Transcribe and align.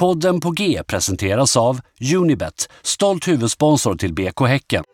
Podden 0.00 0.40
på 0.40 0.50
G 0.50 0.82
presenteras 0.86 1.56
av 1.56 1.80
Unibet, 2.14 2.68
stolt 2.82 3.28
huvudsponsor 3.28 3.94
till 3.94 4.14
BK 4.14 4.40
Häcken. 4.40 4.84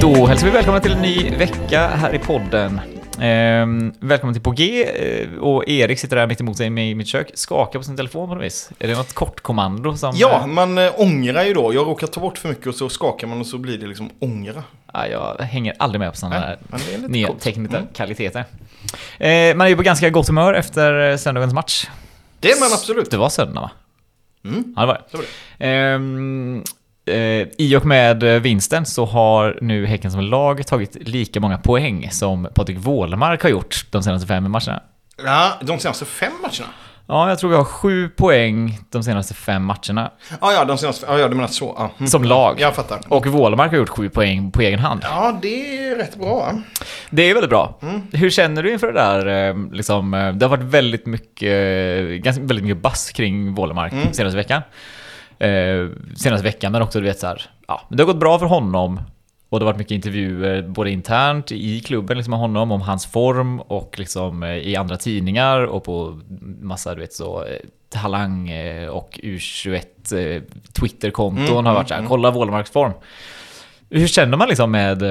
Då 0.00 0.26
hälsar 0.26 0.46
vi 0.46 0.52
välkomna 0.52 0.80
till 0.80 0.92
en 0.92 1.02
ny 1.02 1.30
vecka 1.30 1.88
här 1.88 2.14
i 2.14 2.18
podden. 2.18 2.80
Ehm, 3.20 3.92
välkommen 4.00 4.34
till 4.34 4.42
På 4.42 4.50
G 4.50 4.84
eh, 4.84 5.38
och 5.38 5.68
Erik 5.68 5.98
sitter 5.98 6.16
där 6.16 6.26
mitt 6.26 6.40
emot 6.40 6.56
sig 6.56 6.66
i 6.66 6.94
mitt 6.94 7.08
kök, 7.08 7.30
skakar 7.34 7.78
på 7.78 7.84
sin 7.84 7.96
telefon 7.96 8.28
på 8.28 8.34
något 8.34 8.44
vis. 8.44 8.70
Är 8.78 8.88
det 8.88 8.96
något 8.96 9.12
kortkommando 9.12 9.96
som... 9.96 10.12
Ja, 10.16 10.46
man 10.46 10.78
äh, 10.78 10.92
ångrar 10.96 11.44
ju 11.44 11.54
då. 11.54 11.74
Jag 11.74 11.86
råkar 11.86 12.06
ta 12.06 12.20
bort 12.20 12.38
för 12.38 12.48
mycket 12.48 12.66
och 12.66 12.74
så 12.74 12.88
skakar 12.88 13.26
man 13.26 13.40
och 13.40 13.46
så 13.46 13.58
blir 13.58 13.78
det 13.78 13.86
liksom 13.86 14.10
ångra. 14.18 14.62
Ja, 14.92 15.06
jag 15.06 15.44
hänger 15.44 15.74
aldrig 15.78 16.00
med 16.00 16.10
på 16.10 16.16
sådana 16.16 16.36
här 16.38 16.58
det 17.00 17.08
nya 17.08 17.32
teknikaliteter. 17.32 18.44
Eh, 19.18 19.56
man 19.56 19.60
är 19.60 19.68
ju 19.68 19.76
på 19.76 19.82
ganska 19.82 20.10
gott 20.10 20.28
humör 20.28 20.54
efter 20.54 21.10
eh, 21.10 21.16
söndagens 21.16 21.54
match. 21.54 21.86
Det 22.40 22.50
är 22.50 22.60
man 22.60 22.72
absolut. 22.72 23.10
Det 23.10 23.16
var 23.16 23.28
söndag 23.28 23.60
va? 23.60 23.70
Mm. 24.44 24.74
Ja, 24.76 24.80
det 24.80 24.86
var 24.86 24.94
det. 24.94 25.02
Så 25.10 25.16
var 25.16 25.24
det. 25.58 25.66
Ehm, 25.66 26.56
eh, 26.56 26.62
I 27.58 27.76
och 27.76 27.86
med 27.86 28.22
eh, 28.22 28.40
vinsten 28.40 28.86
så 28.86 29.04
har 29.04 29.58
nu 29.60 29.86
Häcken 29.86 30.10
som 30.10 30.20
lag 30.20 30.66
tagit 30.66 30.96
lika 31.08 31.40
många 31.40 31.58
poäng 31.58 32.08
som 32.10 32.48
Patrik 32.54 32.78
Wålemark 32.78 33.42
har 33.42 33.50
gjort 33.50 33.86
de 33.90 34.02
senaste 34.02 34.26
fem 34.28 34.50
matcherna. 34.50 34.82
Ja, 35.24 35.52
de 35.60 35.78
senaste 35.78 36.04
fem 36.04 36.32
matcherna. 36.42 36.72
Ja, 37.10 37.28
jag 37.28 37.38
tror 37.38 37.50
vi 37.50 37.56
har 37.56 37.64
sju 37.64 38.08
poäng 38.08 38.78
de 38.90 39.02
senaste 39.02 39.34
fem 39.34 39.64
matcherna 39.64 40.10
Ja, 40.40 40.52
ja, 40.52 40.64
de 40.64 40.78
senaste... 40.78 41.06
Ja, 41.08 41.18
ja 41.18 41.28
du 41.28 41.34
menar 41.34 41.48
så. 41.48 41.74
Ja. 41.78 41.90
Mm. 41.98 42.08
som 42.08 42.24
lag. 42.24 42.56
Jag 42.60 42.74
fattar. 42.74 43.00
Och 43.08 43.26
Wålemark 43.26 43.70
har 43.70 43.78
gjort 43.78 43.88
sju 43.88 44.08
poäng 44.08 44.50
på 44.50 44.62
egen 44.62 44.78
hand. 44.78 45.00
Ja, 45.04 45.38
det 45.42 45.78
är 45.88 45.96
rätt 45.96 46.16
bra. 46.16 46.52
Det 47.10 47.22
är 47.30 47.34
väldigt 47.34 47.50
bra. 47.50 47.78
Mm. 47.82 48.02
Hur 48.12 48.30
känner 48.30 48.62
du 48.62 48.72
inför 48.72 48.86
det 48.86 48.92
där? 48.92 49.48
eh, 49.48 49.56
Liksom, 49.72 50.14
eh, 50.14 50.32
det 50.32 50.44
har 50.46 50.50
varit 50.56 50.64
väldigt 50.64 51.06
mycket, 51.06 51.48
eh, 51.52 52.04
ganska, 52.16 52.42
väldigt 52.42 52.64
mycket 52.64 52.82
bass 52.82 53.10
kring 53.12 53.54
Wålemark 53.54 53.92
Mm. 53.92 54.12
senaste 54.12 54.36
veckan. 54.36 54.62
Eh, 55.38 55.88
senaste 56.16 56.44
veckan, 56.44 56.72
men 56.72 56.82
också 56.82 57.00
du 57.00 57.06
vet 57.06 57.18
så 57.18 57.26
här, 57.26 57.42
ja, 57.68 57.80
det 57.88 58.02
har 58.02 58.06
gått 58.06 58.20
bra 58.20 58.38
för 58.38 58.46
honom. 58.46 59.00
Och 59.50 59.58
det 59.60 59.64
har 59.64 59.72
varit 59.72 59.78
mycket 59.78 59.94
intervjuer, 59.94 60.62
både 60.62 60.90
internt 60.90 61.52
i 61.52 61.80
klubben 61.80 62.16
liksom 62.16 62.30
med 62.30 62.40
honom, 62.40 62.72
om 62.72 62.80
hans 62.80 63.06
form 63.06 63.60
och 63.60 63.98
liksom 63.98 64.42
eh, 64.42 64.50
i 64.56 64.76
andra 64.76 64.96
tidningar 64.96 65.60
och 65.60 65.84
på 65.84 66.20
massa, 66.60 66.94
du 66.94 67.00
vet 67.00 67.12
så, 67.12 67.44
eh, 67.44 67.56
Talang 67.88 68.50
eh, 68.50 68.88
och 68.88 69.20
U21 69.22 69.76
eh, 69.76 70.42
Twitterkonton 70.80 71.48
Mm, 71.48 71.66
har 71.66 71.74
varit 71.74 71.88
så 71.88 71.94
här, 71.94 72.04
kolla 72.08 72.30
Wålemarks 72.30 72.70
form. 72.70 72.92
Hur 73.90 74.06
känner 74.06 74.36
man 74.36 74.48
liksom 74.48 74.70
med... 74.70 75.02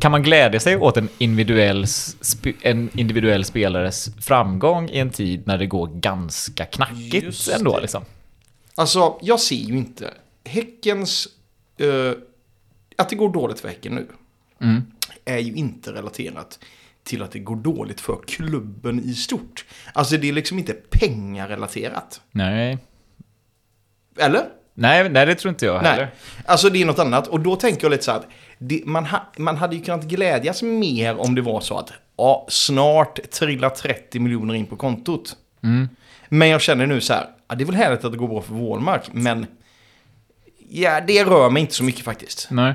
Kan 0.00 0.10
man 0.10 0.22
glädja 0.22 0.60
sig 0.60 0.76
åt 0.76 0.96
en 0.96 1.08
individuell, 1.18 1.84
en 2.62 2.90
individuell 2.94 3.44
spelares 3.44 4.08
framgång 4.20 4.88
i 4.88 4.98
en 4.98 5.10
tid 5.10 5.46
när 5.46 5.58
det 5.58 5.66
går 5.66 5.86
ganska 5.86 6.64
knackigt 6.64 7.48
ändå 7.58 7.78
liksom? 7.80 8.04
Alltså, 8.76 9.18
jag 9.22 9.40
ser 9.40 9.56
ju 9.56 9.76
inte 9.76 10.14
Häckens... 10.44 11.28
eh, 11.78 12.12
att 12.96 13.08
det 13.08 13.16
går 13.16 13.32
dåligt 13.32 13.60
för 13.60 13.68
Häcken 13.68 13.94
nu 13.94 14.06
Mm. 14.60 14.82
är 15.24 15.38
ju 15.38 15.52
inte 15.54 15.92
relaterat 15.92 16.58
till 17.04 17.22
att 17.22 17.30
det 17.30 17.38
går 17.38 17.56
dåligt 17.56 18.00
för 18.00 18.18
klubben 18.26 19.00
i 19.04 19.14
stort. 19.14 19.64
Alltså, 19.92 20.16
det 20.16 20.28
är 20.28 20.32
liksom 20.32 20.58
inte 20.58 20.72
pengarelaterat. 20.72 22.20
Nej. 22.30 22.78
Eller? 24.18 24.42
Nej, 24.74 25.08
nej, 25.08 25.26
det 25.26 25.34
tror 25.34 25.48
inte 25.50 25.66
jag 25.66 25.78
heller. 25.80 25.96
Nej, 26.04 26.14
alltså 26.46 26.70
det 26.70 26.82
är 26.82 26.86
något 26.86 26.98
annat. 26.98 27.26
Och 27.28 27.40
då 27.40 27.56
tänker 27.56 27.82
jag 27.84 27.90
lite 27.90 28.04
så 28.04 28.10
här 28.10 28.18
att 28.18 28.26
det, 28.58 28.82
man, 28.86 29.06
ha, 29.06 29.32
man 29.38 29.56
hade 29.56 29.76
ju 29.76 29.82
kunnat 29.82 30.04
glädjas 30.04 30.62
mer 30.62 31.16
om 31.16 31.34
det 31.34 31.42
var 31.42 31.60
så 31.60 31.78
att 31.78 31.92
ja, 32.16 32.46
snart 32.48 33.30
trillar 33.30 33.70
30 33.70 34.18
miljoner 34.20 34.54
in 34.54 34.66
på 34.66 34.76
kontot. 34.76 35.36
Mm. 35.62 35.88
Men 36.28 36.48
jag 36.48 36.60
känner 36.60 36.86
nu 36.86 37.00
så 37.00 37.12
här, 37.12 37.26
ja, 37.54 37.58
det 37.58 37.64
är 37.64 37.66
väl 37.66 37.74
härligt 37.74 38.04
att 38.04 38.12
det 38.12 38.18
går 38.18 38.28
bra 38.28 38.42
för 38.42 38.54
Wålmark, 38.54 39.02
men 39.12 39.46
ja, 40.68 41.00
det 41.00 41.24
rör 41.24 41.50
mig 41.50 41.60
inte 41.60 41.74
så 41.74 41.84
mycket 41.84 42.04
faktiskt. 42.04 42.48
Nej. 42.50 42.74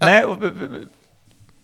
Nej, 0.00 0.24
och, 0.24 0.38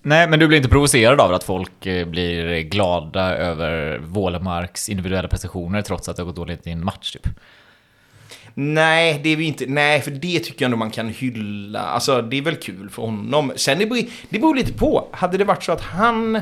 nej, 0.03 0.29
men 0.29 0.39
du 0.39 0.49
blir 0.49 0.57
inte 0.57 0.69
provocerad 0.69 1.21
av 1.21 1.33
att 1.33 1.45
folk 1.45 1.87
eh, 1.87 2.07
blir 2.07 2.61
glada 2.61 3.37
över 3.37 3.99
Wålemarks 3.99 4.89
individuella 4.89 5.29
prestationer 5.29 5.83
trots 5.83 6.09
att 6.09 6.17
det 6.17 6.23
har 6.23 6.27
gått 6.27 6.37
dåligt 6.37 6.67
i 6.67 6.71
en 6.71 6.85
match 6.85 7.11
typ? 7.11 7.29
Nej, 8.55 9.21
det 9.23 9.29
är 9.29 9.37
vi 9.37 9.45
inte. 9.45 9.67
Nej, 9.67 10.01
för 10.01 10.11
det 10.11 10.39
tycker 10.39 10.65
jag 10.65 10.67
ändå 10.67 10.77
man 10.77 10.91
kan 10.91 11.09
hylla. 11.09 11.81
Alltså, 11.81 12.23
det 12.23 12.39
är 12.39 12.43
väl 12.43 12.57
kul 12.57 12.91
för 12.91 13.03
honom. 13.03 13.53
Sen 13.57 13.79
det 13.79 13.87
beror, 13.87 14.05
det 14.29 14.39
beror 14.39 14.55
lite 14.55 14.73
på. 14.73 15.09
Hade 15.13 15.39
det 15.39 15.45
varit 15.45 15.63
så 15.63 15.73
att 15.73 15.81
han 15.81 16.41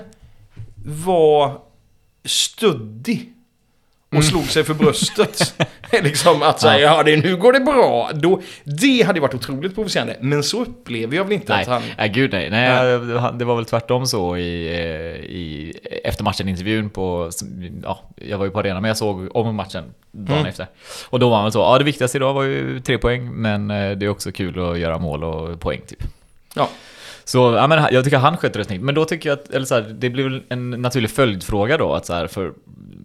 var 0.86 1.60
stöddig 2.24 3.32
och 4.16 4.24
slog 4.24 4.44
sig 4.44 4.64
för 4.64 4.74
bröstet. 4.74 5.54
liksom 6.02 6.42
att 6.42 6.60
säga, 6.60 6.78
ja, 6.80 7.02
det, 7.02 7.16
nu 7.16 7.36
går 7.36 7.52
det 7.52 7.60
bra. 7.60 8.10
Då, 8.14 8.42
det 8.64 9.02
hade 9.06 9.20
varit 9.20 9.34
otroligt 9.34 9.74
provocerande. 9.74 10.16
Men 10.20 10.42
så 10.42 10.62
upplever 10.62 11.16
jag 11.16 11.24
väl 11.24 11.32
inte 11.32 11.52
Nej, 11.52 11.62
att 11.62 11.68
han... 11.68 11.82
nej 11.98 12.08
gud 12.08 12.32
nej. 12.32 12.50
nej 12.50 12.84
det- 12.98 13.32
Det 13.38 13.44
var 13.44 13.56
väl 13.56 13.64
tvärtom 13.64 14.06
så 14.06 14.36
i, 14.36 14.66
eh, 14.68 15.24
i 15.24 15.72
efter 16.04 16.24
matchen-intervjun 16.24 16.90
på, 16.90 17.30
ja, 17.82 18.00
jag 18.16 18.38
var 18.38 18.44
ju 18.44 18.50
på 18.50 18.58
arenan 18.58 18.82
men 18.82 18.88
jag 18.88 18.96
såg 18.96 19.36
om 19.36 19.54
matchen 19.56 19.84
dagen 20.12 20.36
Mm. 20.38 20.46
efter. 20.48 20.66
Och 21.10 21.18
då 21.18 21.28
var 21.28 21.36
han 21.36 21.44
väl 21.44 21.52
så, 21.52 21.58
ja 21.58 21.78
det 21.78 21.84
viktigaste 21.84 22.18
idag 22.18 22.32
var 22.34 22.42
ju 22.42 22.80
tre 22.80 22.98
poäng, 22.98 23.30
men 23.32 23.70
eh, 23.70 23.90
det 23.90 24.06
är 24.06 24.10
också 24.10 24.32
kul 24.32 24.70
att 24.70 24.78
göra 24.78 24.98
mål 24.98 25.24
och 25.24 25.60
poäng 25.60 25.80
typ. 25.86 26.02
Ja. 26.54 26.68
Så 27.30 27.38
ja, 27.38 27.66
men 27.66 27.94
jag 27.94 28.04
tycker 28.04 28.18
han 28.18 28.36
sköter 28.36 28.58
det 28.58 28.64
snyggt. 28.64 28.84
Men 28.84 28.94
då 28.94 29.04
tycker 29.04 29.28
jag 29.28 29.38
att, 29.38 29.50
eller 29.50 29.66
så 29.66 29.74
här, 29.74 29.82
det 29.82 30.10
blir 30.10 30.24
väl 30.24 30.42
en 30.48 30.70
naturlig 30.70 31.10
följdfråga 31.10 31.76
då. 31.76 31.94
Att 31.94 32.06
så 32.06 32.14
här, 32.14 32.26
för 32.26 32.52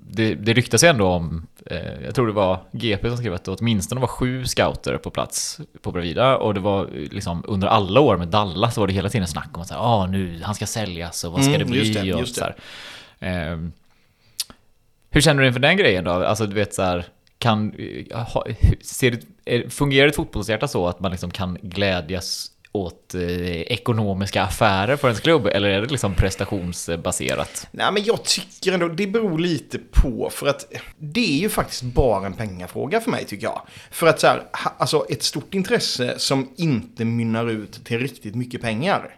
det, 0.09 0.35
det 0.35 0.53
ryktas 0.53 0.83
ju 0.83 0.87
ändå 0.87 1.07
om, 1.07 1.47
eh, 1.65 2.03
jag 2.05 2.15
tror 2.15 2.27
det 2.27 2.33
var 2.33 2.59
GP 2.71 3.07
som 3.07 3.17
skrev 3.17 3.33
att 3.33 3.43
det 3.43 3.51
åtminstone 3.51 4.01
var 4.01 4.07
sju 4.07 4.45
scouter 4.45 4.97
på 4.97 5.09
plats 5.09 5.59
på 5.81 5.91
Bravida. 5.91 6.37
Och 6.37 6.53
det 6.53 6.59
var 6.59 6.81
eh, 6.83 7.11
liksom 7.11 7.43
under 7.47 7.67
alla 7.67 7.99
år 7.99 8.17
med 8.17 8.27
Dallas 8.27 8.73
så 8.75 8.79
var 8.81 8.87
det 8.87 8.93
hela 8.93 9.09
tiden 9.09 9.27
snack 9.27 9.49
om 9.53 9.61
att 9.61 9.67
så 9.67 9.73
här, 9.73 9.81
ah, 9.81 10.05
nu, 10.07 10.41
han 10.43 10.55
ska 10.55 10.65
säljas 10.65 11.23
och 11.23 11.31
vad 11.31 11.41
ska 11.43 11.55
Mm, 11.55 11.67
det 11.67 11.71
bli? 11.71 11.79
just 11.79 11.93
det, 11.93 12.13
och 12.13 12.19
just 12.19 12.35
så 12.35 12.43
här. 12.43 12.55
Ehm, 13.19 13.71
hur 15.09 15.21
känner 15.21 15.41
du 15.41 15.47
inför 15.47 15.59
den 15.59 15.77
grejen 15.77 16.03
då? 16.03 16.11
Alltså 16.11 16.45
du 16.45 16.55
vet 16.55 16.73
så 16.73 16.81
här, 16.81 17.05
kan, 17.37 17.73
eh, 17.77 18.55
ser 18.81 19.19
är, 19.45 19.69
fungerar 19.69 20.07
ett 20.07 20.15
fotbollshjärta 20.15 20.67
så 20.67 20.87
att 20.87 20.99
man 20.99 21.11
liksom 21.11 21.31
kan 21.31 21.57
glädjas 21.61 22.51
åt 22.75 23.15
eh, 23.15 23.21
ekonomiska 23.61 24.43
affärer 24.43 24.95
för 24.95 25.07
ens 25.07 25.19
klubb? 25.21 25.45
Eller 25.47 25.69
är 25.69 25.81
det 25.81 25.87
liksom 25.87 26.13
prestationsbaserat? 26.15 27.67
Nej, 27.71 27.91
men 27.91 28.03
jag 28.03 28.23
tycker 28.23 28.71
ändå, 28.73 28.87
det 28.87 29.07
beror 29.07 29.39
lite 29.39 29.77
på. 29.91 30.29
För 30.33 30.47
att 30.47 30.73
det 30.99 31.35
är 31.37 31.39
ju 31.41 31.49
faktiskt 31.49 31.83
bara 31.83 32.25
en 32.25 32.33
pengafråga 32.33 33.01
för 33.01 33.11
mig, 33.11 33.25
tycker 33.25 33.43
jag. 33.45 33.61
För 33.91 34.07
att 34.07 34.19
så 34.19 34.27
här, 34.27 34.37
ha- 34.63 34.73
alltså 34.77 35.05
ett 35.09 35.23
stort 35.23 35.53
intresse 35.53 36.13
som 36.17 36.49
inte 36.55 37.05
mynnar 37.05 37.49
ut 37.49 37.85
till 37.85 37.99
riktigt 37.99 38.35
mycket 38.35 38.61
pengar. 38.61 39.15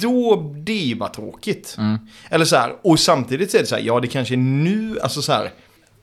Då, 0.00 0.52
det 0.56 0.72
är 0.72 0.84
ju 0.86 0.94
bara 0.94 1.08
tråkigt. 1.08 1.76
Eller 2.30 2.44
så 2.44 2.56
här, 2.56 2.72
och 2.82 3.00
samtidigt 3.00 3.50
så 3.50 3.56
är 3.56 3.60
det 3.60 3.66
så 3.66 3.74
här, 3.74 3.82
ja 3.82 4.00
det 4.00 4.08
kanske 4.08 4.34
är 4.34 4.36
nu, 4.36 5.00
alltså 5.02 5.22
så 5.22 5.32
här. 5.32 5.50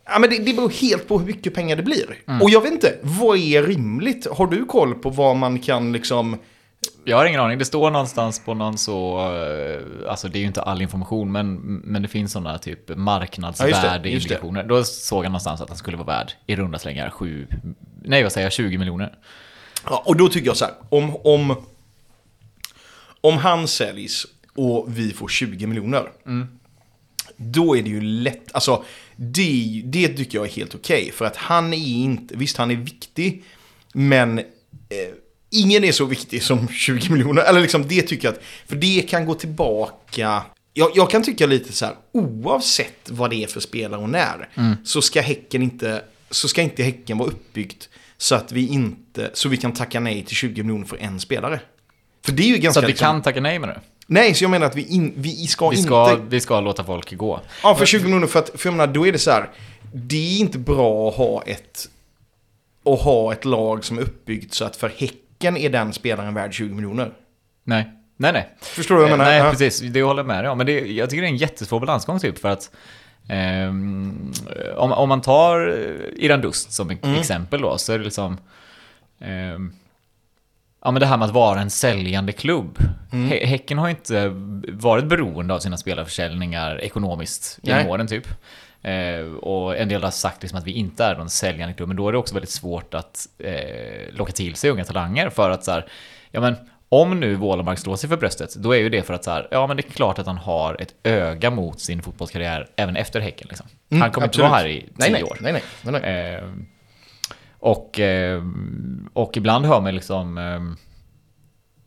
Ja, 0.05 0.19
men 0.19 0.29
det, 0.29 0.37
det 0.37 0.53
beror 0.53 0.69
helt 0.69 1.07
på 1.07 1.19
hur 1.19 1.25
mycket 1.25 1.53
pengar 1.55 1.75
det 1.75 1.83
blir. 1.83 2.17
Och 2.41 2.49
jag 2.49 2.61
vet 2.61 2.71
inte, 2.71 2.95
vad 3.01 3.37
är 3.37 3.63
rimligt? 3.63 4.27
Har 4.31 4.47
du 4.47 4.65
koll 4.65 4.95
på 4.95 5.09
vad 5.09 5.35
man 5.35 5.59
kan 5.59 5.91
liksom... 5.93 6.37
Jag 7.05 7.17
har 7.17 7.25
ingen 7.25 7.39
aning. 7.39 7.57
Det 7.59 7.65
står 7.65 7.91
någonstans 7.91 8.39
på 8.45 8.53
någon 8.53 8.77
så... 8.77 9.19
eh, 9.35 10.09
Alltså 10.11 10.27
det 10.27 10.37
är 10.37 10.41
ju 10.41 10.47
inte 10.47 10.61
all 10.61 10.81
information, 10.81 11.31
men, 11.31 11.55
men 11.79 12.01
det 12.01 12.07
finns 12.07 12.31
sådana 12.31 12.57
typ 12.57 12.89
Ja, 12.89 12.95
marknadsvärdeindikationer. 12.95 14.63
Då 14.63 14.83
såg 14.83 15.25
jag 15.25 15.29
någonstans 15.29 15.61
att 15.61 15.67
den 15.67 15.77
skulle 15.77 15.97
vara 15.97 16.07
värd 16.07 16.31
i 16.47 16.55
runda 16.55 16.79
slängar 16.79 17.09
7... 17.09 17.47
Nej, 18.03 18.23
vad 18.23 18.31
säger 18.31 18.45
jag? 18.45 18.53
20 18.53 18.77
miljoner. 18.77 19.17
Ja, 19.85 20.03
och 20.05 20.17
då 20.17 20.27
tycker 20.29 20.47
jag 20.47 20.57
så 20.57 20.65
här, 20.65 20.73
om, 20.89 21.15
om, 21.23 21.55
om 23.21 23.37
han 23.37 23.67
säljs 23.67 24.25
och 24.55 24.85
vi 24.97 25.11
får 25.13 25.27
20 25.27 25.67
miljoner. 25.67 26.09
Då 27.37 27.77
är 27.77 27.81
det 27.83 27.89
ju 27.89 28.01
lätt, 28.01 28.55
alltså 28.55 28.83
det, 29.15 29.81
det 29.85 30.07
tycker 30.07 30.37
jag 30.37 30.47
är 30.47 30.51
helt 30.51 30.75
okej. 30.75 31.11
för 31.11 31.25
att 31.25 31.35
han 31.35 31.73
är 31.73 31.77
inte, 31.87 32.37
visst 32.37 32.57
han 32.57 32.71
är 32.71 32.75
viktig, 32.75 33.43
men 33.93 34.39
eh, 34.39 34.45
ingen 35.49 35.83
är 35.83 35.91
så 35.91 36.05
viktig 36.05 36.43
som 36.43 36.67
20 36.67 37.09
miljoner. 37.11 37.41
Eller 37.41 37.61
liksom 37.61 37.87
det 37.87 38.01
tycker 38.01 38.27
jag 38.27 38.35
att, 38.35 38.41
för 38.67 38.75
det 38.75 39.01
kan 39.09 39.25
gå 39.25 39.33
tillbaka. 39.33 40.43
Jag, 40.73 40.91
jag 40.95 41.09
kan 41.09 41.23
tycka 41.23 41.45
lite 41.45 41.73
så 41.73 41.85
här, 41.85 41.95
oavsett 42.11 43.09
vad 43.09 43.29
det 43.29 43.43
är 43.43 43.47
för 43.47 43.59
spelare 43.59 44.01
och 44.01 44.09
när, 44.09 44.49
så 44.83 45.01
ska 45.01 45.21
Häcken 45.21 45.61
inte, 45.61 46.01
så 46.31 46.47
ska 46.47 46.61
inte 46.61 46.83
Häcken 46.83 47.17
vara 47.17 47.29
uppbyggt 47.29 47.89
så 48.17 48.35
att 48.35 48.51
vi 48.51 48.67
inte, 48.67 49.29
så 49.33 49.49
vi 49.49 49.57
kan 49.57 49.73
tacka 49.73 49.99
nej 49.99 50.23
till 50.23 50.35
20 50.35 50.63
miljoner 50.63 50.85
för 50.85 50.97
en 50.97 51.19
spelare. 51.19 51.59
För 52.25 52.31
det 52.31 52.43
är 52.43 52.47
ju 52.47 52.55
Så 52.55 52.61
ganska... 52.61 52.79
att 52.79 52.83
vi 52.83 52.87
liksom- 52.87 53.05
kan 53.05 53.21
tacka 53.21 53.41
nej 53.41 53.59
med 53.59 53.69
det. 53.69 53.81
Nej, 54.07 54.33
så 54.33 54.43
jag 54.43 54.51
menar 54.51 54.65
att 54.65 54.75
vi, 54.75 54.87
in, 54.87 55.13
vi 55.15 55.47
ska, 55.47 55.69
Vi 55.69 55.77
ska, 55.77 56.11
inte... 56.11 56.23
vi 56.29 56.39
ska 56.41 56.59
låta 56.61 56.83
folk 56.83 57.17
gå. 57.17 57.41
Ja, 57.63 57.75
för 57.75 57.85
20 57.85 58.03
miljoner, 58.03 58.27
för 58.27 58.39
att, 58.39 58.51
för 58.55 58.69
jag 58.69 58.77
menar, 58.77 58.93
då 58.93 59.07
är 59.07 59.11
det 59.11 59.19
så 59.19 59.31
här, 59.31 59.49
det 59.93 60.35
är 60.35 60.39
inte 60.39 60.57
bra 60.57 61.09
att 61.09 61.15
ha 61.15 61.43
ett, 61.43 61.89
att 62.85 62.99
ha 63.01 63.33
ett 63.33 63.45
lag 63.45 63.85
som 63.85 63.97
är 63.97 64.01
uppbyggt 64.01 64.53
så 64.53 64.65
att 64.65 64.75
för 64.75 64.89
Häcken 64.97 65.19
är 65.57 65.69
den 65.69 65.93
spelaren 65.93 66.33
värd 66.33 66.53
20 66.53 66.75
miljoner. 66.75 67.11
Nej. 67.63 67.89
Nej, 68.17 68.33
nej. 68.33 68.55
Förstår 68.61 68.95
du 68.95 69.01
vad 69.01 69.11
jag 69.11 69.17
menar? 69.17 69.31
Nej, 69.31 69.39
Ja. 69.39 69.51
precis. 69.51 69.79
Det 69.79 70.01
håller 70.01 70.19
jag 70.19 70.27
med 70.27 70.43
dig 70.43 70.49
om. 70.51 70.57
Men 70.57 70.67
det, 70.67 70.79
jag 70.91 71.09
tycker 71.09 71.21
det 71.21 71.27
är 71.27 71.31
en 71.31 71.37
jättesvår 71.37 71.79
balansgång 71.79 72.19
typ 72.19 72.39
för 72.39 72.49
att 72.49 72.71
ehm, 73.29 74.31
om, 74.75 74.91
om 74.91 75.09
man 75.09 75.21
tar 75.21 75.67
eh, 75.67 76.25
Iran 76.25 76.41
Dust 76.41 76.71
som 76.73 76.89
Mm. 76.89 77.15
exempel 77.19 77.61
då, 77.61 77.77
så 77.77 77.93
är 77.93 77.97
det 77.97 78.03
liksom 78.03 78.37
ehm, 79.19 79.73
Ja 80.83 80.91
men 80.91 80.99
det 80.99 81.05
här 81.05 81.17
med 81.17 81.25
att 81.27 81.33
vara 81.33 81.59
en 81.61 81.69
säljande 81.69 82.31
klubb. 82.31 82.77
Mm. 83.11 83.29
Hä- 83.31 83.45
Häcken 83.45 83.77
har 83.77 83.89
inte 83.89 84.31
varit 84.71 85.05
beroende 85.05 85.53
av 85.53 85.59
sina 85.59 85.77
spelarförsäljningar 85.77 86.81
ekonomiskt 86.81 87.59
genom 87.61 87.87
åren 87.87 88.07
typ. 88.07 88.27
Eh, 88.81 89.33
och 89.33 89.77
en 89.77 89.89
del 89.89 90.03
har 90.03 90.11
sagt 90.11 90.41
liksom 90.41 90.59
att 90.59 90.67
vi 90.67 90.71
inte 90.71 91.05
är 91.05 91.15
någon 91.15 91.29
säljande 91.29 91.73
klubb, 91.73 91.87
men 91.87 91.97
då 91.97 92.07
är 92.07 92.11
det 92.11 92.17
också 92.17 92.33
väldigt 92.33 92.49
svårt 92.49 92.93
att 92.93 93.27
eh, 93.37 94.13
locka 94.13 94.31
till 94.31 94.55
sig 94.55 94.69
unga 94.69 94.85
talanger 94.85 95.29
för 95.29 95.49
att 95.49 95.63
så 95.63 95.71
här, 95.71 95.85
ja 96.31 96.41
men 96.41 96.55
om 96.89 97.19
nu 97.19 97.35
Wålemark 97.35 97.79
slår 97.79 97.95
sig 97.95 98.09
för 98.09 98.17
bröstet, 98.17 98.55
då 98.55 98.75
är 98.75 98.79
ju 98.79 98.89
det 98.89 99.01
för 99.01 99.13
att 99.13 99.23
så 99.23 99.31
här, 99.31 99.47
ja 99.51 99.67
men 99.67 99.77
det 99.77 99.87
är 99.87 99.91
klart 99.91 100.19
att 100.19 100.25
han 100.25 100.37
har 100.37 100.81
ett 100.81 100.93
öga 101.03 101.49
mot 101.49 101.79
sin 101.79 102.01
fotbollskarriär 102.01 102.67
även 102.75 102.95
efter 102.95 103.19
Häcken 103.19 103.47
liksom. 103.49 103.67
Mm, 103.89 104.01
han 104.01 104.11
kommer 104.11 104.27
absolut. 104.27 104.45
inte 104.45 104.51
vara 104.51 104.61
här 104.61 104.67
i 104.67 104.81
tio 104.81 104.91
nej, 104.95 105.11
nej, 105.11 105.23
år. 105.23 105.37
Nej, 105.41 105.53
nej, 105.53 105.63
nej, 105.83 106.01
nej. 106.01 106.35
Eh, 106.35 106.43
och, 107.59 107.99
eh, 107.99 108.43
och 109.13 109.37
ibland 109.37 109.65
hör 109.65 109.81
man 109.81 109.95
liksom... 109.95 110.37
Eh, 110.37 110.43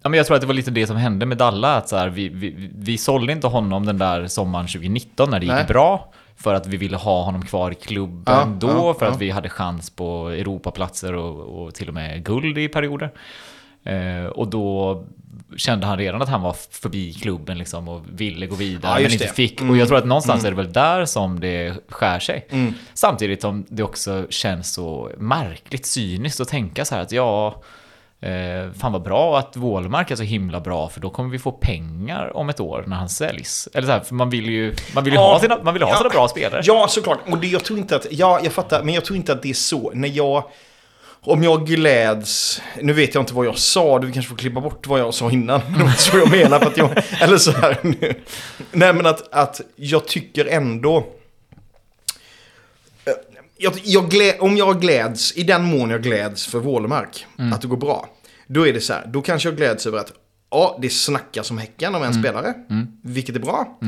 ja, 0.03 0.09
men 0.09 0.15
jag 0.15 0.27
tror 0.27 0.35
att 0.35 0.41
det 0.41 0.47
var 0.47 0.55
lite 0.55 0.71
det 0.71 0.87
som 0.87 0.97
hände 0.97 1.27
med 1.27 1.39
Dalla. 1.39 1.77
Att 1.77 1.89
så 1.89 1.97
här, 1.97 2.09
vi, 2.09 2.29
vi, 2.29 2.71
vi 2.75 2.99
sålde 2.99 3.33
inte 3.33 3.47
honom 3.47 3.87
den 3.87 3.99
där 3.99 4.27
sommaren 4.27 4.67
2019 4.67 5.31
när 5.31 5.41
det 5.41 5.47
gick 5.47 5.55
Nej. 5.55 5.65
bra. 5.65 6.13
För 6.43 6.55
att 6.55 6.67
vi 6.67 6.77
ville 6.77 6.97
ha 6.97 7.23
honom 7.25 7.43
kvar 7.43 7.71
i 7.71 7.75
klubben 7.75 8.23
Ja, 8.37 8.49
då. 8.59 8.69
ja, 8.69 8.95
för 8.95 9.07
ja. 9.07 9.13
att 9.13 9.21
vi 9.21 9.31
hade 9.31 9.49
chans 9.49 9.91
på 9.91 10.29
Europaplatser 10.29 11.15
och, 11.15 11.63
och 11.65 11.75
till 11.75 11.89
och 11.89 11.95
med 11.95 12.25
guld 12.25 12.59
i 12.59 12.69
perioder. 12.69 13.11
Eh, 13.85 14.25
och 14.27 14.49
då 14.49 15.05
kände 15.57 15.87
han 15.87 15.99
redan 15.99 16.23
att 16.23 16.29
han 16.29 16.43
var 16.43 16.57
förbi 16.71 17.13
klubben 17.13 17.59
liksom 17.59 17.89
och 17.89 18.03
ville 18.13 18.47
gå 18.47 18.55
vidare 18.55 19.03
men 19.03 19.13
inte 19.13 19.25
det. 19.25 19.33
fick. 19.33 19.61
Mm. 19.61 19.71
Och 19.71 19.77
jag 19.77 19.89
tror 19.89 19.99
att 19.99 20.07
någonstans 20.07 20.45
är 20.45 20.51
det 20.51 20.57
väl 20.57 20.73
där 20.73 21.05
som 21.05 21.41
det 21.41 21.75
skär 21.89 22.19
sig. 22.19 22.47
Mm. 22.51 22.75
Samtidigt 22.95 23.41
som 23.41 23.67
det 23.69 23.83
också 23.83 24.27
känns 24.31 24.73
så 24.73 25.11
märkligt 25.19 25.87
cyniskt 25.87 26.41
att 26.41 26.49
tänka 26.49 26.85
så 26.85 26.95
här 26.95 27.03
att 27.03 27.13
ja, 27.13 27.63
eh, 28.23 28.73
fan 28.81 28.93
vad 28.93 29.03
bra 29.03 29.39
att 29.39 29.57
Wålemark 29.57 30.11
är 30.11 30.17
så 30.17 30.23
himla 30.23 30.61
bra 30.61 30.89
för 30.89 31.01
då 31.01 31.11
kommer 31.11 31.31
vi 31.31 31.39
få 31.39 31.53
pengar 31.53 32.37
om 32.37 32.49
ett 32.49 32.61
år 32.61 32.85
när 32.87 32.97
han 32.97 33.09
säljs. 33.09 33.69
Eller 33.75 33.87
så 33.87 33.93
här, 33.93 34.01
för 34.01 34.15
man 34.15 34.31
vill 34.31 34.47
ju, 34.51 34.75
man 34.95 35.05
vill 35.05 35.13
ju 35.13 35.19
Ja. 35.21 35.33
ha 35.33 35.41
sina, 35.41 35.59
man 35.63 35.75
vill 35.75 35.83
ha 35.83 35.91
Ja. 35.91 35.97
sina 35.97 36.09
bra 36.11 36.29
spelare. 36.29 36.61
Ja, 36.65 36.87
såklart. 36.89 37.19
Och 37.31 37.39
det, 37.39 37.47
jag 37.47 37.65
tror 37.65 37.79
inte 37.79 37.97
att, 37.97 38.07
ja, 38.11 38.41
jag 38.43 38.53
fattar, 38.53 38.83
men 38.83 38.95
jag 38.95 39.05
tror 39.05 39.17
inte 39.17 39.33
att 39.33 39.43
det 39.43 39.51
är 39.51 39.55
så. 39.55 39.91
När 39.95 40.09
jag, 40.09 40.45
om 41.25 41.43
jag 41.43 41.67
gläds, 41.67 42.63
nu 42.81 42.93
vet 42.93 43.15
jag 43.15 43.23
inte 43.23 43.35
vad 43.35 43.47
jag 43.47 43.59
sa, 43.59 43.99
du 43.99 44.13
kanske 44.13 44.29
får 44.31 44.37
klippa 44.37 44.61
bort 44.61 44.87
vad 44.87 45.01
jag 45.01 45.15
sa 45.15 45.31
innan. 45.31 45.61
Det 45.79 45.85
var 45.85 45.91
så 45.91 46.19
jag 46.19 46.31
menar, 46.31 46.59
för 46.59 46.67
att 46.67 46.77
jag, 46.77 46.91
eller 47.21 47.37
så 47.37 47.53
här. 47.53 47.77
nu. 47.83 48.15
Nej, 48.73 48.93
men 48.93 49.07
att, 49.07 49.33
att 49.35 49.61
jag 49.77 50.07
tycker 50.07 50.45
ändå, 50.47 51.05
jag, 53.63 53.73
jag 53.85 54.11
glä, 54.11 54.39
om 54.39 54.57
jag 54.57 54.81
gläds, 54.81 55.37
i 55.37 55.43
den 55.43 55.65
mån 55.65 55.91
jag 55.91 56.03
gläds 56.03 56.47
för 56.47 56.59
Wålemark, 56.59 57.27
att 57.53 57.61
det 57.61 57.69
går 57.69 57.77
bra, 57.77 58.09
då 58.47 58.67
är 58.69 58.73
det 58.73 58.81
så 58.81 58.93
här, 58.93 59.07
då 59.07 59.23
kanske 59.23 59.49
jag 59.49 59.57
gläds 59.57 59.87
över 59.87 59.99
att, 59.99 60.13
ja, 60.51 60.79
det 60.83 60.91
snackas 60.91 61.51
om 61.51 61.59
Häcken 61.59 61.95
om 61.95 62.03
en 62.03 62.15
spelare, 62.15 62.55
vilket 63.03 63.37
är 63.37 63.41
bra. 63.41 63.79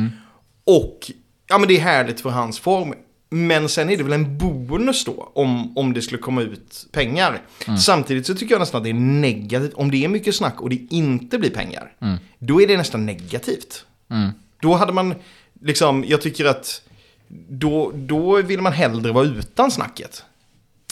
Och 0.64 1.10
ja, 1.48 1.58
men 1.58 1.68
det 1.68 1.76
är 1.76 1.80
härligt 1.80 2.20
för 2.20 2.30
hans 2.30 2.58
form. 2.58 2.94
Men 3.30 3.68
sen 3.68 3.90
är 3.90 3.96
det 3.96 4.02
väl 4.02 4.12
en 4.12 4.38
bonus 4.38 5.04
då 5.04 5.32
om, 5.34 5.78
om 5.78 5.92
det 5.92 6.02
skulle 6.02 6.20
komma 6.20 6.42
ut 6.42 6.86
pengar. 6.92 7.42
Samtidigt 7.78 8.26
så 8.26 8.34
tycker 8.34 8.54
jag 8.54 8.60
nästan 8.60 8.78
att 8.78 8.84
det 8.84 8.90
är 8.90 8.94
negativt. 8.94 9.74
Om 9.74 9.90
det 9.90 10.04
är 10.04 10.08
mycket 10.08 10.34
snack 10.34 10.60
och 10.60 10.70
det 10.70 10.86
inte 10.90 11.38
blir 11.38 11.50
pengar, 11.50 11.92
då 12.38 12.62
är 12.62 12.66
det 12.66 12.76
nästan 12.76 13.06
negativt. 13.06 13.86
Då 14.62 14.74
hade 14.74 14.92
man, 14.92 15.14
liksom, 15.60 16.04
jag 16.08 16.22
tycker 16.22 16.44
att 16.44 16.82
då, 17.48 17.92
då 17.94 18.42
vill 18.42 18.60
man 18.60 18.72
hellre 18.72 19.12
vara 19.12 19.24
utan 19.24 19.70
snacket. 19.70 20.24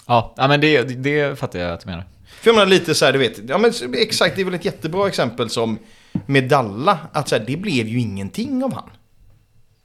Ja, 0.07 0.35
ja 0.37 0.49
men 0.49 0.61
det, 0.61 0.83
det 0.83 1.39
fattar 1.39 1.59
jag 1.59 1.73
att 1.73 1.81
du 1.81 1.87
menar. 1.87 2.05
För 2.41 2.51
jag 2.51 2.55
menar 2.55 2.67
lite 2.67 2.95
så 2.95 3.05
här, 3.05 3.13
du 3.13 3.19
vet, 3.19 3.49
ja 3.49 3.59
men 3.59 3.73
exakt, 3.95 4.37
det 4.37 4.43
är 4.43 4.45
väl 4.45 4.55
ett 4.55 4.65
jättebra 4.65 5.09
exempel 5.09 5.51
som 5.51 5.79
med 6.27 6.49
Dalla, 6.49 6.99
att 7.13 7.29
så 7.29 7.37
här, 7.37 7.45
det 7.47 7.57
blev 7.57 7.89
ju 7.89 8.01
ingenting 8.01 8.65
av 8.65 8.75
han. 8.75 8.91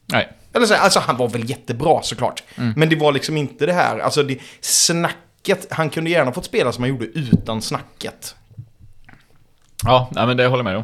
Nej. 0.06 0.34
Eller 0.54 0.66
så 0.66 0.74
här, 0.74 0.82
alltså 0.82 1.00
han 1.00 1.18
var 1.18 1.28
väl 1.28 1.50
jättebra 1.50 2.02
såklart. 2.04 2.44
Mm. 2.56 2.74
Men 2.78 2.90
det 2.90 2.96
var 2.96 3.12
liksom 3.12 3.38
inte 3.38 3.66
det 3.66 3.74
här, 3.74 4.00
alltså 4.00 4.24
det, 4.24 4.40
snacket, 4.62 5.68
han 5.70 5.90
kunde 5.90 6.10
gärna 6.10 6.32
fått 6.32 6.46
spela 6.46 6.72
som 6.72 6.84
han 6.84 6.90
gjorde 6.90 7.06
utan 7.06 7.62
snacket. 7.62 8.36
Ja, 9.84 10.10
nej, 10.12 10.28
men 10.28 10.38
det 10.38 10.48
håller 10.48 10.64
jag 10.64 10.72
med 10.72 10.78
om. 10.78 10.84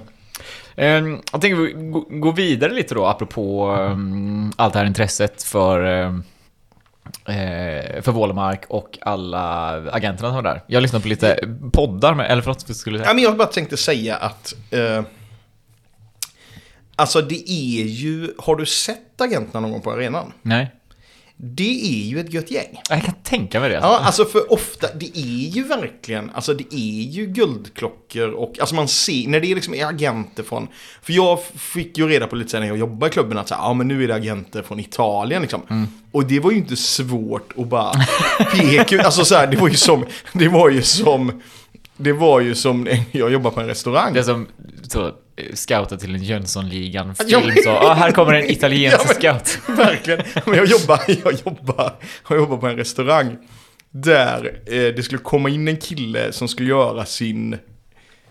Ehm, 0.76 1.22
Jag 1.32 1.42
tänker 1.42 1.56
vi 1.56 1.74
gå- 2.20 2.32
vidare 2.32 2.74
lite 2.74 2.96
då, 2.96 3.06
apropå 3.06 3.66
ehm, 3.80 4.52
allt 4.56 4.74
det 4.74 4.80
här 4.80 4.86
intresset 4.86 5.44
för, 5.44 5.84
ehm, 5.86 6.24
eh, 7.26 8.02
för 8.02 8.12
Wålemark 8.12 8.64
och 8.70 8.98
alla 9.02 9.70
agenterna 9.92 10.30
som 10.30 10.36
var 10.36 10.42
där. 10.44 10.62
Jag 10.68 10.82
lyssnade 10.82 11.02
på 11.04 11.08
lite 11.10 11.40
poddar, 11.74 12.14
med, 12.14 12.32
eller 12.32 12.42
förlåt, 12.42 12.76
skulle 12.76 12.98
du 12.98 13.02
Ja, 13.02 13.06
säga? 13.06 13.14
men 13.14 13.24
jag 13.24 13.38
bara 13.38 13.48
tänkte 13.48 13.78
säga 13.78 14.16
att, 14.16 14.54
eh, 14.72 15.04
alltså 16.96 17.22
det 17.22 17.50
är 17.52 17.84
ju, 17.86 18.34
har 18.38 18.56
du 18.56 18.66
sett 18.66 19.22
agenterna 19.22 19.60
någon 19.60 19.72
gång 19.72 19.82
på 19.82 19.92
arenan? 19.92 20.34
Nej. 20.42 20.72
Det 21.38 22.04
är 22.04 22.08
ju 22.08 22.20
ett 22.20 22.34
gött 22.34 22.52
gäng. 22.52 22.82
Jag 22.90 23.04
kan 23.04 23.14
tänka 23.24 23.60
mig 23.60 23.70
det. 23.70 23.76
Ja, 23.76 24.00
alltså 24.00 24.26
för 24.26 24.54
ofta, 24.54 24.88
det 24.96 25.18
är 25.18 25.50
ju 25.50 25.64
verkligen, 25.64 26.30
alltså 26.30 26.54
det 26.54 26.74
är 26.76 27.04
ju 27.12 27.26
guldklockor 27.26 28.30
och, 28.30 28.60
alltså 28.60 28.76
man 28.76 28.88
ser, 28.88 29.28
när 29.28 29.40
det 29.40 29.52
är 29.52 29.56
liksom 29.56 29.76
agenter 29.84 30.44
från, 30.44 30.68
för 31.02 31.14
jag 31.14 31.44
fick 31.56 31.98
ju 31.98 32.08
reda 32.08 32.28
på 32.28 32.36
lite 32.36 32.50
sen 32.52 32.62
när 32.62 32.68
jag 32.68 32.78
jobbade 32.78 33.10
i 33.10 33.14
klubben 33.14 33.38
att 33.38 33.48
så 33.48 33.56
ja 33.58 33.74
men 33.74 33.88
nu 33.88 34.04
är 34.04 34.08
det 34.08 34.16
agenter 34.16 34.62
från 34.62 34.80
Italien 34.80 35.42
liksom. 35.42 35.88
Och 36.12 36.26
det 36.26 36.40
var 36.40 36.52
ju 36.52 36.58
inte 36.58 36.76
svårt 36.76 37.54
att 37.58 37.68
bara 37.68 37.94
peka 38.54 38.96
ut, 38.96 39.02
alltså 39.02 39.26
så 39.26 39.36
här, 39.36 39.48
det 39.48 39.58
var 39.58 39.68
ju 39.68 39.76
som, 39.76 40.06
det 40.34 40.48
var 40.48 40.70
ju 40.70 40.82
som, 40.82 41.42
det 42.04 42.14
var 42.14 42.40
ju 42.40 42.56
som, 42.56 42.88
jag 43.12 43.32
jobbade 43.32 43.56
på 43.56 43.62
en 43.62 43.68
restaurang. 43.68 44.14
Det 44.14 44.20
är 44.20 44.24
som 44.24 44.48
så, 44.88 45.06
eh, 45.06 45.12
scouta 45.54 45.98
till 45.98 46.16
en 46.16 46.24
Jönssonligan-film. 46.24 47.56
Så, 47.64 47.70
ah, 47.70 47.94
här 47.94 48.12
kommer 48.12 48.34
en 48.34 48.52
italiensk 48.52 48.98
Ja, 49.22 49.34
men- 49.34 49.46
scout. 49.46 49.60
Verkligen. 49.78 50.22
Men 50.46 50.56
jag 50.56 50.66
jobbar, 50.66 51.02
jag 51.08 51.34
jobbar, 51.46 51.94
jag 52.30 52.38
jobbar 52.38 52.58
på 52.58 52.68
en 52.68 52.76
restaurang 52.76 53.38
där 53.92 54.62
eh, 54.66 54.74
det 54.74 55.04
skulle 55.04 55.22
komma 55.22 55.50
in 55.50 55.68
en 55.68 55.78
kille 55.78 56.32
som 56.32 56.48
skulle 56.48 56.70
göra 56.70 57.06
sin, 57.06 57.58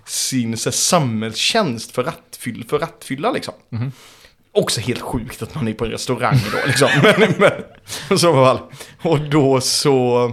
sin 0.06 0.56
så 0.56 0.68
här, 0.68 0.72
samhällstjänst 0.72 1.92
för, 1.92 2.04
rattfyll, 2.04 2.64
för 2.68 2.78
rattfylla 2.78 3.32
liksom. 3.32 3.54
Också 4.54 4.80
helt 4.80 5.00
sjukt 5.00 5.42
att 5.42 5.54
man 5.54 5.68
är 5.68 5.72
på 5.72 5.84
en 5.84 5.90
restaurang 5.90 6.38
då 6.52 6.58
liksom. 6.66 6.88
men, 7.02 7.34
men, 7.38 8.18
så 8.18 8.32
fall. 8.32 8.58
Och 9.02 9.20
då 9.20 9.60
så... 9.60 10.30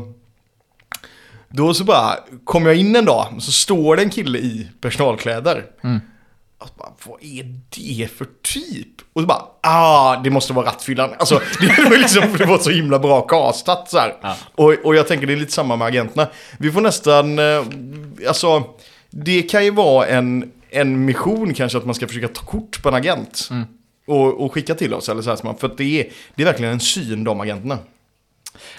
Då 1.49 1.73
så 1.73 1.83
bara 1.83 2.15
kom 2.43 2.65
jag 2.65 2.75
in 2.75 2.95
en 2.95 3.05
dag 3.05 3.27
och 3.35 3.43
så 3.43 3.51
står 3.51 3.95
det 3.95 4.01
en 4.01 4.09
kille 4.09 4.39
i 4.39 4.67
personalkläder. 4.81 5.65
Och 6.59 6.67
så 6.67 6.73
bara, 6.77 6.91
vad 7.05 7.23
är 7.23 7.55
det 7.69 8.11
för 8.11 8.27
typ? 8.41 8.87
Och 9.13 9.21
så 9.21 9.27
bara, 9.27 9.41
ah, 9.61 10.15
det 10.23 10.29
måste 10.29 10.53
vara 10.53 10.65
rattfyllan. 10.65 11.09
Alltså, 11.19 11.41
det 11.59 11.83
var, 11.89 11.97
liksom, 11.97 12.23
det 12.37 12.45
var 12.45 12.57
så 12.57 12.69
himla 12.69 12.99
bra 12.99 13.21
castat 13.21 13.89
så 13.89 13.97
här. 13.97 14.15
Ja. 14.21 14.35
Och, 14.55 14.73
och 14.83 14.95
jag 14.95 15.07
tänker 15.07 15.27
det 15.27 15.33
är 15.33 15.37
lite 15.37 15.51
samma 15.51 15.75
med 15.75 15.87
agenterna. 15.87 16.27
Vi 16.57 16.71
får 16.71 16.81
nästan, 16.81 17.39
eh, 17.39 17.63
alltså, 18.27 18.63
det 19.09 19.41
kan 19.41 19.65
ju 19.65 19.71
vara 19.71 20.07
en, 20.07 20.51
en 20.69 21.05
mission 21.05 21.53
kanske 21.53 21.77
att 21.77 21.85
man 21.85 21.95
ska 21.95 22.07
försöka 22.07 22.27
ta 22.27 22.41
kort 22.41 22.83
på 22.83 22.89
en 22.89 22.95
agent. 22.95 23.49
Och, 24.07 24.45
och 24.45 24.53
skicka 24.53 24.75
till 24.75 24.93
oss, 24.93 25.09
eller 25.09 25.21
så 25.21 25.29
här, 25.29 25.57
för 25.57 25.67
att 25.67 25.77
det 25.77 25.99
är, 26.01 26.07
det 26.35 26.43
är 26.43 26.45
verkligen 26.45 26.73
en 26.73 26.79
syn, 26.79 27.23
de 27.23 27.41
agenterna. 27.41 27.77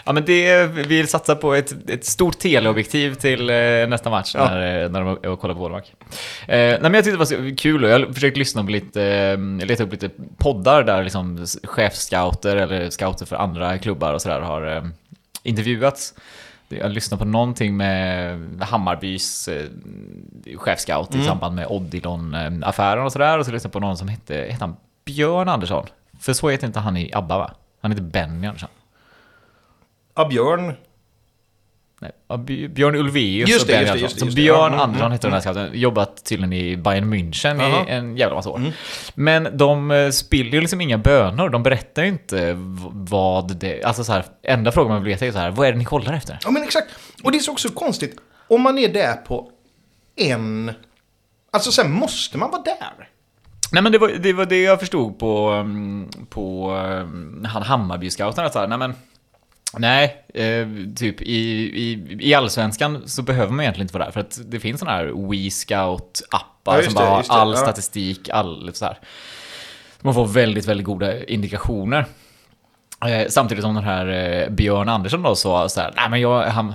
Ja, 0.05 0.13
men 0.13 0.25
det, 0.25 0.67
vi 0.67 0.83
vill 0.83 1.09
satsa 1.09 1.37
på 1.37 1.55
ett, 1.55 1.91
ett 1.91 2.05
stort 2.05 2.39
teleobjektiv 2.39 3.15
till 3.15 3.51
eh, 3.51 3.57
nästa 3.89 4.11
match 4.11 4.33
Ja. 4.35 4.45
när, 4.45 4.83
eh, 4.85 4.91
när 4.91 5.01
de 5.01 5.09
är 5.23 5.27
och 5.29 5.41
kollar 5.41 5.55
på 5.55 5.61
Wålemark. 5.61 5.93
Eh, 6.49 6.57
nej, 6.57 6.79
men 6.81 6.95
jag 6.95 7.05
tyckte 7.05 7.25
det 7.35 7.37
var 7.41 7.57
kul 7.57 7.85
och 7.85 7.91
jag 7.91 8.15
försökte 8.15 8.39
lyssna 8.39 8.65
på 8.65 8.71
lite, 8.71 9.03
eh, 9.05 9.67
leta 9.67 9.83
upp 9.85 9.93
lite 9.93 10.11
poddar 10.37 10.83
där 10.83 11.03
liksom 11.05 11.47
chefscouter 11.65 12.57
eller 12.57 12.91
scouter 12.91 13.27
för 13.27 13.37
andra 13.37 13.79
klubbar 13.79 14.15
och 14.15 14.23
sådär 14.23 14.41
har 14.41 14.77
eh, 14.77 14.83
intervjuats. 15.43 16.15
Jag 16.69 16.91
lyssnade 16.91 17.19
på 17.19 17.25
någonting 17.25 17.77
med 17.77 18.39
Hammarbys 18.63 19.49
eh, 19.49 19.67
chefscout 20.57 21.15
i 21.15 21.25
samband 21.25 21.55
med 21.57 21.67
Odilon-affären 21.67 23.05
och 23.05 23.13
sådär. 23.13 23.39
Och 23.39 23.47
så 23.47 23.53
lyssnade 23.53 23.67
jag 23.69 23.73
på 23.73 23.81
någon 23.81 23.97
som 23.97 24.09
hette, 24.09 24.35
hette 24.35 24.65
han 24.65 24.77
Björn 25.05 25.49
Andersson? 25.49 25.87
För 26.21 26.33
så 26.33 26.49
heter 26.49 26.67
inte 26.67 26.81
han 26.81 26.97
i 26.97 27.11
ABBA 27.15 27.39
va? 27.39 27.51
Han 27.83 27.91
heter 27.91 28.05
Benny 28.05 28.47
Andersson. 28.47 28.69
Ja, 30.21 30.29
Björn. 30.29 30.73
Nej, 32.01 32.11
ja, 32.29 32.37
Bj- 32.37 32.69
Björn 32.69 32.95
Ulvaeus 32.95 33.51
Just 33.51 33.63
och 33.63 33.69
det, 33.69 33.81
just 33.81 33.93
det, 33.93 33.99
just 33.99 34.19
det, 34.19 34.25
just 34.25 34.37
det. 34.37 34.43
Björn 34.43 34.73
mm, 34.73 34.81
Andersson 34.81 35.07
mm, 35.07 35.13
heter 35.13 35.29
den 35.29 35.33
här 35.33 35.41
scouten. 35.41 35.71
Jobbat 35.73 36.25
tydligen 36.25 36.53
i 36.53 36.77
Bayern 36.77 37.15
München 37.15 37.61
Aha. 37.61 37.87
i 37.89 37.91
en 37.91 38.17
jävla 38.17 38.35
massa 38.35 38.51
år. 38.51 38.57
Mm. 38.57 38.73
Men 39.15 39.57
de 39.57 39.91
eh, 39.91 40.11
spiller 40.11 40.51
ju 40.51 40.61
liksom 40.61 40.81
inga 40.81 40.99
bönor. 40.99 41.49
De 41.49 41.63
berättar 41.63 42.03
ju 42.03 42.09
inte 42.09 42.55
vad 42.93 43.57
det... 43.57 43.85
Alltså 43.85 44.05
så 44.05 44.13
här, 44.13 44.25
enda 44.43 44.73
frågan 44.73 44.93
man 44.93 45.03
vill 45.03 45.13
veta 45.13 45.27
är 45.27 45.33
så 45.33 45.39
här, 45.39 45.51
vad 45.51 45.69
är 45.69 45.73
det 45.73 45.79
ni 45.79 45.85
kollar 45.85 46.13
efter? 46.13 46.39
Ja 46.45 46.51
men 46.51 46.63
exakt. 46.63 46.89
Och 47.23 47.33
det 47.33 47.39
är 47.39 47.41
så 47.41 47.53
också 47.53 47.69
konstigt. 47.69 48.17
Om 48.49 48.61
man 48.63 48.79
är 48.79 48.89
där 48.89 49.15
på 49.17 49.51
en... 50.17 50.73
Alltså 51.53 51.73
sen 51.73 51.93
måste 51.93 52.39
man 52.39 52.51
vara 52.51 52.63
där. 52.63 53.09
Nej 53.73 53.83
men 53.83 53.93
det 53.93 53.99
var, 53.99 54.09
det 54.09 54.33
var 54.33 54.47
det 54.47 54.63
jag 54.63 54.81
förstod 54.81 55.19
på, 55.19 55.49
mm, 55.49 56.09
på 56.31 56.71
mm, 56.71 57.45
han 57.45 57.63
Hammarby-scouten. 57.63 58.45
att 58.47 58.53
så 58.53 58.59
här, 58.59 58.67
Nej 58.67 58.79
men, 58.79 58.95
nej, 59.79 60.25
eh, 60.35 60.67
typ 60.97 61.23
i, 61.23 61.35
i, 61.83 62.17
i 62.21 62.35
allsvenskan 62.35 63.03
så 63.09 63.23
behöver 63.23 63.53
man 63.53 63.61
egentligen 63.61 63.85
inte 63.85 63.95
vara 63.99 64.05
där. 64.05 64.13
För 64.13 64.21
att 64.21 64.39
det 64.47 64.61
finns 64.61 64.81
sådana 64.81 64.97
här 64.97 65.07
WeScout-appar 65.07 66.77
Ja, 66.77 66.83
som 66.83 66.95
bara 66.95 67.07
har 67.09 67.25
all 67.29 67.51
ja. 67.51 67.57
statistik, 67.57 68.29
all 68.29 68.71
så 68.75 68.85
här. 68.85 68.99
Man 70.01 70.15
får 70.15 70.27
väldigt, 70.27 70.67
väldigt 70.67 70.87
goda 70.87 71.25
indikationer. 71.25 72.07
Eh, 73.07 73.29
samtidigt 73.29 73.65
som 73.65 73.75
den 73.75 73.85
här 73.85 74.07
eh, 74.07 74.49
Björn 74.51 74.89
Andersson 74.89 75.23
då 75.23 75.35
sa 75.37 75.69
så 75.69 75.81
här, 75.81 75.93
nej 75.97 76.11
men 76.11 76.21
jag, 76.21 76.43
han, 76.43 76.75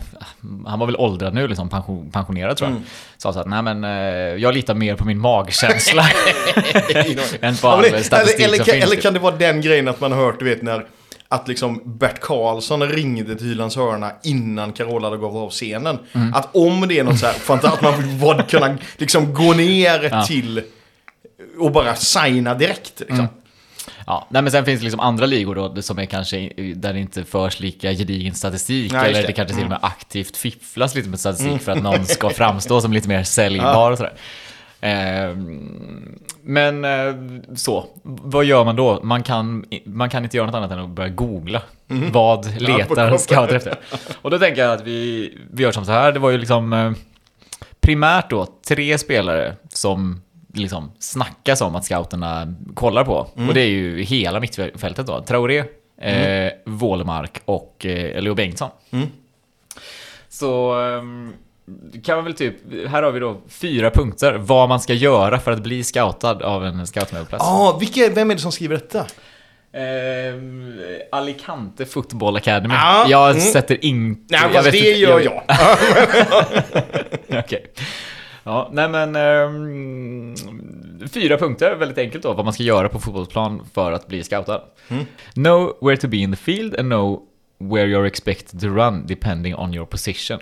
han 0.68 0.80
var 0.80 0.86
väl 0.86 0.96
åldrad 0.96 1.34
nu, 1.34 1.48
liksom 1.48 1.70
pension, 1.70 2.12
pensionerad 2.12 2.58
tror 2.58 2.70
jag. 2.70 2.76
Mm. 2.76 2.88
Sa 3.18 3.34
så 3.34 3.40
här, 3.40 3.46
nej 3.46 3.62
men 3.62 3.84
eh, 3.84 4.42
jag 4.44 4.54
litar 4.54 4.74
mer 4.74 4.96
på 4.96 5.06
min 5.06 5.20
magkänsla 5.20 6.04
än 7.42 7.56
på 7.56 7.68
Ja, 7.68 7.72
all 7.72 7.82
det, 7.82 8.04
statistik 8.04 8.40
eller, 8.40 8.48
eller, 8.48 8.58
som 8.58 8.66
kan, 8.66 8.74
finns. 8.74 8.84
eller 8.86 8.96
typ. 8.96 9.04
kan 9.04 9.14
det 9.14 9.20
vara 9.20 9.36
den 9.36 9.62
grejen 9.62 9.88
att 9.88 10.02
man 10.02 10.12
har 10.12 10.20
hört, 10.20 10.40
du 10.40 10.46
vet, 10.46 10.62
när 10.62 10.86
att 11.28 11.48
liksom 11.48 11.82
Bert 11.86 12.20
Karlsson 12.22 12.90
ringde 12.90 13.36
till 13.36 13.48
Hylands 13.48 13.76
hörna 13.76 14.12
innan 14.24 14.74
Carola 14.74 15.08
hade 15.08 15.18
gått 15.18 15.36
av 15.36 15.50
scenen. 15.50 16.00
Mm. 16.14 16.34
Att 16.34 16.56
om 16.56 16.88
det 16.88 17.00
är 17.00 17.04
något 17.04 17.20
så 17.20 17.26
här, 17.26 17.36
att 17.66 17.82
man 17.82 18.00
vill 18.00 18.44
kunna 18.50 18.78
liksom 18.98 19.34
gå 19.34 19.54
ner 19.54 20.10
Ja. 20.12 20.24
till 20.26 20.64
och 21.60 21.72
bara 21.72 21.96
signa 21.96 22.54
direkt. 22.54 23.00
Liksom. 23.00 23.20
Mm. 23.20 23.32
Ja, 24.08 24.28
nej, 24.30 24.42
men 24.42 24.52
sen 24.52 24.66
finns 24.66 24.80
det 24.80 24.84
liksom 24.84 25.00
andra 25.00 25.26
ligor 25.26 25.56
då 25.56 25.82
som 25.82 26.00
är 26.00 26.06
kanske 26.06 26.50
där 26.76 26.94
det 26.94 27.00
inte 27.00 27.24
förs 27.24 27.60
lika 27.60 27.94
gedigen 27.94 28.36
statistik. 28.36 28.92
Nej, 28.92 29.10
eller 29.10 29.22
det. 29.22 29.28
det 29.28 29.34
kanske 29.34 29.56
till 29.56 29.64
och 29.64 29.70
med 29.70 29.80
aktivt 29.82 30.38
fifflas 30.38 30.96
lite 30.96 31.10
med 31.10 31.20
statistik 31.20 31.62
för 31.62 31.72
att 31.72 31.84
någon 31.84 32.06
ska 32.06 32.30
framstå 32.30 32.82
som 32.82 32.94
lite 32.94 33.08
mer 33.08 33.24
säljbar 33.24 33.92
och 33.92 33.98
sådär. 33.98 34.14
Ehm, 34.86 36.20
men 36.42 36.86
eh, 36.86 37.16
så, 37.56 37.86
vad 38.04 38.46
gör 38.46 38.64
man 38.66 38.76
då? 38.76 39.00
Man 39.04 39.24
kan, 39.24 39.66
man 39.86 40.10
kan 40.10 40.24
inte 40.24 40.38
göra 40.38 40.48
något 40.48 40.56
annat 40.56 40.72
än 40.72 40.80
att 40.80 40.90
börja 40.90 41.10
googla. 41.10 41.62
Vad 41.88 42.44
på 42.58 42.64
letar 42.64 42.88
koppen. 42.88 43.20
scouter 43.20 43.56
efter? 43.56 43.80
Och 44.22 44.32
då 44.32 44.40
tänker 44.40 44.62
jag 44.62 44.74
att 44.74 44.84
vi, 44.88 45.38
vi 45.52 45.64
gör 45.64 45.72
som 45.72 45.86
så 45.86 45.92
här. 45.92 46.12
Det 46.12 46.20
var 46.20 46.30
ju 46.30 46.38
liksom 46.38 46.74
eh, 46.74 46.92
primärt 47.80 48.30
då 48.30 48.48
tre 48.68 48.98
spelare 48.98 49.56
som 49.70 50.22
liksom 50.54 50.92
snackas 51.00 51.62
om 51.62 51.76
att 51.76 51.86
scouterna 51.86 52.56
kollar 52.74 53.04
på. 53.04 53.28
Och 53.48 53.54
det 53.54 53.62
är 53.62 53.70
ju 53.70 54.02
hela 54.02 54.40
mittfältet 54.40 55.08
då. 55.08 55.22
Traoré, 55.22 55.64
eh, 56.02 56.52
Wålemark 56.66 57.42
och 57.46 57.86
eh, 57.86 58.22
Leo 58.22 58.34
Bengtsson. 58.34 58.70
Mm. 58.92 59.08
Så 60.30 60.82
ehm, 60.82 61.34
kan 62.04 62.16
man 62.16 62.26
väl 62.26 62.34
typ, 62.34 62.56
här 62.88 63.04
har 63.04 63.12
vi 63.12 63.20
då 63.20 63.42
fyra 63.48 63.92
punkter 63.92 64.34
vad 64.34 64.70
man 64.70 64.80
ska 64.80 64.94
göra 64.94 65.40
för 65.40 65.52
att 65.52 65.64
bli 65.64 65.84
scoutad 65.84 66.44
av 66.44 66.66
en 66.66 66.88
scoutmöbelplats. 66.88 67.46
Ja, 67.46 67.78
vilka, 67.80 68.10
vem 68.10 68.32
är 68.32 68.36
det 68.36 68.42
som 68.42 68.52
skriver 68.52 68.76
detta? 68.76 69.06
Ehm, 69.74 70.80
Alicante 71.12 71.86
Football 71.86 72.36
Academy. 72.36 72.74
Ja, 72.74 73.06
jag 73.10 73.30
mm. 73.30 73.42
sätter 73.42 73.86
inte... 73.86 74.22
Nej, 74.30 74.42
jag 74.44 74.64
fast 74.64 74.72
det 74.72 74.78
inte- 74.78 74.90
gör 75.00 75.20
jag. 75.20 75.44
Okej. 77.44 77.66
Ja, 78.44 78.70
nej 78.72 78.90
men... 78.90 79.16
ehm, 79.16 80.36
fyra 81.08 81.38
punkter, 81.38 81.76
väldigt 81.76 81.98
enkelt 81.98 82.24
då, 82.24 82.34
vad 82.34 82.46
man 82.46 82.54
ska 82.54 82.64
göra 82.64 82.90
på 82.90 83.00
fotbollsplan 83.00 83.68
för 83.74 83.92
att 83.92 84.08
bli 84.08 84.24
scoutad. 84.24 84.62
Mm. 84.88 85.06
Know 85.34 85.78
where 85.82 85.98
to 85.98 86.08
be 86.08 86.18
in 86.18 86.32
the 86.32 86.38
field 86.38 86.80
and 86.80 86.90
know 86.90 87.22
where 87.58 87.86
you're 87.86 88.08
expected 88.08 88.62
to 88.62 88.68
run 88.68 89.06
depending 89.06 89.56
on 89.56 89.74
your 89.74 89.86
position. 89.86 90.40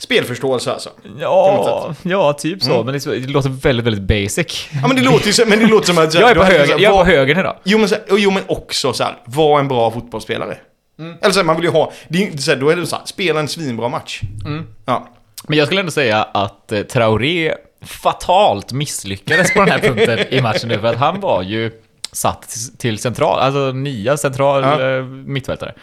Spelförståelse 0.00 0.72
alltså. 0.72 0.90
Ja, 1.18 1.94
ja 2.02 2.32
typ 2.32 2.62
Mm. 2.62 2.74
så, 2.76 2.84
men 2.84 2.94
det, 2.94 3.00
så- 3.00 3.10
det 3.10 3.18
låter 3.30 3.48
väldigt, 3.48 3.86
väldigt 3.86 4.02
basic. 4.02 4.68
Ja, 4.82 4.86
men 4.88 4.96
det 4.96 5.02
låter 5.02 5.40
ju 5.40 5.46
men 5.46 5.58
det 5.58 5.66
låter 5.66 5.86
som 5.86 5.98
att... 5.98 6.14
Jag 6.20 6.30
är 6.30 6.34
på, 6.34 6.42
höger, 6.44 6.78
jag 6.78 6.82
är 6.82 6.90
på 6.90 7.04
högern 7.04 7.38
idag. 7.38 7.56
Jo 7.64 7.78
men, 7.78 7.88
så, 7.88 7.96
och 8.10 8.18
jo, 8.18 8.30
men 8.30 8.42
också 8.48 8.92
så 8.92 9.04
här, 9.04 9.16
var 9.24 9.60
en 9.60 9.68
bra 9.68 9.90
fotbollsspelare. 9.90 10.56
Mm. 10.98 11.16
Eller 11.22 11.32
så 11.32 11.38
här, 11.38 11.44
man 11.44 11.56
vill 11.56 11.64
ju 11.64 11.70
ha, 11.70 11.92
det 12.08 12.26
är, 12.28 12.36
så 12.36 12.50
här, 12.50 12.58
då 12.58 12.68
är 12.70 12.76
det 12.76 12.86
så 12.86 12.96
här, 12.96 13.02
spela 13.06 13.40
en 13.40 13.48
svinbra 13.48 13.88
match. 13.88 14.20
Mm. 14.46 14.66
Ja. 14.84 15.08
Men 15.48 15.58
jag 15.58 15.66
skulle 15.66 15.80
ändå 15.80 15.92
säga 15.92 16.22
att 16.22 16.72
eh, 16.72 16.80
Traoré 16.82 17.54
fatalt 17.84 18.72
misslyckades 18.72 19.54
på 19.54 19.60
den 19.60 19.68
här 19.70 19.78
punkten 19.78 20.18
i 20.30 20.40
matchen 20.42 20.68
nu, 20.68 20.78
för 20.78 20.86
att 20.86 20.96
han 20.96 21.20
var 21.20 21.42
ju 21.42 21.70
satt 22.12 22.56
till- 22.78 22.98
central, 22.98 23.38
alltså 23.40 23.72
nia 23.72 24.16
central 24.16 24.62
Ja. 24.62 24.96
eh, 24.96 25.04
mittfältare. 25.04 25.74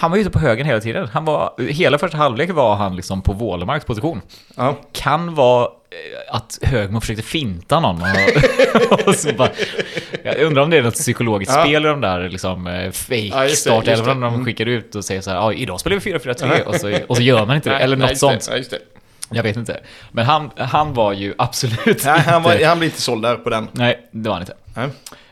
Han 0.00 0.10
var 0.10 0.16
ju 0.16 0.20
ute 0.20 0.30
på 0.30 0.38
högen 0.38 0.66
hela 0.66 0.80
tiden. 0.80 1.08
Han 1.12 1.24
var, 1.24 1.52
hela 1.68 1.98
första 1.98 2.16
halvlek 2.16 2.50
var 2.52 2.76
han 2.76 2.96
liksom 2.96 3.22
på 3.22 3.32
Wålemarks 3.32 3.84
position. 3.84 4.20
ja. 4.56 4.76
Kan 4.92 5.34
vara 5.34 5.64
eh, 5.64 6.34
att 6.36 6.58
Högmo 6.62 7.00
försökte 7.00 7.22
finta 7.22 7.80
någon. 7.80 8.02
Och, 8.90 9.02
och 9.08 9.14
så 9.14 9.32
bara, 9.32 9.48
jag 10.24 10.38
undrar 10.38 10.62
om 10.62 10.70
det 10.70 10.76
är 10.76 10.82
något 10.82 10.94
psykologiskt 10.94 11.52
Ja. 11.56 11.62
spel 11.62 11.84
i 11.84 11.88
de 11.88 12.00
där 12.00 12.28
liksom, 12.28 12.66
eh, 12.66 12.90
fake 12.90 13.20
Ja, 13.66 13.82
det. 13.84 13.96
när 13.96 14.04
de 14.14 14.24
Mm. 14.24 14.44
skickar 14.44 14.66
ut 14.66 14.94
och 14.94 15.04
säger 15.04 15.20
så 15.20 15.30
här, 15.30 15.36
ja, 15.36 15.52
idag 15.52 15.80
spelar 15.80 15.96
vi 15.96 16.12
4-4-3 16.12 16.62
och 16.62 16.74
så, 16.74 16.98
och 17.08 17.16
så 17.16 17.22
gör 17.22 17.46
man 17.46 17.56
inte 17.56 17.70
det. 17.70 17.76
Eller 17.78 17.96
Nej, 17.96 18.02
något 18.02 18.10
just 18.10 18.20
sånt. 18.20 18.70
Det, 18.70 18.76
ja. 18.76 18.78
Jag 19.32 19.42
vet 19.42 19.56
inte. 19.56 19.80
Men 20.12 20.26
han, 20.26 20.50
han 20.56 20.94
var 20.94 21.12
ju 21.12 21.34
absolut 21.38 22.04
Nej, 22.04 22.20
han, 22.20 22.42
var, 22.42 22.52
inte... 22.52 22.66
han 22.66 22.78
blir 22.78 22.88
inte 22.88 23.00
såld 23.00 23.22
där 23.22 23.36
på 23.36 23.50
den. 23.50 23.68
Nej, 23.72 24.08
det 24.12 24.28
var 24.28 24.34
han 24.36 24.42
inte. 24.42 24.54
Nej. 24.74 24.88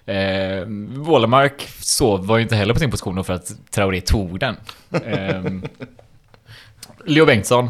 Eh, 0.09 0.65
Wålemark 0.97 1.69
så 1.81 2.17
var 2.17 2.37
ju 2.37 2.43
inte 2.43 2.57
heller 2.57 2.75
på 2.75 2.81
sin 2.81 2.91
position 2.91 3.25
för 3.25 3.33
att 3.33 3.71
Traoré 3.71 4.00
tog 4.00 4.41
den. 4.41 4.57
Eh, 4.91 5.43
Leo 7.05 7.27
Bengtsson, 7.27 7.69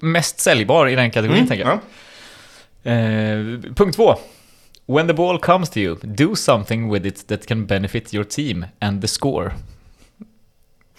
mest 0.00 0.40
säljbar 0.40 0.88
i 0.88 0.94
den 0.94 1.10
kategorin 1.10 1.46
tänker 1.46 1.64
jag. 1.64 1.78
Ja. 2.82 2.90
Eh, 2.90 3.60
punkt 3.74 3.96
två. 3.96 4.14
When 4.86 5.06
the 5.06 5.14
ball 5.14 5.38
comes 5.38 5.70
to 5.70 5.78
you, 5.78 5.96
do 6.02 6.36
something 6.36 6.92
with 6.92 7.06
it 7.06 7.26
that 7.28 7.46
can 7.46 7.66
benefit 7.66 8.14
your 8.14 8.24
team 8.24 8.66
and 8.78 9.02
the 9.02 9.08
score. 9.08 9.52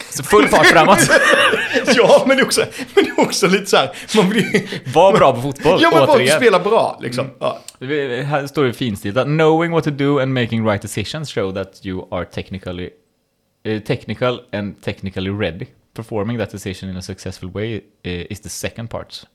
Så 0.09 0.23
full 0.23 0.47
fart 0.47 0.65
framåt. 0.67 0.99
ja, 1.95 2.23
men 2.27 2.37
det, 2.37 2.41
är 2.41 2.45
också, 2.45 2.65
men 2.95 3.03
det 3.03 3.09
är 3.09 3.19
också 3.19 3.47
lite 3.47 3.65
så 3.65 3.77
här, 3.77 3.91
man 4.15 4.29
blir... 4.29 4.93
Var 4.93 5.13
bra 5.17 5.33
på 5.35 5.41
fotboll, 5.41 5.79
Ja, 5.81 5.89
men 5.91 5.99
bara 5.99 6.11
återigen. 6.15 6.37
spela 6.37 6.59
bra 6.59 6.99
liksom. 7.01 7.27
Ja. 7.39 7.59
Det- 7.79 8.23
Här 8.23 8.47
står 8.47 8.63
det 8.63 8.73
finstilt 8.73 9.17
Knowing 9.23 9.71
what 9.71 9.83
to 9.83 9.89
do 9.89 10.19
and 10.19 10.33
making 10.33 10.67
right 10.67 10.81
decisions 10.81 11.29
show 11.31 11.53
that 11.53 11.85
you 11.85 12.07
are 12.11 12.25
technically, 12.25 12.89
eh, 13.65 13.79
technical 13.81 14.39
and 14.51 14.81
technically 14.81 15.29
ready. 15.29 15.65
Performing 15.93 16.37
that 16.37 16.51
decision 16.51 16.89
in 16.89 16.97
a 16.97 17.01
successful 17.01 17.49
way 17.53 17.81
eh, 18.03 18.25
is 18.29 18.39
the 18.41 18.49
second 18.49 18.87
part. 18.89 19.25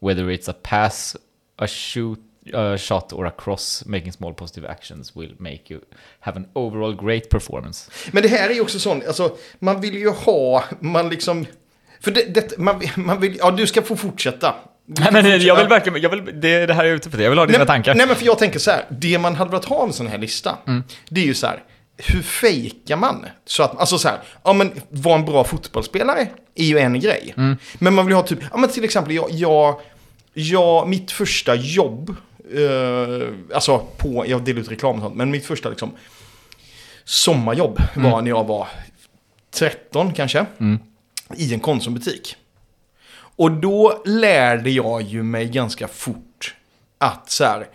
Whether 0.00 0.30
it's 0.30 0.48
a 0.50 0.54
pass, 0.62 1.16
a 1.58 1.66
shoot, 1.66 2.18
a 2.54 2.78
shot 2.78 3.12
or 3.12 3.26
a 3.26 3.32
cross, 3.38 3.82
making 3.86 4.12
small 4.12 4.34
positive 4.34 4.68
actions 4.68 5.16
will 5.16 5.34
make 5.38 5.60
you 5.68 5.80
have 6.20 6.36
an 6.36 6.46
overall 6.52 6.96
great 7.06 7.28
performance. 7.30 7.90
Men 8.12 8.22
det 8.22 8.28
här 8.28 8.50
är 8.50 8.54
ju 8.54 8.60
också 8.60 8.78
sånt, 8.78 9.06
alltså 9.06 9.36
man 9.58 9.80
vill 9.80 9.94
ju 9.94 10.10
ha, 10.10 10.64
man 10.80 11.08
liksom... 11.08 11.46
För 12.00 12.10
det, 12.10 12.34
det, 12.34 12.58
man, 12.58 12.82
man 12.94 13.20
vill, 13.20 13.36
ja 13.38 13.50
du 13.50 13.66
ska 13.66 13.82
få 13.82 13.96
fortsätta. 13.96 14.54
Nej, 14.86 15.06
fortsätta. 15.06 15.36
jag 15.36 15.56
vill 15.56 15.68
verkligen, 15.68 16.02
jag 16.02 16.10
vill, 16.10 16.40
det, 16.40 16.66
det 16.66 16.74
här 16.74 16.84
är 16.84 16.94
ute 16.94 17.10
för 17.10 17.18
det. 17.18 17.22
Jag 17.24 17.30
vill 17.30 17.38
ha 17.38 17.46
dina 17.46 17.58
nej, 17.58 17.66
tankar. 17.66 17.94
Nej 17.94 18.06
men 18.06 18.16
för 18.16 18.26
jag 18.26 18.38
tänker 18.38 18.58
så 18.58 18.70
här, 18.70 18.84
det 18.88 19.18
man 19.18 19.34
hade 19.34 19.50
velat 19.50 19.64
ha 19.64 19.76
av 19.76 19.86
en 19.86 19.92
sån 19.92 20.06
här 20.06 20.18
lista, 20.18 20.58
Mm. 20.66 20.82
det 21.08 21.20
är 21.20 21.24
ju 21.24 21.34
så 21.34 21.46
här, 21.46 21.62
hur 21.96 22.22
fejkar 22.22 22.96
man? 22.96 23.26
Så 23.44 23.62
att, 23.62 23.78
alltså 23.78 23.98
så 23.98 24.08
här, 24.08 24.18
ja 24.44 24.52
men 24.52 24.72
vara 24.88 25.14
en 25.14 25.24
bra 25.24 25.44
fotbollsspelare 25.44 26.28
är 26.54 26.64
ju 26.64 26.78
en 26.78 27.00
grej. 27.00 27.34
Mm. 27.36 27.56
Men 27.78 27.94
man 27.94 28.06
vill 28.06 28.14
ha 28.14 28.22
typ, 28.22 28.38
ja 28.50 28.56
men 28.56 28.70
till 28.70 28.84
exempel 28.84 29.14
jag, 29.14 29.30
jag, 29.30 29.80
jag 30.34 30.88
mitt 30.88 31.12
första 31.12 31.54
jobb, 31.54 32.16
eh, 32.54 33.28
alltså 33.54 33.78
på, 33.96 34.24
jag 34.26 34.44
delar 34.44 34.60
ut 34.60 34.70
reklam 34.70 34.96
och 34.96 35.02
sånt, 35.02 35.16
men 35.16 35.30
mitt 35.30 35.46
första 35.46 35.68
liksom 35.68 35.92
sommarjobb 37.04 37.78
var 37.96 38.22
när 38.22 38.30
jag 38.30 38.44
var 38.44 38.68
13 39.50 40.12
kanske, 40.12 40.46
Mm. 40.58 40.78
i 41.36 41.54
en 41.54 41.60
Konsumbutik. 41.60 42.36
Och 43.38 43.50
då 43.50 44.02
lärde 44.06 44.70
jag 44.70 45.02
ju 45.02 45.22
mig 45.22 45.46
ganska 45.48 45.88
fort 45.88 46.54
att 46.98 47.30
så 47.30 47.44
här, 47.44 47.66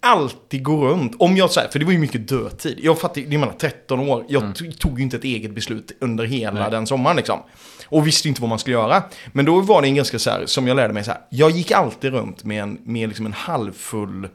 alltid 0.00 0.62
gå 0.62 0.86
runt. 0.88 1.12
Om 1.18 1.36
jag 1.36 1.48
här, 1.56 1.68
för 1.68 1.78
det 1.78 1.84
var 1.84 1.92
ju 1.92 1.98
mycket 1.98 2.28
dödtid. 2.28 2.78
Jag 2.82 2.98
fattar, 3.00 3.20
jag 3.20 3.30
menar 3.32 3.52
13 3.52 4.00
år, 4.00 4.24
jag 4.28 4.42
to- 4.42 4.72
tog 4.78 4.98
ju 4.98 5.02
inte 5.04 5.16
ett 5.16 5.24
eget 5.24 5.54
beslut 5.54 5.92
under 6.00 6.24
hela 6.24 6.60
Nej. 6.60 6.70
den 6.70 6.86
sommaren 6.86 7.16
liksom. 7.16 7.38
Och 7.86 8.06
visste 8.06 8.28
inte 8.28 8.40
vad 8.40 8.48
man 8.48 8.58
skulle 8.58 8.76
göra. 8.76 9.02
Men 9.32 9.44
då 9.44 9.60
var 9.60 9.82
det 9.82 9.88
en 9.88 9.94
ganska 9.94 10.18
så 10.18 10.30
här, 10.30 10.46
som 10.46 10.66
jag 10.68 10.76
lärde 10.76 10.94
mig 10.94 11.04
så 11.04 11.10
här, 11.10 11.20
jag 11.30 11.50
gick 11.50 11.70
alltid 11.70 12.12
runt 12.12 12.44
med 12.44 12.62
en, 12.62 12.78
med 12.84 13.08
liksom 13.08 13.26
en 13.26 13.32
halvfull, 13.32 14.28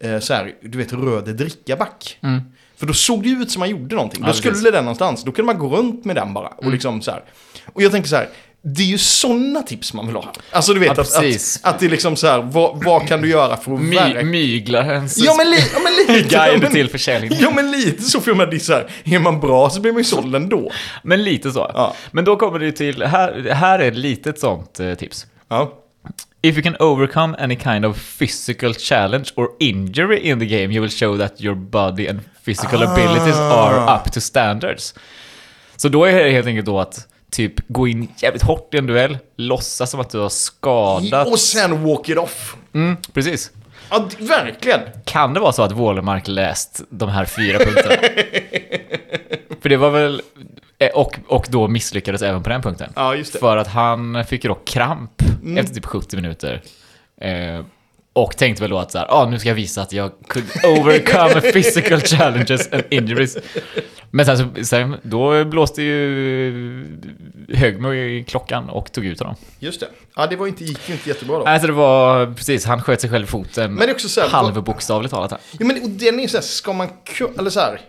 eh, 0.00 0.18
så 0.18 0.34
här, 0.34 0.54
du 0.62 0.78
vet, 0.78 0.92
röd 0.92 1.24
drickaback. 1.36 2.18
Mm. 2.22 2.40
För 2.76 2.86
då 2.86 2.92
såg 2.92 3.22
det 3.22 3.28
ut 3.28 3.50
som 3.50 3.60
man 3.60 3.70
gjorde 3.70 3.94
någonting. 3.94 4.20
Ja, 4.20 4.26
då 4.26 4.32
precis. 4.32 4.44
Mm. 4.44 4.56
skulle 4.56 4.70
den 4.70 4.84
någonstans. 4.84 5.24
Då 5.24 5.32
kunde 5.32 5.52
man 5.52 5.58
gå 5.58 5.76
runt 5.76 6.04
med 6.04 6.16
den 6.16 6.34
bara. 6.34 6.48
Och 6.48 6.70
liksom 6.70 7.02
så 7.02 7.10
här. 7.10 7.24
Och 7.72 7.82
jag 7.82 7.92
tänker 7.92 8.08
så 8.08 8.16
här. 8.16 8.28
Det 8.62 8.82
är 8.82 8.86
ju 8.86 8.98
sådana 8.98 9.62
tips 9.62 9.94
man 9.94 10.06
vill 10.06 10.16
ha. 10.16 10.32
Alltså 10.50 10.74
du 10.74 10.80
vet 10.80 10.86
Ja, 10.86 11.02
att, 11.02 11.16
att, 11.16 11.60
att 11.62 11.78
det 11.78 11.86
är 11.86 11.90
liksom 11.90 12.16
så 12.16 12.26
här. 12.26 12.42
Vad, 12.42 12.84
vad 12.84 13.08
kan 13.08 13.22
du 13.22 13.28
göra 13.28 13.56
för 13.56 13.74
att 13.74 13.80
My, 13.80 13.96
verka? 13.96 14.22
myglarens 14.22 15.18
Ja 15.18 15.34
men, 15.36 15.50
li, 15.50 15.56
ja, 15.72 15.78
men 15.84 15.92
lite. 15.92 16.28
guide 16.36 16.62
men, 16.62 16.72
till 16.72 16.88
försäljning. 16.90 17.38
Ja 17.40 17.50
men 17.50 17.70
lite 17.70 18.02
så. 18.02 18.20
För 18.20 18.34
menar, 18.34 18.50
det 18.50 18.56
är 18.56 18.58
så 18.58 18.72
här. 18.72 18.90
Är 19.04 19.18
man 19.18 19.40
bra 19.40 19.70
så 19.70 19.80
blir 19.80 19.92
man 19.92 20.00
ju 20.00 20.04
såld 20.04 20.34
ändå. 20.34 20.70
Men 21.02 21.24
lite 21.24 21.50
så. 21.50 21.70
Ja. 21.74 21.94
Men 22.10 22.24
då 22.24 22.36
kommer 22.36 22.58
det 22.58 22.72
till, 22.72 23.02
här, 23.02 23.50
här 23.54 23.78
är 23.78 24.28
ett 24.28 24.40
sånt 24.40 24.80
eh, 24.80 24.94
tips. 24.94 25.26
Ja. 25.48 25.72
If 26.42 26.56
you 26.56 26.62
can 26.62 26.76
overcome 26.80 27.36
any 27.38 27.56
kind 27.56 27.86
of 27.86 28.18
physical 28.18 28.74
challenge 28.74 29.30
or 29.34 29.48
injury 29.58 30.18
in 30.18 30.38
the 30.38 30.46
game 30.46 30.74
you 30.74 30.80
will 30.80 30.90
show 30.90 31.18
that 31.18 31.40
your 31.40 31.54
body 31.54 32.08
and 32.08 32.20
physical 32.44 32.82
abilities 32.82 33.36
are 33.36 33.96
up 33.96 34.12
to 34.12 34.20
standards. 34.20 34.94
Så 35.76 35.88
då 35.88 36.04
är 36.04 36.24
det 36.24 36.30
helt 36.30 36.46
enkelt 36.46 36.66
då 36.66 36.80
att 36.80 37.06
typ 37.30 37.54
gå 37.68 37.88
in 37.88 38.08
jävligt 38.16 38.42
hårt 38.42 38.74
i 38.74 38.78
en 38.78 38.86
duell, 38.86 39.18
låtsas 39.36 39.90
som 39.90 40.00
att 40.00 40.10
du 40.10 40.18
har 40.18 40.28
skadat... 40.28 41.28
Och 41.28 41.38
sen 41.38 41.84
walk 41.84 42.08
it 42.08 42.18
off. 42.18 42.56
Mm, 42.74 42.96
precis. 43.12 43.50
Ja, 43.90 44.08
verkligen. 44.18 44.80
Kan 45.04 45.34
det 45.34 45.40
vara 45.40 45.52
så 45.52 45.62
att 45.62 45.72
Wålemark 45.72 46.28
läst 46.28 46.82
de 46.90 47.08
här 47.08 47.24
fyra 47.24 47.58
punkterna? 47.58 47.94
För 49.60 49.68
det 49.68 49.76
var 49.76 49.90
väl... 49.90 50.22
eh, 50.78 50.88
Och, 50.88 51.18
och 51.26 51.46
då 51.50 51.68
misslyckades 51.68 52.22
även 52.22 52.42
på 52.42 52.48
den 52.48 52.62
punkten. 52.62 52.92
Ja, 52.96 53.14
just 53.14 53.32
det. 53.32 53.38
För 53.38 53.56
att 53.56 53.68
han 53.68 54.24
fick 54.24 54.42
då 54.42 54.54
kramp 54.54 55.22
efter 55.58 55.74
typ 55.74 55.86
70 55.86 56.16
minuter. 56.16 56.62
Eh, 57.20 57.64
och 58.22 58.36
tänkte 58.36 58.62
väl 58.62 58.70
då 58.70 58.78
att 58.78 58.92
så 58.92 58.98
här, 58.98 59.06
ah, 59.10 59.26
nu 59.30 59.38
ska 59.38 59.48
jag 59.48 59.56
visa 59.56 59.82
att 59.82 59.92
jag 59.92 60.12
could 60.28 60.46
overcome 60.64 61.40
physical 61.52 62.00
challenges 62.00 62.72
and 62.72 62.82
injuries. 62.90 63.36
Men 64.10 64.26
sen, 64.26 64.38
så, 64.38 64.64
sen 64.64 64.96
då 65.02 65.44
blåste 65.44 65.82
ju 65.82 66.86
Högmo 67.48 67.94
i 67.94 68.24
klockan 68.28 68.68
och 68.70 68.92
tog 68.92 69.06
ut 69.06 69.18
honom. 69.18 69.34
Just 69.58 69.80
det. 69.80 69.86
Ja, 70.16 70.26
det 70.26 70.36
var 70.36 70.46
inte, 70.46 70.64
gick 70.64 70.88
ju 70.88 70.94
inte 70.94 71.08
jättebra 71.08 71.38
då. 71.38 71.44
Alltså 71.44 71.66
det 71.66 71.72
var 71.72 72.34
precis, 72.34 72.64
han 72.64 72.82
sköt 72.82 73.00
sig 73.00 73.10
själv 73.10 73.24
i 73.24 73.26
foten. 73.26 73.74
Men 73.74 73.86
det 73.86 73.92
är 73.92 73.94
också 73.94 74.08
så 74.08 74.20
här, 74.20 74.28
halvbokstavligt 74.28 75.14
talat. 75.14 75.30
här. 75.30 75.40
Ja, 75.58 75.66
men 75.66 75.82
och 75.82 75.90
den 75.90 76.18
är 76.18 76.22
ju 76.22 76.28
så 76.28 76.36
här, 76.36 76.42
ska 76.42 76.72
man 76.72 76.88
eller 77.38 77.50
så 77.50 77.60
här. 77.60 77.80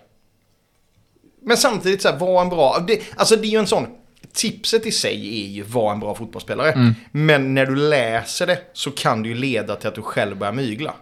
Men 1.44 1.58
samtidigt 1.58 2.02
så 2.02 2.10
här, 2.10 2.18
var 2.18 2.42
en 2.42 2.50
bra, 2.50 2.84
det, 2.88 3.02
alltså 3.16 3.36
det 3.36 3.48
är 3.48 3.52
ju 3.52 3.58
en 3.58 3.68
sån, 3.68 3.88
tipset 4.34 4.86
i 4.86 4.92
sig 4.92 5.44
är 5.44 5.48
ju 5.48 5.64
var 5.64 5.92
en 5.92 6.00
bra 6.00 6.16
fotbollsspelare. 6.16 6.72
Mm. 6.72 6.96
Men 7.12 7.54
när 7.54 7.66
du 7.66 7.76
läser 7.76 8.48
det 8.48 8.60
så 8.74 8.92
kan 8.92 9.24
det 9.24 9.30
ju 9.30 9.36
leda 9.36 9.76
till 9.76 9.88
att 9.88 9.96
du 9.96 10.02
själv 10.02 10.38
börjar 10.38 10.54
mygla. 10.54 10.94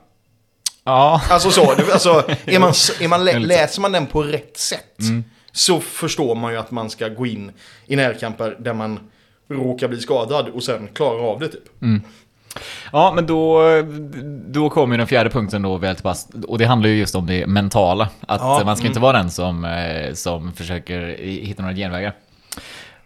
Ja. 0.84 1.22
Alltså 1.30 1.52
så, 1.52 1.72
alltså, 1.72 2.10
är 2.46 2.60
man, 2.60 2.74
är 3.00 3.08
man, 3.08 3.26
läser 3.26 3.82
man 3.82 3.92
den 3.92 4.06
på 4.06 4.24
rätt 4.24 4.58
sätt 4.58 4.86
Mm. 5.00 5.24
så 5.52 5.80
förstår 5.80 6.36
man 6.36 6.52
ju 6.52 6.60
att 6.60 6.72
man 6.72 6.90
ska 6.90 7.08
gå 7.08 7.26
in 7.26 7.52
i 7.86 7.96
närkamper 7.96 8.56
där 8.60 8.74
man 8.74 9.00
råkar 9.50 9.88
bli 9.88 10.00
skadad 10.00 10.48
och 10.48 10.64
sen 10.64 10.88
klarar 10.94 11.20
av 11.20 11.40
det 11.40 11.48
typ. 11.48 11.64
Ja, 12.92 13.12
men 13.16 13.28
då, 13.28 13.64
då 14.48 14.70
kommer 14.70 14.98
den 14.98 15.08
fjärde 15.08 15.30
punkten 15.30 15.62
då 15.62 15.78
väl 15.78 15.96
pass. 15.96 16.28
Och 16.48 16.58
det 16.58 16.66
handlar 16.66 16.90
ju 16.90 16.96
just 16.96 17.16
om 17.16 17.26
det 17.26 17.48
mentala. 17.48 18.10
Att 18.22 18.42
Ja, 18.42 18.62
man 18.66 18.76
ska 18.76 18.84
mm. 18.84 18.90
inte 18.90 19.00
vara 19.00 19.18
den 19.18 19.32
som, 19.32 19.66
eh, 19.66 20.14
som 20.14 20.54
försöker 20.54 21.18
hitta 21.24 21.62
några 21.62 21.76
genvägar. 21.76 22.14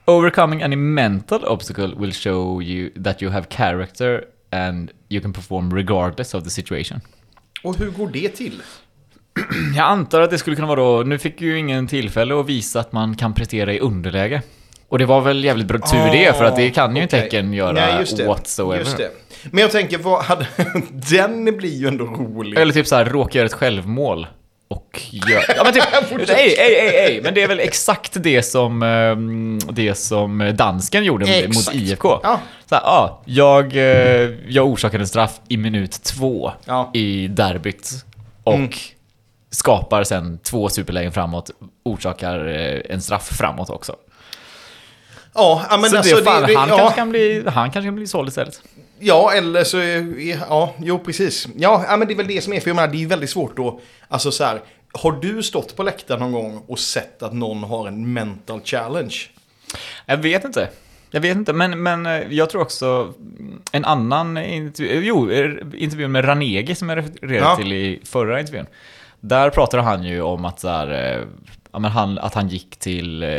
Overcoming 0.06 0.62
any 0.62 0.76
mental 0.76 1.46
obstacle 1.46 1.96
will 1.98 2.14
show 2.14 2.62
you 2.62 3.04
that 3.04 3.22
you 3.22 3.32
have 3.32 3.46
character 3.50 4.24
and 4.52 4.92
you 5.10 5.22
can 5.22 5.34
perform 5.34 5.74
regardless 5.76 6.34
of 6.34 6.44
the 6.44 6.50
situation. 6.50 7.02
Och 7.64 7.78
hur 7.78 7.90
går 7.90 8.08
det 8.14 8.30
till? 8.30 8.62
Jag 9.76 9.86
antar 9.88 10.22
att 10.22 10.30
det 10.32 10.38
skulle 10.38 10.56
kunna 10.56 10.68
vara 10.68 10.80
då, 10.80 11.04
nu 11.04 11.18
fick 11.18 11.42
ju 11.42 11.58
ingen 11.58 11.88
tillfälle 11.88 12.40
att 12.40 12.46
visa 12.46 12.80
att 12.80 12.92
man 12.92 13.16
kan 13.16 13.34
prestera 13.34 13.74
i 13.74 13.80
underläge. 13.80 14.42
Och 14.90 15.00
det 15.00 15.06
var 15.06 15.22
väl 15.22 15.44
jävligt 15.44 15.68
bra 15.68 15.80
tur 15.80 16.12
det, 16.12 16.38
för 16.38 16.46
att 16.46 16.56
det 16.56 16.70
kan 16.70 16.96
ju 16.96 17.02
inte 17.04 17.16
Ah, 17.16 17.20
okej. 17.20 17.24
Häcken 17.40 17.54
göra 17.54 17.72
Nej, 17.72 18.00
just 18.00 18.18
det. 18.18 18.26
whatsoever. 18.28 18.80
Just 18.80 18.98
det. 18.98 19.12
Men 19.52 19.62
jag 19.62 19.72
tänker, 19.72 19.98
vad 19.98 20.24
hade, 20.24 20.48
den 21.12 21.58
blir 21.58 21.76
ju 21.76 21.88
ändå 21.88 22.06
rolig. 22.06 22.60
Eller 22.60 22.74
typ 22.74 22.88
så 22.88 22.96
här, 22.96 23.06
råka 23.06 23.38
göra 23.38 23.46
ett 23.46 23.54
självmål. 23.54 24.28
Och 24.68 25.02
gör... 25.12 25.44
Ja 25.58 25.64
men 25.64 25.74
typ, 25.74 25.84
ej, 26.30 26.56
ej, 26.58 26.76
ej, 26.80 26.96
ej, 26.98 27.20
men 27.24 27.34
det 27.34 27.44
är 27.44 27.48
väl 27.48 27.60
exakt 27.60 28.12
det 28.24 28.44
som, 28.44 28.84
ehm, 28.84 29.60
det 29.72 29.96
som 29.96 30.52
dansken 30.56 31.04
gjorde 31.04 31.26
mot- 31.26 31.48
mot 31.48 31.58
Exakt. 31.58 31.76
IFK. 31.78 32.20
Ja. 32.24 32.40
Så 32.70 32.76
här, 32.76 32.82
ja, 32.84 33.22
jag, 33.26 33.76
eh, 33.76 34.30
jag 34.48 34.68
orsakade 34.68 35.04
en 35.04 35.08
straff 35.08 35.40
i 35.48 35.58
minut 35.58 35.92
två 36.04 36.52
Ja. 36.66 36.92
i 36.94 37.28
derbyt. 37.28 37.92
Och 38.44 38.54
Mm. 38.54 38.70
skapar 39.50 40.04
sen 40.04 40.40
två 40.44 40.70
superlägen 40.70 41.12
framåt, 41.12 41.50
orsakar 41.84 42.48
eh, 42.48 42.82
en 42.90 43.02
straff 43.02 43.30
framåt 43.38 43.70
också. 43.70 43.96
Ja, 45.36 45.66
men 45.82 45.90
så 45.90 45.98
alltså, 45.98 46.16
det, 46.16 46.24
fan, 46.24 46.44
det, 46.48 46.56
han, 46.56 46.70
ja, 46.70 46.78
kanske 46.78 46.96
kan 46.96 47.10
bli, 47.10 47.44
han 47.48 47.72
kanske 47.72 47.88
kan 47.88 47.96
bli 47.96 48.08
såld 48.08 48.30
istället. 48.30 48.62
Ja, 49.04 49.32
eller 49.34 49.64
så, 49.64 49.78
är- 49.78 50.30
ja, 50.50 50.74
jo 50.80 51.00
precis. 51.00 51.48
Ja, 51.58 51.96
men 52.00 52.08
det 52.08 52.14
är 52.14 52.16
väl 52.18 52.28
det 52.28 52.42
som 52.44 52.54
är, 52.54 52.60
för 52.60 52.70
jag 52.70 52.76
menar, 52.76 52.88
det 52.88 52.98
är 52.98 53.00
ju 53.00 53.08
väldigt 53.08 53.30
svårt 53.30 53.58
då, 53.58 53.80
alltså 54.08 54.32
så 54.32 54.44
här, 54.44 54.62
har 54.94 55.12
du 55.12 55.44
stått 55.44 55.76
på 55.76 55.84
läktaren 55.84 56.20
någon 56.20 56.32
gång 56.32 56.64
och 56.68 56.80
sett 56.80 57.24
att 57.24 57.34
någon 57.34 57.64
har 57.64 57.88
en 57.88 58.14
mental 58.14 58.62
challenge? 58.64 59.16
Jag 60.06 60.18
vet 60.18 60.46
inte. 60.46 60.70
Jag 61.12 61.22
vet 61.22 61.38
inte, 61.38 61.54
men, 61.54 61.84
men 61.84 62.06
eh, 62.06 62.22
jag 62.30 62.50
tror 62.50 62.62
också 62.62 63.14
en 63.72 63.86
annan 63.86 64.38
intervju, 64.38 65.02
jo, 65.06 65.32
eh, 65.32 65.52
intervjun 65.76 66.12
med 66.12 66.28
Ranegi 66.28 66.76
som 66.76 66.90
jag 66.90 66.98
refererade 66.98 67.36
Ja. 67.38 67.56
till 67.56 67.74
i 67.74 68.02
förra 68.06 68.40
intervjun. 68.40 68.66
Där 69.20 69.50
pratade 69.50 69.84
han 69.84 70.04
ju 70.04 70.22
om 70.22 70.46
att, 70.46 70.60
så 70.60 70.68
här, 70.68 71.14
eh, 71.18 71.22
ja, 71.72 71.80
men 71.80 71.92
han, 71.92 72.18
att 72.20 72.34
han 72.34 72.48
gick 72.48 72.76
till 72.80 73.24
eh, 73.24 73.30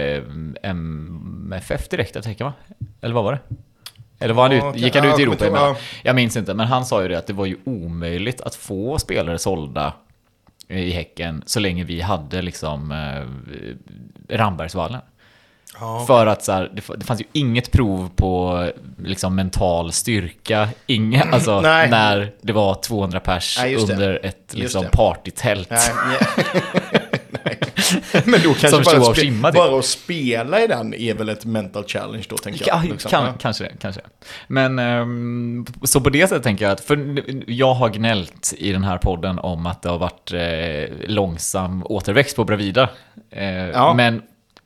MFF 0.62 1.88
direkt, 1.88 2.14
jag 2.14 2.24
tänker 2.24 2.44
va? 2.44 2.53
Eller 3.00 3.14
vad 3.14 3.24
var 3.24 3.33
det? 3.33 3.57
Eller 4.18 4.35
var 4.35 4.42
han 4.42 4.53
ut, 4.53 4.77
gick 4.77 4.96
han 4.96 5.05
ut 5.05 5.18
i 5.18 5.22
Europa 5.22 5.46
ja. 5.46 5.77
Jag 6.03 6.16
minns 6.16 6.37
inte, 6.37 6.55
men 6.55 6.66
han 6.66 6.85
sa 6.85 7.03
ju 7.03 7.09
det 7.09 7.18
att 7.18 7.27
det 7.27 7.33
var 7.33 7.46
ju 7.46 7.57
omöjligt 7.64 8.40
att 8.40 8.55
få 8.55 8.98
spelare 8.98 9.38
sålda 9.38 9.92
i 10.68 10.90
Häcken 10.90 11.42
så 11.46 11.61
länge 11.61 11.85
vi 11.85 12.00
hade 12.00 12.42
liksom 12.42 12.92
eh, 12.92 14.37
Rambergsvallen. 14.37 15.00
Ja. 15.81 16.05
För 16.07 16.27
att 16.27 16.44
så 16.44 16.53
här, 16.53 16.70
det, 16.96 17.05
fanns 17.05 17.20
ju 17.20 17.24
inget 17.33 17.72
prov 17.72 18.11
på 18.16 18.70
liksom 18.98 19.35
mental 19.35 19.92
styrka, 19.92 20.68
inga, 20.87 21.22
alltså 21.33 21.61
när 21.61 22.33
det 22.40 22.53
var 22.53 22.74
200 22.74 23.20
pers 23.20 23.59
Nej, 23.61 23.77
under 23.77 24.20
ett 24.27 24.55
liksom, 24.55 24.87
partytält. 24.92 25.70
Nej. 25.70 25.81
Men 28.24 28.40
då 28.44 28.55
kanske 28.55 28.83
bara, 29.00 29.05
spe, 29.14 29.20
Simma, 29.20 29.48
typ. 29.48 29.57
bara 29.57 29.79
att 29.79 29.85
spela 29.85 30.61
i 30.62 30.66
den 30.66 30.94
är 30.94 31.14
väl 31.14 31.29
ett 31.29 31.44
mental 31.44 31.85
challenge 31.87 32.24
då, 32.29 32.37
tänker 32.37 32.64
Ja, 32.68 32.81
jag. 32.83 32.90
liksom. 32.92 33.11
kan, 33.11 33.24
Ja. 33.24 33.33
Kanske 33.40 33.64
det, 33.64 33.72
kanske. 33.81 34.00
Men 34.48 34.79
ehm, 34.79 35.66
så 35.83 36.00
på 36.00 36.11
det 36.11 36.29
sättet 36.29 36.42
tänker 36.44 36.64
jag 36.64 36.72
att, 36.72 36.81
för 36.81 37.22
jag 37.50 37.74
har 37.74 37.88
gnällt 37.88 38.55
i 38.59 38.72
den 38.72 38.85
här 38.85 38.98
podden 38.98 39.38
om 39.38 39.66
att 39.66 39.83
det 39.83 39.88
har 39.88 39.98
varit 39.98 40.33
eh, 40.33 41.09
långsam 41.09 41.83
återväxt 41.87 42.37
på 42.37 42.44
Bravida. 42.44 42.88
Eh, 43.31 43.44
Ja. 43.55 43.94
Men 43.94 44.22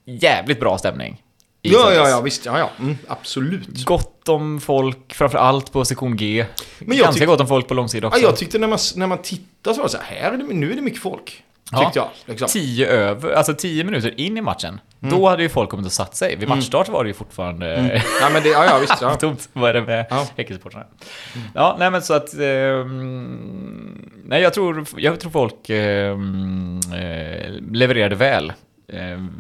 jävligt 0.07 0.61
bra 0.61 0.79
stämning. 0.79 1.23
Ja, 1.63 1.93
ja, 1.95 2.09
ja, 2.09 2.21
visst. 2.21 2.47
Ja, 2.47 2.59
ja. 2.59 2.71
Mm, 2.81 2.97
absolut. 3.09 3.85
Gott 3.85 4.29
om 4.29 4.61
folk, 4.61 5.15
framförallt 5.15 5.73
på 5.73 5.85
sektion 5.85 6.17
G. 6.17 6.45
Men 6.79 6.97
jag 6.97 7.05
Ganska 7.05 7.23
tyck- 7.25 7.27
gott 7.27 7.41
om 7.41 7.47
folk 7.47 7.69
på 7.69 7.75
långsida 7.75 8.05
Ja, 8.05 8.09
också. 8.09 8.21
jag 8.21 8.37
tyckte 8.37 8.59
när 8.59 8.69
man, 8.69 8.79
när 8.97 9.07
man 9.07 9.19
tittar 9.23 9.73
så 9.73 9.77
var 9.81 9.85
det 9.85 9.91
så 9.93 9.99
här, 10.03 10.21
här 10.21 10.33
är 10.33 10.37
det, 10.37 10.45
nu 10.45 10.73
är 10.73 10.77
det 10.77 10.83
mycket 10.83 11.03
folk. 11.03 11.43
Ja. 11.73 11.79
Tyckte 11.85 11.99
jag. 11.99 12.09
Liksom. 12.27 12.49
Tio 12.49 12.87
över, 12.89 13.33
alltså 13.33 13.55
tio 13.55 13.85
minuter 13.85 14.21
in 14.21 14.37
i 14.37 14.41
matchen. 14.41 14.81
Mm. 15.03 15.15
Då 15.19 15.29
hade 15.29 15.43
ju 15.43 15.49
folk 15.49 15.71
kommit 15.71 15.87
och 15.87 15.93
satt 15.93 16.17
sig. 16.17 16.37
Vid 16.37 16.49
matchstart 16.49 16.89
var 16.89 17.05
det 17.05 17.09
ju 17.09 17.15
fortfarande 17.15 18.03
Ja, 18.21 18.29
men 18.33 18.43
det, 18.43 18.49
ja, 18.49 18.65
ja, 18.65 18.79
visst. 18.79 18.95
Ja. 19.03 19.15
tomt. 19.21 19.49
Vad 19.53 19.71
är 19.71 19.75
det 19.75 19.83
med 19.83 20.07
Ja. 20.11 20.27
Häckensupportrarna? 20.37 20.87
Ja, 21.55 21.77
nej 21.79 21.91
men 21.91 22.03
så 22.03 22.15
att... 22.15 22.35
ehm, 22.35 24.11
nej, 24.25 24.43
jag 24.43 24.55
tror, 24.55 24.85
jag 24.97 25.21
tror 25.21 25.31
folk 25.31 25.71
ehm, 25.71 26.81
eh, 26.95 27.51
levererade 27.73 28.15
väl. 28.15 28.53
Ehm, 28.93 29.31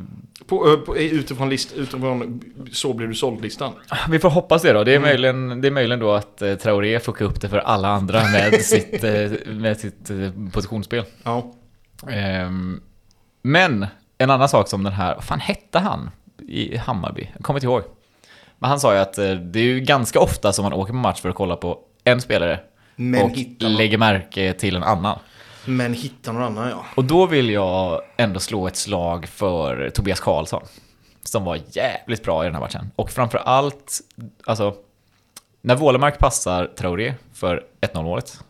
På, 0.46 0.76
på, 0.86 0.96
utifrån, 0.96 1.48
list, 1.50 1.72
utifrån 1.76 2.40
så 2.72 2.92
blir 2.94 3.06
du 3.06 3.14
såld-listan. 3.14 3.72
vi 4.10 4.18
får 4.18 4.30
hoppas 4.30 4.62
det 4.62 4.72
då. 4.72 4.84
Det 4.84 4.92
är, 4.92 4.96
Mm. 4.96 5.08
möjligen, 5.08 5.60
det 5.60 5.68
är 5.68 5.72
möjligen 5.72 6.00
då 6.00 6.12
att 6.12 6.42
eh, 6.42 6.54
Traoré 6.54 7.00
fuckar 7.00 7.24
upp 7.24 7.40
det 7.40 7.48
för 7.48 7.58
alla 7.58 7.88
andra 7.88 8.22
med 8.22 8.54
sitt, 8.62 9.04
eh, 9.04 9.30
med 9.46 9.76
sitt 9.80 10.10
eh, 10.10 10.16
positionsspel. 10.52 11.04
Ja. 11.22 11.52
Ehm, 12.06 12.80
men 13.42 13.86
en 14.18 14.30
annan 14.30 14.48
sak 14.48 14.68
som 14.68 14.84
den 14.84 14.92
här, 14.92 15.14
vad 15.14 15.24
fan 15.24 15.40
hette 15.40 15.78
han 15.78 16.10
i 16.48 16.76
Hammarby? 16.76 17.30
Jag 17.34 17.44
kommer 17.44 17.58
inte 17.58 17.66
ihåg. 17.66 17.82
Men 18.58 18.70
han 18.70 18.80
sa 18.80 18.94
ju 18.94 19.00
att 19.00 19.18
eh, 19.18 19.30
det 19.30 19.60
är 19.60 19.64
ju 19.64 19.80
ganska 19.80 20.20
ofta 20.20 20.52
som 20.52 20.62
man 20.62 20.72
åker 20.72 20.92
på 20.92 20.98
match 20.98 21.20
för 21.20 21.28
att 21.28 21.34
kolla 21.34 21.56
på 21.56 21.78
en 22.04 22.20
spelare 22.20 22.60
Men 22.96 23.22
och 23.22 23.36
lägger 23.58 23.98
märke 23.98 24.52
till 24.52 24.76
en 24.76 24.82
annan. 24.82 25.18
Men 25.64 25.94
hitta 25.94 26.32
någon 26.32 26.42
annan, 26.42 26.68
ja. 26.68 26.84
Och 26.94 27.04
då 27.04 27.26
vill 27.26 27.50
jag 27.50 28.00
ändå 28.16 28.40
slå 28.40 28.66
ett 28.66 28.76
slag 28.76 29.26
för 29.28 29.90
Tobias 29.90 30.20
Karlsson. 30.20 30.62
Som 31.24 31.44
var 31.44 31.58
jävligt 31.70 32.24
bra 32.24 32.44
i 32.44 32.46
den 32.46 32.54
här 32.54 32.60
matchen. 32.60 32.90
Och 32.96 33.10
framför 33.10 33.38
allt, 33.38 34.00
alltså, 34.46 34.74
när 35.60 35.76
Wålemark 35.76 36.18
passar 36.18 36.66
Traoré 36.66 37.14
för 37.32 37.64
1-0 37.80 38.02
målet 38.02 38.40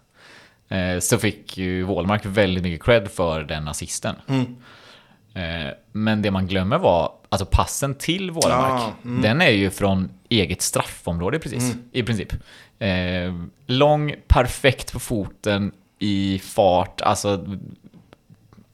så 1.00 1.18
fick 1.18 1.58
ju 1.58 1.82
Wålemark 1.82 2.26
väldigt 2.26 2.62
mycket 2.62 2.82
cred 2.82 3.08
för 3.10 3.42
den 3.42 3.68
assisten. 3.68 4.14
Mm. 4.28 4.56
Eh, 5.34 5.72
men 5.92 6.22
det 6.22 6.30
man 6.30 6.46
glömmer 6.46 6.78
var, 6.78 7.12
alltså 7.28 7.46
passen 7.46 7.94
till 7.94 8.30
Wålemark, 8.30 8.82
Ja, 8.82 8.92
mm. 9.04 9.22
den 9.22 9.40
är 9.40 9.50
ju 9.50 9.70
från 9.70 10.10
eget 10.28 10.62
straffområde 10.62 11.38
precis, 11.38 11.74
i 11.92 12.02
princip. 12.02 12.32
Eh, 12.78 13.34
lång, 13.66 14.14
perfekt 14.26 14.92
på 14.92 15.00
foten, 15.00 15.72
i 15.98 16.40
fart, 16.44 17.00
alltså 17.00 17.46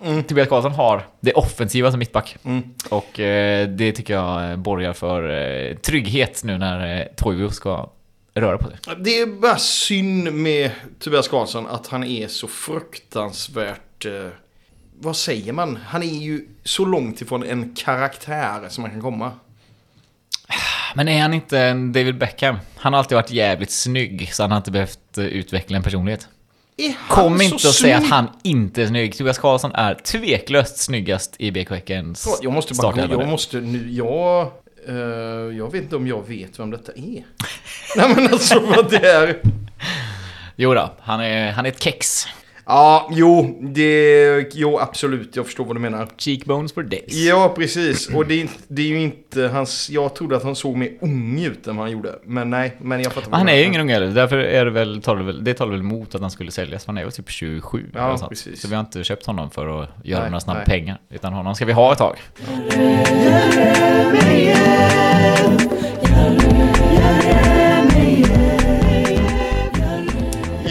Mm. 0.04 0.22
Tobias 0.22 0.48
Karlsson 0.48 0.72
har 0.72 1.06
det 1.20 1.32
offensiva 1.32 1.90
som 1.90 1.98
mittback. 1.98 2.36
Mm. 2.44 2.62
Och 2.90 3.20
eh, 3.20 3.68
det 3.68 3.92
tycker 3.92 4.14
jag 4.14 4.50
eh, 4.50 4.56
borgar 4.56 4.92
för 4.92 5.30
eh, 5.30 5.76
trygghet 5.76 6.44
nu 6.44 6.58
när 6.58 7.00
eh, 7.00 7.06
Toivo 7.16 7.50
ska 7.50 7.90
röra 8.34 8.58
på 8.58 8.70
sig. 8.70 8.78
Det 8.98 9.20
är 9.20 9.26
bara 9.26 9.58
synd 9.58 10.32
med 10.32 10.70
Tobias 10.98 11.28
Karlsson 11.28 11.66
att 11.66 11.86
han 11.86 12.04
är 12.04 12.28
så 12.28 12.48
fruktansvärt... 12.48 14.04
Eh, 14.04 14.28
vad 15.00 15.16
säger 15.16 15.52
man? 15.52 15.78
Han 15.86 16.02
är 16.02 16.06
ju 16.06 16.48
så 16.64 16.84
långt 16.84 17.20
ifrån 17.20 17.42
en 17.42 17.74
karaktär 17.74 18.68
som 18.68 18.82
man 18.82 18.90
kan 18.90 19.00
komma. 19.00 19.32
Men 20.94 21.08
är 21.08 21.22
han 21.22 21.34
inte 21.34 21.58
en 21.58 21.92
David 21.92 22.18
Beckham? 22.18 22.56
Han 22.76 22.92
har 22.92 22.98
alltid 22.98 23.16
varit 23.16 23.30
jävligt 23.30 23.70
snygg, 23.70 24.34
så 24.34 24.42
han 24.42 24.50
har 24.50 24.58
inte 24.58 24.70
behövt 24.70 25.18
eh, 25.18 25.24
utveckla 25.24 25.76
en 25.76 25.82
personlighet. 25.82 26.28
Är 26.76 26.94
Kom 27.08 27.40
inte 27.40 27.54
och 27.54 27.74
säg 27.74 27.92
att 27.92 28.06
han 28.06 28.28
inte 28.42 28.82
är 28.82 28.86
snygg. 28.86 29.16
Tobias 29.18 29.38
Karlsson 29.38 29.72
är 29.74 29.94
tveklöst 29.94 30.76
snyggast 30.76 31.36
i 31.38 31.50
BK 31.50 31.70
Häckens 31.70 32.38
Jag 32.42 32.52
måste 32.52 32.74
bara... 32.74 33.00
Jag 33.00 33.28
måste 33.28 33.60
nu... 33.60 33.92
Jag... 33.92 34.50
Uh, 34.88 34.96
jag 35.58 35.72
vet 35.72 35.82
inte 35.82 35.96
om 35.96 36.06
jag 36.06 36.28
vet 36.28 36.58
vem 36.58 36.70
detta 36.70 36.92
är. 36.92 37.24
Nej 37.96 38.14
men 38.16 38.32
alltså 38.32 38.60
vad 38.60 38.90
det 38.90 39.06
är... 39.06 39.40
Jo 40.56 40.74
då, 40.74 40.94
han 41.00 41.20
är, 41.20 41.52
han 41.52 41.66
är 41.66 41.70
ett 41.70 41.82
kex. 41.82 42.26
Ja, 42.66 43.08
jo, 43.12 43.58
det... 43.60 44.46
Jo, 44.54 44.78
absolut. 44.78 45.36
Jag 45.36 45.46
förstår 45.46 45.64
vad 45.64 45.76
du 45.76 45.80
menar. 45.80 46.08
Cheekbones 46.18 46.72
for 46.72 46.82
days. 46.82 47.12
Ja, 47.14 47.52
precis. 47.56 48.08
Och 48.08 48.26
det 48.26 48.46
det 48.68 48.82
är 48.82 48.86
ju 48.86 49.00
inte 49.00 49.42
hans... 49.48 49.90
Jag 49.90 50.14
trodde 50.14 50.36
att 50.36 50.42
han 50.42 50.56
såg 50.56 50.76
mer 50.76 50.90
ung 51.00 51.40
ut 51.44 51.66
än 51.66 51.76
vad 51.76 51.84
han 51.84 51.92
gjorde. 51.92 52.14
Men 52.24 52.50
nej, 52.50 52.76
men 52.80 53.02
jag 53.02 53.12
fattar. 53.12 53.30
vad 53.30 53.38
Han 53.38 53.46
du 53.46 53.52
är 53.52 53.56
ju 53.56 53.64
ingen 53.64 53.80
unge 53.80 53.92
heller, 53.92 54.06
därför 54.06 54.38
är 54.38 54.64
det 54.64 54.70
väl, 54.70 55.02
talar 55.02 55.20
det 55.20 55.26
väl, 55.26 55.44
det 55.44 55.54
talar 55.54 55.70
väl 55.72 55.80
emot 55.80 56.14
att 56.14 56.20
han 56.20 56.30
skulle 56.30 56.50
säljas, 56.50 56.86
han 56.86 56.98
är 56.98 57.02
väl 57.02 57.12
typ 57.12 57.30
27 57.30 57.90
Ja, 57.94 58.06
eller 58.06 58.16
sånt. 58.16 58.28
precis. 58.30 58.60
Så 58.62 58.68
vi 58.68 58.74
har 58.74 58.80
inte 58.80 59.04
köpt 59.04 59.26
honom 59.26 59.50
för 59.50 59.82
att 59.82 59.88
göra 60.04 60.20
Nej, 60.20 60.30
några 60.30 60.40
snabba 60.40 60.58
nej. 60.58 60.66
pengar, 60.78 60.98
utan 61.10 61.32
honom 61.32 61.54
ska 61.54 61.64
vi 61.64 61.72
ha 61.72 61.92
ett 61.92 61.98
tag. 61.98 62.16
Ja. 65.66 65.93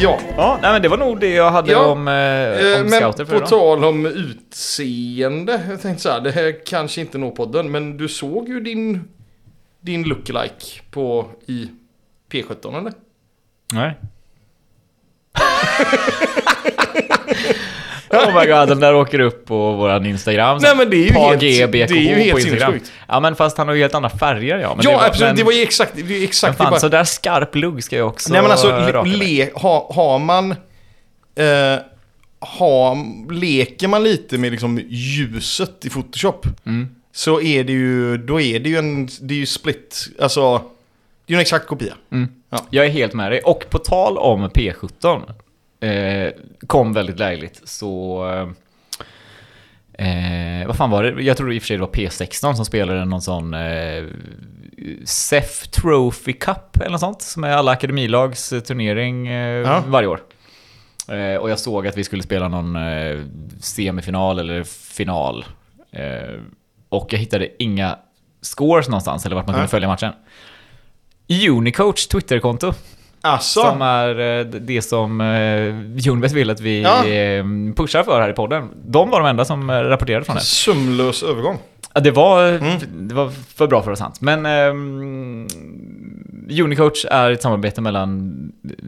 Ja, 0.04 0.60
nej 0.62 0.72
men 0.74 0.82
det 0.82 0.88
var 0.90 0.98
nog 0.98 1.20
det 1.20 1.30
jag 1.34 1.52
hade 1.52 1.72
Ja, 1.72 1.86
om, 1.86 2.08
eh, 2.08 2.14
Eh, 2.14 2.82
om 2.82 2.82
men 2.82 2.90
scouter 2.92 3.26
för 3.26 3.32
på 3.32 3.38
idag. 3.38 3.50
tal 3.50 3.84
om 3.84 4.06
utseende. 4.06 5.62
Jag 5.70 5.82
tänkte 5.82 6.04
så 6.04 6.10
här, 6.10 6.22
det 6.22 6.32
här 6.32 6.66
kanske 6.66 7.02
inte 7.02 7.18
når 7.18 7.32
podden. 7.32 7.72
Men 7.72 7.98
du 7.98 8.08
såg 8.08 8.50
ju 8.50 8.60
din, 8.60 9.10
din 9.82 10.04
lookalike 10.04 10.82
på 10.92 11.30
i 11.48 11.70
P17 12.32 12.78
eller? 12.80 12.94
Nej. 13.74 13.98
oh 18.14 18.42
my 18.42 18.48
god, 18.48 18.68
den 18.68 18.80
där 18.80 18.96
åker 18.96 19.20
upp 19.20 19.46
på 19.46 19.72
våran 19.72 20.06
Instagram. 20.06 20.58
Nej, 20.62 20.76
men 20.76 20.90
det 20.90 20.96
är 20.96 21.06
ju 21.06 21.14
helt- 21.14 21.72
BKH 21.72 21.72
det 21.72 21.82
är 21.82 22.18
ju 22.18 22.24
helt 22.24 22.42
sinnessjukt. 22.42 22.92
Ja 23.08 23.20
men 23.20 23.36
fast 23.36 23.58
han 23.58 23.68
har 23.68 23.76
ju 23.76 23.82
helt 23.82 23.96
andra 23.96 24.10
färger 24.10 24.58
ja. 24.58 24.76
Men 24.76 24.84
ja, 24.84 24.92
det 24.92 24.98
var, 24.98 25.06
absolut. 25.06 25.30
Men, 25.30 25.36
det 25.36 25.44
var 25.44 25.52
ju 25.52 25.62
exakt, 25.62 25.92
det 25.96 26.02
är 26.02 26.06
ju 26.06 26.14
men 26.14 26.24
exakt 26.24 26.58
fan, 26.58 26.66
det 26.66 26.72
bara, 26.72 26.80
så 26.80 26.88
där 26.88 27.04
skarp 27.04 27.56
lugg 27.56 27.84
ska 27.84 27.96
jag 27.96 28.08
också 28.08 28.34
Nej 28.34 28.42
men 28.42 28.52
alltså, 28.52 28.70
raka 28.70 29.04
le, 29.04 29.50
ha, 29.54 29.92
har 29.94 30.20
man... 30.20 30.52
Eh, 31.36 31.80
ha, 32.40 32.98
leker 33.30 33.88
man 33.88 34.04
lite 34.04 34.38
med 34.38 34.52
liksom 34.52 34.82
ljuset 34.90 35.86
i 35.86 35.90
Photoshop. 35.90 36.48
Mm. 36.66 36.88
Så 37.14 37.42
är 37.42 37.64
det 37.64 37.74
ju, 37.74 38.18
då 38.18 38.42
är 38.42 38.60
det 38.60 38.70
ju 38.70 38.78
en, 38.78 39.10
det 39.22 39.34
är 39.34 39.38
ju 39.38 39.46
split, 39.46 40.08
alltså. 40.22 40.58
Det 41.26 41.32
är 41.32 41.34
ju 41.34 41.36
en 41.36 41.42
exakt 41.42 41.68
kopia. 41.68 41.94
Mm. 42.12 42.30
Ja. 42.50 42.60
Jag 42.70 42.86
är 42.86 42.90
helt 42.90 43.14
med 43.14 43.32
dig. 43.32 43.42
Och 43.42 43.66
på 43.70 43.78
tal 43.78 44.18
om 44.18 44.50
P17, 44.50 45.16
eh, 45.16 45.36
kom 46.68 46.94
väldigt 46.94 47.20
lägligt 47.20 47.62
så... 47.64 48.24
Eh, 49.98 50.68
vad 50.68 50.76
fan 50.78 50.90
var 50.90 51.04
det? 51.04 51.22
Jag 51.24 51.38
tror 51.38 51.54
i 51.54 51.58
och 51.58 51.62
för 51.62 51.68
sig 51.68 51.78
det 51.78 51.82
var 51.82 51.92
P16 51.92 52.54
som 52.54 52.66
spelade 52.66 53.06
någon 53.06 53.22
sån 53.22 53.54
eh, 53.54 54.04
SEF 55.06 55.68
Trophy 55.68 56.34
Cup 56.34 56.76
eller 56.82 56.90
något 56.92 57.00
sånt. 57.00 57.22
Som 57.22 57.44
är 57.44 57.50
alla 57.52 57.72
akademilags 57.72 58.54
eh, 58.54 58.60
turnering 58.60 59.28
eh, 59.28 59.34
Ja. 59.60 59.84
varje 59.88 60.08
år. 60.08 60.20
Eh, 61.08 61.36
och 61.36 61.50
jag 61.50 61.60
såg 61.60 61.88
att 61.88 61.98
vi 61.98 62.04
skulle 62.04 62.24
spela 62.24 62.48
någon 62.48 62.76
eh, 62.76 63.22
semifinal 63.60 64.40
eller 64.40 64.64
final. 64.94 65.46
Eh, 65.92 66.40
och 66.90 67.14
jag 67.14 67.20
hittade 67.20 67.64
inga 67.64 67.98
scores 68.42 68.88
någonstans 68.90 69.26
eller 69.26 69.36
vart 69.36 69.46
man 69.48 69.54
kunde 69.56 69.68
följa 69.70 69.88
matchen. 69.88 70.14
Unicoach 71.50 72.08
Twitterkonto, 72.08 72.74
Alltså. 73.26 73.62
som 73.62 73.82
är 73.82 74.40
eh, 74.40 74.46
det 74.46 74.82
som 74.82 75.22
eh, 75.22 76.10
Unibet 76.12 76.32
vill 76.32 76.50
att 76.50 76.62
vi 76.62 76.82
Ja. 76.82 77.06
eh, 77.08 77.46
pushar 77.76 78.04
för 78.04 78.22
här 78.22 78.30
i 78.30 78.34
podden. 78.34 78.70
De 78.86 79.10
var 79.10 79.20
de 79.22 79.30
enda 79.30 79.46
som 79.46 79.70
eh, 79.70 79.74
rapporterade 79.80 80.26
från 80.26 80.36
det. 80.36 80.42
Sömlös 80.42 81.24
övergång. 81.24 81.58
Ja, 81.94 82.02
det, 82.02 82.12
var, 82.12 82.44
Mm. 82.50 82.80
det 83.08 83.16
var 83.16 83.30
för 83.30 83.68
bra 83.68 83.82
för 83.84 83.92
att 83.92 84.00
vara 84.00 84.10
sant. 84.12 84.22
Men 84.22 84.46
ehm, 84.46 85.48
Unicoach 86.64 87.06
är 87.12 87.32
ett 87.32 87.42
samarbete 87.42 87.82
mellan 87.82 88.34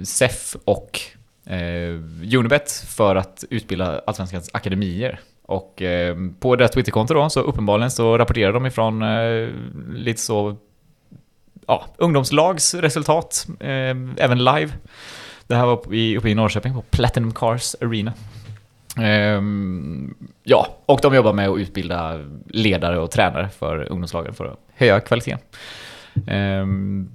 SEF 0.04 0.56
och 0.65 1.00
eh, 1.45 2.38
Unibet 2.39 2.71
för 2.71 3.15
att 3.15 3.43
utbilda 3.50 4.02
Allsvenskans 4.08 4.50
akademier. 4.54 5.19
Och 5.48 5.82
eh, 5.82 6.15
på 6.39 6.56
deras 6.56 6.71
Twitterkonto 6.71 7.13
då, 7.13 7.30
så 7.30 7.39
uppenbarligen 7.41 7.91
så 7.91 8.17
rapporterar 8.17 8.54
de 8.54 8.65
ifrån 8.65 9.02
eh, 9.02 9.50
lite 9.95 10.21
så 10.21 10.56
ja, 11.67 11.86
ungdomslags 11.97 12.73
resultat, 12.73 13.47
eh, 13.60 13.95
även 14.17 14.38
live. 14.38 14.69
Det 15.47 15.56
här 15.56 15.65
var 15.65 15.93
i, 15.93 16.17
uppe 16.17 16.30
i 16.30 16.36
Norrköping 16.36 16.73
på 16.73 16.82
Platinum 16.82 17.34
Cars 17.34 17.75
Arena. 17.82 18.13
Ehm, 18.97 20.15
ja, 20.43 20.67
och 20.86 20.99
de 21.01 21.15
jobbar 21.15 21.34
med 21.34 21.49
att 21.49 21.58
utbilda 21.58 22.19
ledare 22.47 22.99
och 22.99 23.12
tränare 23.12 23.49
för 23.49 23.91
ungdomslagen 23.91 24.34
för 24.34 24.45
att 24.45 24.60
höja 24.75 24.99
kvaliteten. 24.99 25.39
Ehm, 26.28 27.12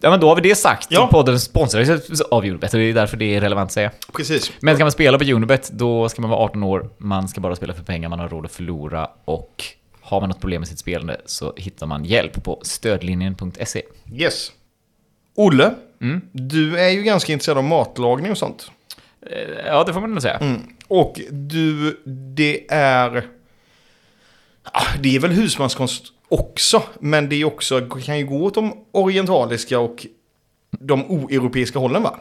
ja, 0.00 0.10
men 0.10 0.20
då 0.20 0.28
har 0.28 0.36
vi 0.36 0.42
det 0.42 0.54
sagt. 0.54 0.86
Ja. 0.90 1.08
Podden 1.12 1.40
sponsras 1.40 2.20
av 2.20 2.44
Unibet 2.44 2.74
och 2.74 2.80
det 2.80 2.84
är 2.84 2.94
därför 2.94 3.16
det 3.16 3.36
är 3.36 3.40
relevant 3.40 3.68
att 3.68 3.72
säga. 3.72 3.90
Precis. 4.16 4.52
Men 4.60 4.74
ska 4.74 4.84
man 4.84 4.92
spela 4.92 5.18
på 5.18 5.24
Unibet, 5.24 5.70
då 5.72 6.08
ska 6.08 6.22
man 6.22 6.30
vara 6.30 6.40
18 6.40 6.62
år, 6.62 6.90
man 6.98 7.28
ska 7.28 7.40
bara 7.40 7.56
spela 7.56 7.74
för 7.74 7.82
pengar, 7.82 8.08
man 8.08 8.18
har 8.18 8.28
råd 8.28 8.44
att 8.44 8.52
förlora 8.52 9.08
och 9.24 9.64
har 10.12 10.20
man 10.20 10.28
något 10.28 10.40
problem 10.40 10.60
med 10.60 10.68
sitt 10.68 10.78
spelande 10.78 11.20
så 11.26 11.52
hittar 11.56 11.86
man 11.86 12.04
hjälp 12.04 12.44
på 12.44 12.60
stödlinjen.se. 12.62 13.82
Yes. 14.14 14.52
Olle, 15.34 15.74
Mm. 16.00 16.20
du 16.32 16.78
är 16.78 16.88
ju 16.88 17.02
ganska 17.02 17.32
intresserad 17.32 17.58
av 17.58 17.64
matlagning 17.64 18.30
och 18.30 18.38
sånt. 18.38 18.70
Eh, 19.30 19.66
Ja, 19.66 19.84
det 19.84 19.92
får 19.92 20.00
man 20.00 20.10
nog 20.10 20.22
säga. 20.22 20.36
Mm. 20.36 20.60
Och 20.88 21.20
du, 21.30 22.00
det 22.34 22.66
är... 22.72 23.26
Ah, 24.62 24.86
Det 25.00 25.16
är 25.16 25.20
väl 25.20 25.30
husmanskonst 25.30 26.04
också, 26.28 26.82
men 27.00 27.28
det 27.28 27.36
är 27.36 27.44
också, 27.44 27.80
kan 27.80 28.18
ju 28.18 28.26
gå 28.26 28.44
åt 28.44 28.54
de 28.54 28.84
orientaliska 28.92 29.78
och 29.80 30.06
de 30.70 31.10
oeuropeiska 31.10 31.78
hållen 31.78 32.02
va? 32.02 32.20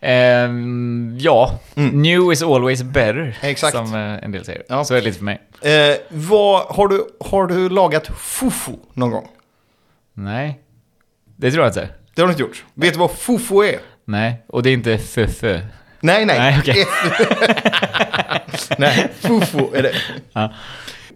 Ehm, 0.00 1.16
ja, 1.20 1.58
Mm. 1.74 2.02
new 2.02 2.32
is 2.32 2.42
always 2.42 2.82
better. 2.82 3.38
Exakt. 3.42 3.76
Som 3.76 3.94
eh, 3.94 4.24
en 4.24 4.32
del 4.32 4.44
säger. 4.44 4.62
Ja. 4.68 4.84
Så 4.84 4.94
är 4.94 4.98
det 4.98 5.04
lite 5.04 5.18
för 5.18 5.24
mig. 5.24 5.40
Eh, 5.62 5.96
vad, 6.08 6.62
har, 6.66 6.88
du, 6.88 7.06
har 7.20 7.46
du 7.46 7.68
lagat 7.68 8.06
fufu 8.18 8.72
någon 8.94 9.10
gång? 9.10 9.28
Nej, 10.14 10.60
det 11.36 11.50
tror 11.50 11.64
jag 11.64 11.70
inte. 11.70 11.88
Det 12.14 12.22
har 12.22 12.26
du 12.28 12.32
inte 12.32 12.42
gjort. 12.42 12.64
Vet 12.74 12.92
du 12.92 12.98
vad 12.98 13.10
fufu 13.10 13.62
är? 13.64 13.78
Nej, 14.04 14.42
och 14.46 14.62
det 14.62 14.70
är 14.70 14.74
inte 14.74 14.98
föfö. 14.98 15.60
Nej, 16.00 16.26
nej. 16.26 16.38
Nej, 16.38 16.56
okej. 16.60 16.86
nej, 18.78 19.08
fufu 19.20 19.66
är 19.74 19.82
det. 19.82 19.94
Ja. 20.32 20.52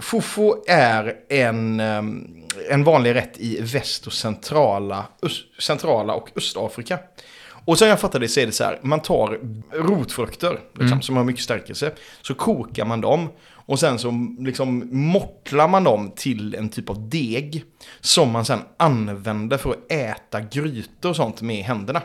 Fufu 0.01 0.51
är 0.69 1.15
en, 1.29 1.81
ehm, 1.81 2.27
en 2.71 2.85
vanlig 2.85 3.15
rätt 3.15 3.33
i 3.39 3.61
väst 3.61 4.07
och 4.07 4.13
centrala, 4.13 5.07
öst, 5.23 5.63
centrala 5.63 6.13
och 6.15 6.29
Östafrika. 6.37 6.99
Och 7.65 7.79
sen 7.79 7.89
jag 7.89 8.01
fattar 8.01 8.21
det 8.21 8.29
så 8.29 8.41
är 8.41 8.47
det 8.47 8.53
så 8.53 8.65
här, 8.65 8.79
man 8.83 9.01
tar 9.01 9.39
rotfrukter 9.73 10.61
liksom, 10.79 11.03
som 11.03 11.17
har 11.17 11.25
mycket 11.25 11.43
stärkelse, 11.45 11.93
så 12.23 12.35
kokar 12.35 12.85
man 12.85 13.01
dem 13.01 13.29
och 13.67 13.81
sen 13.81 13.99
så 13.99 14.13
liksom 14.39 14.89
mortlar 14.93 15.69
man 15.69 15.85
dem 15.85 16.13
till 16.17 16.55
en 16.55 16.69
typ 16.69 16.91
av 16.91 17.09
deg 17.09 17.65
som 18.01 18.31
man 18.31 18.45
sen 18.45 18.59
använder 18.77 19.59
för 19.59 19.71
att 19.71 19.93
äta 19.93 20.41
grytor 20.41 21.09
och 21.11 21.17
sånt 21.17 21.43
med 21.43 21.65
händerna. 21.65 22.03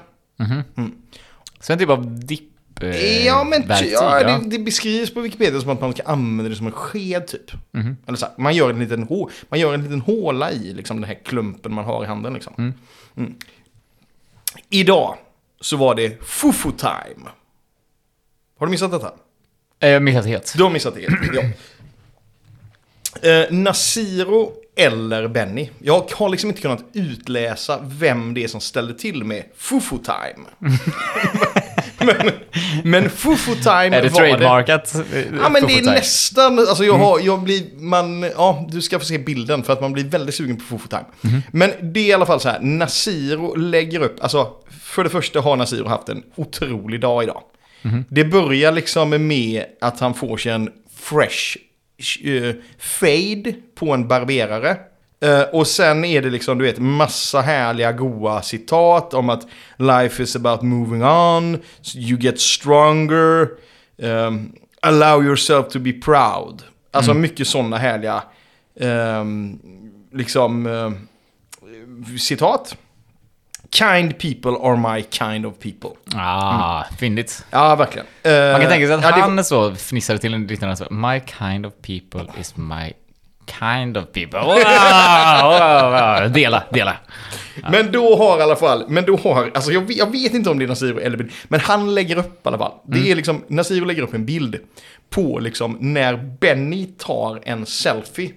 Så 1.60 1.74
en 1.74 1.80
typ 1.80 1.90
av 1.90 2.20
dipp... 2.26 2.84
eh, 2.84 3.26
Ja, 3.26 3.44
men 3.44 3.62
ty, 3.62 3.68
verktyg, 3.68 3.92
ja, 3.94 4.22
ja. 4.22 4.38
det, 4.38 4.50
det 4.50 4.60
beskrivs 4.60 5.14
på 5.14 5.22
Wikipedia 5.22 5.62
som 5.62 5.70
att 5.70 5.82
man 5.82 5.94
ska 5.94 6.04
använda 6.04 6.50
det 6.50 6.56
som 6.56 6.66
en 6.66 6.72
sked 6.72 7.28
typ. 7.28 7.52
Mhm. 7.72 7.98
Eller 8.08 8.18
så 8.18 8.26
här, 8.26 8.34
man, 8.38 8.56
gör 8.56 8.70
en 8.70 8.80
liten 8.80 9.04
hå, 9.04 9.30
man 9.50 9.60
gör 9.60 9.74
en 9.74 9.84
liten 9.84 10.02
håla 10.02 10.52
i 10.52 10.74
liksom, 10.74 10.98
den 11.02 11.10
här 11.10 11.20
klumpen 11.26 11.74
man 11.74 11.86
har 11.86 12.04
i 12.04 12.08
handen. 12.08 12.34
Liksom. 12.34 12.74
Mm. 13.16 13.36
Idag 14.70 15.18
så 15.62 15.78
var 15.78 15.96
det 15.96 16.24
fufu 16.24 16.72
time. 16.72 17.30
Har 18.60 18.66
du 18.66 18.72
missat 18.72 18.92
detta? 18.92 19.14
Eh, 19.80 20.00
missat 20.00 20.26
helt. 20.26 20.54
Du 20.58 20.64
har 20.64 20.70
missat 20.70 20.96
det, 20.96 21.02
ja. 21.34 21.44
Eh, 23.30 23.52
Nasiro 23.52 24.54
eller 24.76 25.28
Benny. 25.28 25.70
Jag 25.80 26.12
har 26.16 26.30
liksom 26.30 26.50
inte 26.50 26.62
kunnat 26.62 26.84
utläsa 26.94 27.80
vem 27.84 28.34
det 28.34 28.44
är 28.44 28.48
som 28.48 28.62
ställde 28.62 28.94
till 28.94 29.24
med 29.24 29.44
fufu 29.56 29.98
time. 29.98 30.76
men, 32.00 32.32
men 32.84 33.10
fufu 33.10 33.56
time 33.56 33.72
Är 33.74 33.90
det 33.90 34.10
var 34.10 34.22
det. 34.22 34.30
trademarkat? 34.30 34.96
Ja 35.42 35.50
men 35.50 35.68
det 35.68 35.80
är 35.80 35.86
nästan, 35.86 36.60
alltså 36.60 36.84
jag 36.84 36.98
har, 36.98 37.20
jag 37.20 37.42
blir, 37.44 37.64
man, 37.78 38.22
ja 38.22 38.68
du 38.72 38.82
ska 38.82 39.00
få 39.00 39.06
se 39.06 39.18
bilden 39.18 39.64
för 39.64 39.74
att 39.74 39.82
man 39.82 39.94
blir 39.94 40.04
väldigt 40.04 40.36
sugen 40.36 40.58
på 40.58 40.64
fufu 40.64 40.88
time. 40.88 41.06
Men 41.52 41.72
det 41.82 42.00
är 42.00 42.06
i 42.06 42.14
alla 42.14 42.26
fall 42.26 42.40
så 42.40 42.50
här, 42.50 42.60
Nasiro 42.60 43.56
lägger 43.56 44.02
upp, 44.02 44.18
alltså 44.22 44.52
för 44.82 45.04
det 45.04 45.10
första 45.10 45.42
har 45.42 45.56
Nasiro 45.56 45.88
haft 45.88 46.10
en 46.10 46.24
otrolig 46.36 47.02
dag 47.02 47.24
idag. 47.24 47.42
Det 48.10 48.24
börjar 48.24 48.72
liksom 48.72 49.28
med 49.28 49.66
att 49.82 50.00
han 50.00 50.14
får 50.14 50.38
sig 50.38 50.52
en 50.52 50.70
fresh 51.00 51.58
eh, 52.24 52.56
fade 52.80 53.54
på 53.76 53.94
en 53.94 54.08
barberare. 54.08 54.78
Eh, 55.22 55.42
och 55.42 55.68
sen 55.68 56.06
är 56.06 56.22
det 56.22 56.30
liksom, 56.30 56.58
du 56.58 56.64
vet, 56.66 56.80
massa 56.80 57.42
härliga 57.42 57.92
goa 57.92 58.42
citat 58.42 59.14
om 59.14 59.30
att 59.30 59.48
life 59.78 60.24
is 60.24 60.36
about 60.36 60.62
moving 60.62 61.04
on, 61.04 61.60
you 61.96 62.20
get 62.20 62.40
stronger, 62.40 63.48
um, 63.98 64.52
allow 64.82 65.24
yourself 65.26 65.68
to 65.68 65.80
be 65.80 65.92
proud. 65.94 66.64
Alltså 66.92 67.14
mycket 67.14 67.48
sådana 67.48 67.78
härliga, 67.78 68.24
ehm, 68.80 69.60
liksom, 70.14 70.66
eh, 70.68 70.92
citat. 72.18 72.76
Kind 73.72 74.18
people 74.20 74.52
are 74.64 74.96
my 74.96 75.04
kind 75.10 75.46
of 75.46 75.54
people. 75.60 75.90
Ah, 76.16 76.84
fyndigt. 77.00 77.46
Ja, 77.52 77.76
verkligen. 77.76 78.08
Eh, 78.24 78.52
Man 78.52 78.62
kan 78.62 78.70
tänka 78.70 78.88
sig 78.88 78.94
att 78.96 79.04
ja, 79.04 79.12
det- 79.16 79.22
han 79.22 79.44
så 79.44 79.76
fnissade 79.76 80.20
till 80.20 80.34
en 80.34 80.48
liten 80.48 80.78
så 80.78 80.88
My 80.90 81.22
kind 81.40 81.66
of 81.66 81.74
people 81.82 82.26
is 82.42 82.58
my 82.58 82.94
kind 83.60 83.98
of 83.98 84.06
people. 84.14 84.40
Wow, 84.40 84.56
wow, 85.44 85.92
wow. 85.92 86.32
Dela, 86.32 86.64
dela. 86.70 86.98
Men 87.72 87.92
då 87.92 88.16
har 88.18 88.40
i 88.40 88.42
alla 88.42 88.56
fall, 88.56 88.86
men 88.90 89.06
då 89.06 89.18
har, 89.18 89.52
alltså 89.54 89.72
jag 89.72 89.82
vet, 89.82 89.98
jag 89.98 90.12
vet 90.12 90.34
inte 90.34 90.50
om 90.50 90.60
det 90.60 90.66
är 90.66 90.68
Nasiro 90.68 91.00
eller 91.00 91.18
bild, 91.18 91.32
men 91.48 91.60
han 91.60 91.96
lägger 91.96 92.18
upp 92.18 92.46
i 92.46 92.48
alla 92.48 92.58
fall. 92.58 92.72
Det 92.86 93.12
är 93.12 93.16
liksom, 93.16 93.44
Nasiro 93.48 93.86
lägger 93.86 94.02
upp 94.02 94.14
en 94.14 94.26
bild 94.26 94.58
på 95.10 95.40
liksom 95.40 95.78
när 95.80 96.16
Benny 96.40 96.86
tar 96.98 97.40
en 97.44 97.66
selfie 97.66 98.32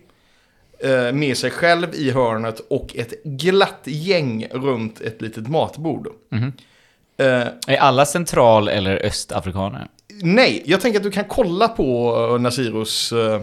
eh, 0.85 1.13
med 1.13 1.37
sig 1.37 1.51
själv 1.51 1.95
i 1.95 2.11
hörnet 2.11 2.61
och 2.71 2.97
ett 2.97 3.25
glatt 3.25 3.81
gäng 3.85 4.47
runt 4.51 5.01
ett 5.01 5.23
litet 5.23 5.49
matbord. 5.49 6.09
Eh, 6.33 7.27
Är 7.67 7.77
alla 7.81 8.07
central 8.07 8.69
eller 8.69 8.97
östafrikaner? 9.07 9.89
nej, 10.23 10.63
jag 10.67 10.81
tänker 10.81 10.99
att 10.99 11.05
du 11.05 11.11
kan 11.11 11.25
kolla 11.25 11.69
på 11.69 12.17
eh, 12.35 12.41
Nasiros 12.41 13.13
eh, 13.13 13.41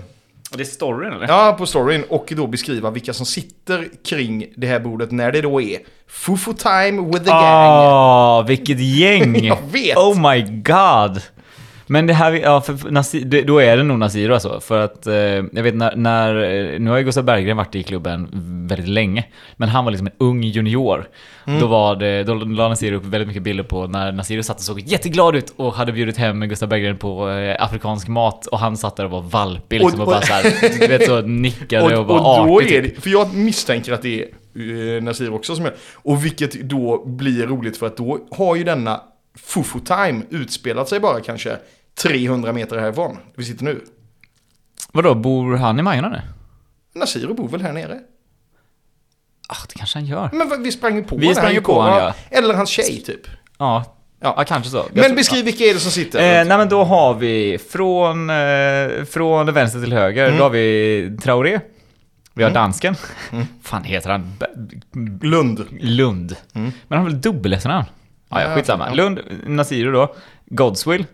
Det 0.53 0.63
är 0.63 0.65
storyn 0.65 1.13
eller? 1.13 1.27
Ja, 1.27 1.55
på 1.57 1.65
storyn 1.65 2.03
och 2.09 2.33
då 2.35 2.47
beskriva 2.47 2.89
vilka 2.91 3.13
som 3.13 3.25
sitter 3.25 3.87
kring 4.05 4.45
det 4.55 4.67
här 4.67 4.79
bordet 4.79 5.11
när 5.11 5.31
det 5.31 5.41
då 5.41 5.61
är 5.61 5.79
Fufu 6.07 6.53
time 6.53 7.01
with 7.01 7.23
the 7.23 7.29
gang. 7.29 7.41
Ah, 7.41 8.41
vilket 8.41 8.79
gäng! 8.79 9.43
Jag 9.45 9.57
vet. 9.71 9.97
Oh 9.97 10.31
my 10.31 10.41
god! 10.41 11.21
Men 11.91 12.07
det 12.07 12.13
här, 12.13 12.31
ja, 12.31 12.61
för 12.61 12.91
Nasir, 12.91 13.25
det- 13.25 13.41
då 13.41 13.57
är 13.61 13.77
det 13.77 13.83
nog 13.83 13.99
Nasiro 13.99 14.33
alltså. 14.33 14.59
För 14.59 14.79
att, 14.79 15.07
eh, 15.07 15.13
jag 15.13 15.63
vet 15.63 15.75
när, 15.75 15.95
när, 15.95 16.35
eh, 16.35 16.79
nu 16.79 16.89
har 16.89 16.97
ju 16.97 17.03
Gustav 17.03 17.23
Berggren 17.23 17.57
varit 17.57 17.75
i 17.75 17.83
klubben 17.83 18.27
väldigt 18.67 18.87
länge. 18.87 19.25
Men 19.57 19.69
han 19.69 19.85
var 19.85 19.91
liksom 19.91 20.07
en 20.07 20.13
ung 20.17 20.43
junior. 20.43 21.07
Mm. 21.47 21.59
Då 21.59 21.67
var 21.67 21.95
det, 21.95 22.23
då 22.23 22.33
la 22.33 22.69
Nasiro 22.69 22.95
upp 22.97 23.05
väldigt 23.05 23.27
mycket 23.27 23.43
bilder 23.43 23.63
på 23.63 23.87
när 23.87 24.11
Nasiro 24.11 24.43
satt 24.43 24.57
och 24.57 24.63
såg 24.63 24.79
jätteglad 24.79 25.35
ut 25.35 25.53
och 25.55 25.73
hade 25.73 25.91
bjudit 25.91 26.17
hem 26.17 26.39
Gustav 26.41 26.69
Berggren 26.69 26.97
på 26.97 27.29
eh, 27.29 27.63
afrikansk 27.63 28.07
mat. 28.07 28.45
Och 28.45 28.59
han 28.59 28.77
satt 28.77 28.95
där 28.95 29.05
och 29.05 29.11
var 29.11 29.21
valpig 29.21 29.79
liksom 29.79 29.99
Och- 30.01 30.07
och, 30.07 30.13
och- 30.13 30.19
bara 30.19 30.41
såhär, 30.41 30.79
du 30.79 30.87
vet 30.87 31.05
så 31.05 31.21
nickade 31.21 31.95
och, 31.95 31.99
Och, 32.01 32.05
var 32.07 32.19
och 32.49 32.57
artig. 32.57 32.71
är 32.75 32.81
typ. 32.81 32.95
det, 32.95 33.01
för 33.01 33.09
jag 33.09 33.33
misstänker 33.33 33.93
att 33.93 34.01
det 34.01 34.21
är 34.21 34.95
eh, 34.97 35.03
Nasir 35.03 35.33
också 35.33 35.55
som 35.55 35.65
är 35.65 35.73
Och 35.93 36.25
vilket 36.25 36.53
då 36.53 37.05
blir 37.05 37.47
roligt 37.47 37.77
för 37.77 37.85
att 37.87 37.97
då 37.97 38.19
har 38.31 38.55
ju 38.55 38.63
denna 38.63 39.01
Fufu 39.43 39.79
time 39.79 40.21
utspelat 40.29 40.89
sig 40.89 40.99
bara 40.99 41.19
kanske 41.19 41.55
300 42.01 42.53
meter 42.53 42.77
härifrån. 42.77 43.17
Vi 43.35 43.45
sitter 43.45 43.63
nu. 43.65 43.81
Vadå, 44.91 45.15
bor 45.15 45.55
han 45.55 45.79
i 45.79 45.81
Majorna 45.81 46.09
nu? 46.09 46.21
Nasiro 46.99 47.33
bor 47.33 47.47
väl 47.47 47.61
här 47.61 47.73
nere? 47.73 47.99
Ah, 49.47 49.55
det 49.69 49.73
kanske 49.75 49.99
han 49.99 50.05
gör. 50.05 50.29
Men 50.33 50.63
vi 50.63 50.71
sprang 50.71 50.95
ju 50.95 51.03
på 51.03 51.15
Vi 51.17 51.25
honom. 51.25 51.35
sprang 51.35 51.53
ju 51.53 51.61
på 51.61 51.81
honom, 51.81 52.11
Eller 52.29 52.53
hans 52.53 52.69
tjej 52.69 53.01
typ. 53.05 53.21
Ja, 53.57 53.85
Ja. 54.21 54.33
ja. 54.37 54.43
kanske 54.47 54.69
så. 54.71 54.77
Jag 54.77 54.85
Men 54.93 55.03
tror- 55.03 55.15
beskriv 55.15 55.45
vilka 55.45 55.63
är 55.63 55.73
det 55.73 55.79
som 55.79 55.91
sitter? 55.91 56.19
Eh, 56.19 56.47
nej 56.47 56.57
men 56.57 56.69
då 56.69 56.83
har 56.83 57.13
vi 57.13 57.57
från, 57.69 58.29
eh, 58.29 59.05
från 59.05 59.53
vänster 59.53 59.79
till 59.81 59.93
höger, 59.93 60.25
Mm. 60.25 60.37
då 60.37 60.43
har 60.43 60.49
vi 60.49 61.17
Traoré. 61.23 61.59
Vi 62.33 62.43
har 62.43 62.51
dansken. 62.51 62.95
fan 63.63 63.83
heter 63.83 64.09
han? 64.09 64.33
B- 64.39 64.45
Lund. 65.27 65.65
Lund. 65.79 66.35
Men 66.53 66.71
han 66.89 66.97
har 66.97 67.05
väl 67.05 67.21
dubbel 67.21 67.53
efternamn? 67.53 67.85
Ja, 68.29 68.41
ja, 68.41 68.55
skitsamma. 68.55 68.87
ja. 68.87 68.93
Lund, 68.93 69.19
Nasiro 69.45 69.91
då. 69.91 70.15
Godswill. 70.45 71.05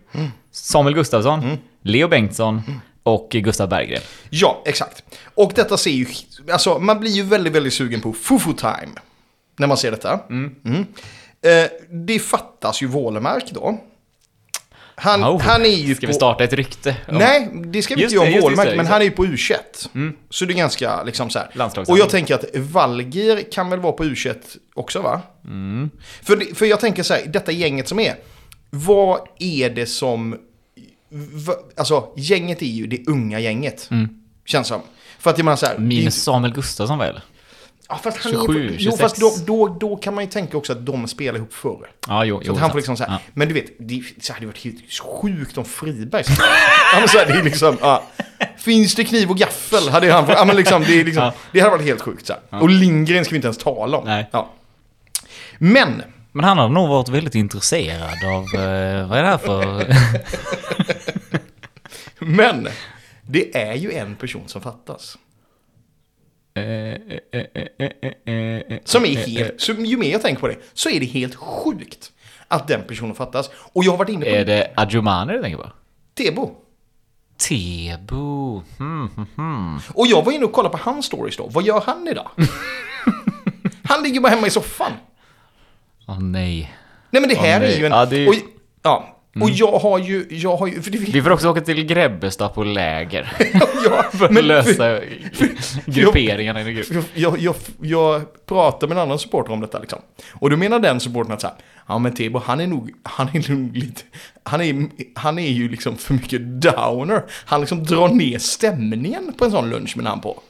Samuel 0.50 0.94
Gustafsson. 0.94 1.58
Leo 1.82 2.08
Bengtsson. 2.08 2.62
Och 3.02 3.28
Gustav 3.30 3.68
Berggren. 3.68 4.00
Ja, 4.30 4.62
exakt. 4.66 5.04
Och 5.34 5.52
detta 5.54 5.76
ser 5.76 5.90
ju, 5.90 6.06
alltså 6.52 6.78
man 6.78 7.00
blir 7.00 7.10
ju 7.10 7.22
väldigt, 7.22 7.52
väldigt 7.52 7.74
sugen 7.74 8.00
på 8.00 8.12
Fufu 8.12 8.52
time. 8.52 8.92
När 9.56 9.66
man 9.66 9.76
ser 9.76 9.90
detta. 9.90 10.20
Mm. 10.30 10.86
Eh, 11.42 11.70
det 11.90 12.18
fattas 12.18 12.82
ju 12.82 12.86
Wålemark 12.86 13.50
då. 13.50 13.78
Han, 14.98 15.24
Oh, 15.24 15.40
han 15.40 15.62
är 15.62 15.68
ju 15.68 15.94
Ska 15.94 16.06
på... 16.06 16.10
vi 16.10 16.14
starta 16.14 16.44
ett 16.44 16.52
rykte? 16.52 16.96
om- 17.08 17.14
Nej, 17.18 17.50
det 17.54 17.82
ska 17.82 17.94
vi 17.94 18.00
Just 18.02 18.14
inte 18.14 18.24
göra 18.30 18.64
det, 18.64 18.76
men 18.76 18.86
han 18.86 19.00
är 19.00 19.04
ju 19.04 19.10
på 19.10 19.24
U21. 19.26 19.56
Så 20.30 20.44
det 20.44 20.52
är 20.52 20.56
ganska 20.56 21.02
liksom 21.02 21.30
så 21.30 21.38
här. 21.38 21.48
Och 21.92 21.98
jag 21.98 22.10
tänker 22.10 22.34
att 22.34 22.44
Valgir 22.54 23.50
kan 23.52 23.70
väl 23.70 23.80
vara 23.80 23.92
på 23.92 24.04
U21 24.04 24.34
också 24.74 25.00
va? 25.02 25.20
För, 26.22 26.36
det- 26.36 26.54
för 26.58 26.66
jag 26.66 26.80
tänker 26.80 27.02
så 27.02 27.14
här, 27.14 27.22
detta 27.26 27.52
gänget 27.52 27.88
som 27.88 28.00
är. 28.00 28.14
Vad 28.70 29.20
är 29.38 29.70
det 29.70 29.86
som... 29.86 30.36
va- 31.32 31.54
Alltså, 31.76 32.08
gänget 32.16 32.62
är 32.62 32.66
ju 32.66 32.86
det 32.86 33.06
unga 33.06 33.40
gänget. 33.40 33.90
Känns 34.46 34.66
som. 34.68 34.80
För 35.18 35.30
att 35.30 35.38
jag 35.38 35.44
menar 35.44 35.56
så 35.56 35.66
här... 35.66 35.78
Minus 35.78 36.22
Samuel 36.22 36.54
Gustafsson 36.54 36.98
väl? 36.98 37.20
Ja, 37.88 38.00
fast 38.02 38.18
han 38.18 38.32
27, 38.32 38.66
är, 38.66 38.70
jo, 38.72 38.78
26. 38.78 39.00
fast 39.00 39.16
då, 39.16 39.34
då, 39.46 39.76
då 39.80 39.96
kan 39.96 40.14
man 40.14 40.24
ju 40.24 40.30
tänka 40.30 40.56
också 40.56 40.72
att 40.72 40.86
de 40.86 41.08
spelar 41.08 41.38
ihop 41.38 41.52
förr. 41.54 41.86
Ja, 42.08 42.24
jo, 42.24 42.36
Så 42.40 42.42
jo. 42.46 42.52
att 42.52 42.58
han 42.58 42.70
får 42.70 42.76
liksom 42.78 42.96
så 42.96 43.04
här, 43.04 43.12
Ja. 43.12 43.18
Men 43.34 43.48
du 43.48 43.54
vet, 43.54 43.66
det 43.78 44.02
så 44.20 44.32
hade 44.32 44.46
varit 44.46 44.64
helt 44.64 44.78
sjukt 45.00 45.58
om 45.58 45.64
Friberg 45.64 46.24
ja, 46.92 46.98
men 46.98 47.08
så 47.08 47.18
här, 47.18 47.26
det 47.26 47.32
är 47.32 47.42
liksom, 47.42 47.76
ja. 47.80 48.02
Finns 48.58 48.94
det 48.94 49.04
kniv 49.04 49.30
och 49.30 49.36
gaffel? 49.38 49.88
Hade 49.88 50.12
han, 50.12 50.24
ja, 50.28 50.44
men 50.44 50.56
liksom, 50.56 50.82
det, 50.82 51.00
är 51.00 51.04
liksom, 51.04 51.22
Ja. 51.24 51.32
det 51.52 51.60
hade 51.60 51.70
varit 51.70 51.86
helt 51.86 52.02
sjukt. 52.02 52.26
Så 52.26 52.34
här. 52.50 52.62
Och 52.62 52.68
Lindgren 52.68 53.24
ska 53.24 53.32
vi 53.32 53.36
inte 53.36 53.46
ens 53.48 53.58
tala 53.58 53.98
om. 53.98 54.04
Nej. 54.04 54.28
Ja. 54.32 54.50
Men, 55.58 56.02
Men 56.32 56.44
han 56.44 56.58
har 56.58 56.68
nog 56.68 56.88
varit 56.88 57.08
väldigt 57.08 57.34
intresserad 57.34 58.24
av... 58.24 58.60
Eh, 58.60 59.08
vad 59.08 59.18
är 59.18 59.22
det 59.22 59.28
här 59.28 59.38
för... 59.38 59.94
men, 62.24 62.68
det 63.22 63.56
är 63.56 63.74
ju 63.74 63.92
en 63.92 64.16
person 64.16 64.42
som 64.46 64.60
fattas. 64.62 65.18
Som 68.84 69.04
är 69.04 69.08
eh, 69.08 69.22
eh, 69.22 69.28
helt, 69.28 69.60
så 69.60 69.72
ju 69.72 69.96
mer 69.96 70.12
jag 70.12 70.22
tänker 70.22 70.40
på 70.40 70.48
det, 70.48 70.56
så 70.72 70.88
är 70.88 71.00
det 71.00 71.06
helt 71.06 71.34
sjukt 71.34 72.12
att 72.48 72.68
den 72.68 72.82
personen 72.88 73.14
fattas. 73.14 73.50
Och 73.72 73.84
jag 73.84 73.90
har 73.90 73.98
varit 73.98 74.08
inne 74.08 74.24
på 74.24 74.30
Är 74.30 74.44
det 74.44 74.72
Adjumani 74.76 75.32
du 75.32 75.42
tänker 75.42 75.58
på? 75.58 75.70
Tebo. 76.14 76.54
Tebo. 77.38 78.62
Hmm, 78.78 79.08
hmm, 79.16 79.26
hmm. 79.36 79.80
Och 79.94 80.06
jag 80.06 80.24
var 80.24 80.32
inne 80.32 80.44
och 80.44 80.52
kollade 80.52 80.78
på 80.78 80.90
hans 80.90 81.06
stories 81.06 81.36
då. 81.36 81.46
Vad 81.48 81.64
gör 81.64 81.80
han 81.86 82.08
idag? 82.08 82.30
han 83.84 84.02
ligger 84.02 84.20
bara 84.20 84.28
hemma 84.28 84.46
i 84.46 84.50
soffan. 84.50 84.92
Åh 86.08 86.20
nej. 86.20 86.74
Nej 87.10 87.20
men 87.20 87.28
det 87.28 87.36
här 87.36 87.60
nej. 87.60 87.74
är 87.74 87.78
ju 87.78 87.86
en... 87.86 87.92
Ja, 87.92 88.06
det 88.06 88.16
är 88.16 88.20
ju- 88.20 88.28
Och, 88.28 88.34
ja. 88.82 89.15
Och 89.42 89.50
jag 89.50 89.78
har 89.78 89.98
ju... 89.98 90.26
Jag 90.30 90.56
har 90.56 90.66
ju... 90.66 90.82
För 90.82 90.90
det, 90.90 90.98
Vi 90.98 91.22
får 91.22 91.30
också 91.30 91.50
åka 91.50 91.60
till 91.60 91.84
Grebbestad 91.84 92.54
på 92.54 92.64
läger. 92.64 93.32
ja, 93.84 94.02
För 94.12 94.24
att 94.24 94.44
lösa 94.44 95.00
grupperingarna 95.86 96.62
i 96.62 96.68
en 96.68 96.74
grupp. 96.74 97.04
Jag, 97.14 97.38
jag, 97.38 97.54
jag, 97.80 98.22
pratade 98.46 98.88
med 98.88 99.02
en 99.02 99.02
annan 99.02 99.18
supporter 99.18 99.52
om 99.52 99.60
detta 99.60 99.78
liksom. 99.78 99.98
Och 100.32 100.50
då 100.50 100.56
menar 100.56 100.78
den 100.78 101.00
supportern 101.00 101.32
att 101.32 101.40
så 101.40 101.46
här, 101.46 101.56
ja 101.86 101.98
men 101.98 102.14
Tebo 102.14 102.38
han 102.38 102.60
är 102.60 102.66
nog, 102.66 102.90
han 103.02 103.28
är 103.28 103.50
nog 103.50 103.76
lite, 103.76 104.02
han 104.42 104.60
är, 104.60 104.88
han 105.14 105.38
är 105.38 105.50
ju 105.50 105.68
liksom 105.68 105.96
för 105.96 106.14
mycket 106.14 106.40
downer. 106.40 107.22
Han 107.44 107.60
liksom 107.60 107.84
drar 107.84 108.08
ner 108.08 108.38
stämningen 108.38 109.32
på 109.38 109.44
en 109.44 109.50
sån 109.50 109.70
lunch 109.70 109.96
med 109.96 110.06
han 110.06 110.20
på. 110.20 110.42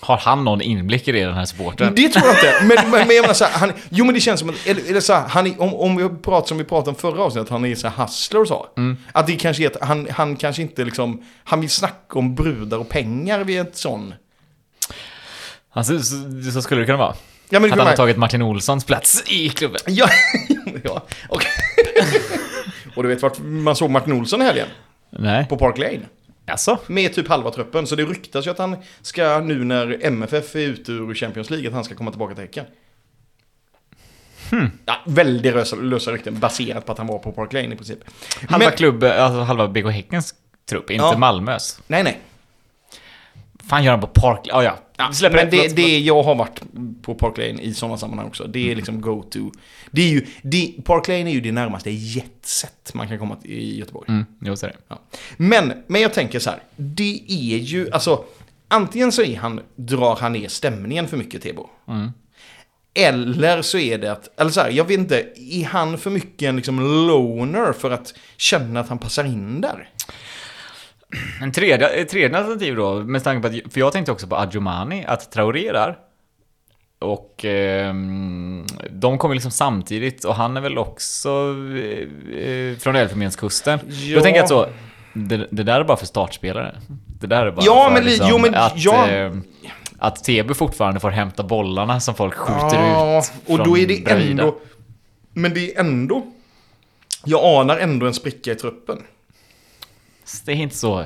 Har 0.00 0.16
han 0.16 0.44
någon 0.44 0.60
inblick 0.60 1.08
i 1.08 1.12
det, 1.12 1.24
den 1.24 1.34
här 1.34 1.44
supporten? 1.44 1.94
Det 1.94 2.08
tror 2.08 2.26
jag 2.26 2.34
inte. 2.34 2.54
Men, 2.60 2.90
men, 2.90 2.90
men 2.90 3.16
jag 3.16 3.22
menar 3.22 3.34
så 3.34 3.44
här, 3.44 3.58
han, 3.58 3.72
jo 3.88 4.04
men 4.04 4.14
det 4.14 4.20
känns 4.20 4.40
som 4.40 4.50
att, 4.50 4.66
eller, 4.66 4.90
eller 4.90 5.00
så 5.00 5.12
här, 5.12 5.28
han 5.28 5.46
är, 5.46 5.62
om, 5.62 5.74
om 5.74 5.96
vi 5.96 6.08
pratar 6.08 6.48
som 6.48 6.58
vi 6.58 6.64
pratade 6.64 6.90
om 6.90 6.96
förra 6.96 7.22
avsnittet, 7.22 7.50
han 7.50 7.64
är 7.64 7.74
så 7.74 7.88
här 7.88 8.04
hustler 8.04 8.40
och 8.40 8.48
så. 8.48 8.66
Att 9.12 9.26
det 9.26 9.36
kanske 9.36 9.62
är 9.62 9.66
att 9.66 9.88
han, 9.88 10.08
han 10.10 10.36
kanske 10.36 10.62
inte 10.62 10.84
liksom, 10.84 11.22
han 11.44 11.60
vill 11.60 11.70
snacka 11.70 12.18
om 12.18 12.34
brudar 12.34 12.78
och 12.78 12.88
pengar 12.88 13.44
vid 13.44 13.60
ett 13.60 13.76
sån. 13.76 14.14
Alltså, 15.72 15.98
så, 15.98 16.14
så 16.52 16.62
skulle 16.62 16.80
det 16.80 16.86
kunna 16.86 16.98
vara. 16.98 17.14
Ja, 17.50 17.60
men, 17.60 17.72
Att 17.72 17.78
han 17.78 17.86
har 17.86 17.96
tagit 17.96 18.16
Martin 18.16 18.42
Olssons 18.42 18.84
plats 18.84 19.24
i 19.26 19.48
klubben. 19.48 19.80
Ja, 19.86 20.08
ja. 20.84 21.02
Och, 21.28 21.42
och 22.96 23.02
du 23.02 23.08
vet 23.08 23.22
vart 23.22 23.38
man 23.38 23.76
såg 23.76 23.90
Martin 23.90 24.12
Olsson 24.12 24.42
i 24.42 24.44
helgen? 24.44 24.68
Nej. 25.10 25.46
På 25.48 25.56
Park 25.56 25.78
Lane. 25.78 26.00
Alltså? 26.48 26.78
Med 26.86 27.14
typ 27.14 27.28
halva 27.28 27.50
truppen. 27.50 27.86
Så 27.86 27.96
det 27.96 28.04
ryktas 28.04 28.46
ju 28.46 28.50
att 28.50 28.58
han 28.58 28.76
ska 29.02 29.40
nu 29.40 29.64
när 29.64 29.98
MFF 30.06 30.56
är 30.56 30.60
ute 30.60 30.92
ur 30.92 31.14
Champions 31.14 31.50
League, 31.50 31.68
att 31.68 31.74
han 31.74 31.84
ska 31.84 31.94
komma 31.94 32.10
tillbaka 32.10 32.34
till 32.34 32.42
Häcken. 32.44 32.64
Ja, 34.84 34.94
väldigt 35.06 35.54
lösa, 35.54 35.76
lösa 35.76 36.12
rykten 36.12 36.38
baserat 36.38 36.86
på 36.86 36.92
att 36.92 36.98
han 36.98 37.06
var 37.06 37.18
på 37.18 37.32
Park 37.32 37.52
Lane 37.52 37.74
i 37.74 37.76
princip. 37.76 37.98
Halva 38.48 38.66
Men, 38.66 38.76
klubb, 38.76 39.04
alltså 39.04 39.40
halva 39.40 39.68
BK 39.68 39.84
Häckens 39.90 40.34
trupp, 40.68 40.90
inte 40.90 41.04
Ja. 41.04 41.18
Malmös. 41.18 41.80
nej, 41.86 42.02
nej. 42.02 42.20
Fan 43.68 43.84
gör 43.84 43.90
han 43.90 44.00
på 44.00 44.06
Park... 44.06 44.48
Oh, 44.52 44.64
ja, 44.64 44.78
Ja, 45.00 45.12
Släpper 45.12 45.36
men 45.36 45.50
det, 45.50 45.76
det 45.76 45.98
jag 45.98 46.22
har 46.22 46.34
varit 46.34 46.62
på 47.02 47.14
Park 47.14 47.38
Lane 47.38 47.62
i 47.62 47.74
sådana 47.74 47.96
sammanhang 47.96 48.26
också. 48.26 48.46
Det 48.46 48.70
är 48.70 48.76
liksom 48.76 49.00
go-to. 49.00 49.50
Det 49.90 50.02
är 50.02 50.08
ju, 50.08 50.26
det, 50.42 50.74
Park 50.84 51.08
Lane 51.08 51.30
är 51.30 51.34
ju 51.34 51.40
det 51.40 51.52
närmaste 51.52 51.90
jetset 51.90 52.94
man 52.94 53.08
kan 53.08 53.18
komma 53.18 53.36
till 53.36 53.50
i 53.50 53.78
Göteborg. 53.78 54.08
Mm, 54.08 54.26
jo, 54.40 54.56
så 54.56 54.66
är 54.66 54.70
det. 54.70 54.76
Ja. 54.88 55.00
Men, 55.36 55.72
men 55.86 56.00
jag 56.00 56.14
tänker 56.14 56.38
så 56.38 56.50
här. 56.50 56.62
Det 56.76 57.20
är 57.28 57.58
ju, 57.58 57.90
alltså. 57.90 58.24
Antingen 58.68 59.12
så 59.12 59.22
är 59.22 59.36
han, 59.36 59.60
drar 59.76 60.16
han 60.16 60.32
ner 60.32 60.48
stämningen 60.48 61.08
för 61.08 61.16
mycket, 61.16 61.42
Tebo. 61.42 61.66
Mm. 61.88 62.12
Eller 62.94 63.62
så 63.62 63.78
är 63.78 63.98
det 63.98 64.12
att, 64.12 64.40
eller 64.40 64.50
så 64.50 64.60
här, 64.60 64.70
jag 64.70 64.84
vet 64.84 64.98
inte, 64.98 65.26
är 65.36 65.64
han 65.64 65.98
för 65.98 66.10
mycket 66.10 66.48
en 66.48 66.56
liksom 66.56 67.06
loner 67.06 67.72
för 67.72 67.90
att 67.90 68.14
känna 68.36 68.80
att 68.80 68.88
han 68.88 68.98
passar 68.98 69.24
in 69.24 69.60
där? 69.60 69.88
En 71.42 71.52
tredje, 71.52 71.88
ett 71.88 72.08
tredje 72.08 72.38
alternativ 72.38 72.76
då, 72.76 72.94
med 72.94 73.24
tanke 73.24 73.48
på 73.48 73.56
att, 73.56 73.72
för 73.72 73.80
jag 73.80 73.92
tänkte 73.92 74.12
också 74.12 74.26
på 74.26 74.36
Adjumani, 74.36 75.04
att 75.06 75.32
Traoré 75.32 75.72
där. 75.72 75.98
Och 77.00 77.44
ehm, 77.44 78.66
de 78.90 79.18
kommer 79.18 79.34
liksom 79.34 79.50
samtidigt 79.50 80.24
och 80.24 80.34
han 80.34 80.56
är 80.56 80.60
väl 80.60 80.78
också 80.78 81.54
eh, 81.76 82.38
eh, 82.44 82.76
från 82.76 82.96
Elfenbenskusten. 82.96 83.78
Ja. 83.88 83.94
Jag 83.96 84.22
tänker 84.22 84.40
att 84.42 84.48
så, 84.48 84.66
det, 85.12 85.46
det 85.50 85.62
där 85.62 85.80
är 85.80 85.84
bara 85.84 85.96
för 85.96 86.06
startspelare. 86.06 86.76
Det 87.20 87.26
där 87.26 87.46
är 87.46 87.50
bara 87.50 87.64
Ja, 87.66 87.84
för 87.86 87.94
men 87.94 88.04
li- 88.04 88.18
jo, 88.22 88.38
men 88.38 88.54
att, 88.54 88.72
ja. 88.76 89.08
eh, 89.10 89.32
att 89.98 90.24
TB 90.24 90.54
fortfarande 90.54 91.00
får 91.00 91.10
hämta 91.10 91.42
bollarna 91.42 92.00
som 92.00 92.14
folk 92.14 92.34
skjuter 92.34 92.76
Ja, 92.82 93.18
ut 93.18 93.32
och 93.46 93.64
då 93.64 93.78
är 93.78 93.86
det 93.86 94.04
Bravida. 94.04 94.30
ändå... 94.42 94.58
Men 95.32 95.54
det 95.54 95.74
är 95.76 95.80
ändå... 95.80 96.26
Jag 97.24 97.44
anar 97.44 97.76
ändå 97.78 98.06
en 98.06 98.14
spricka 98.14 98.52
i 98.52 98.54
truppen. 98.54 98.98
Det 100.44 100.52
är 100.52 100.56
inte 100.56 100.76
så. 100.76 101.04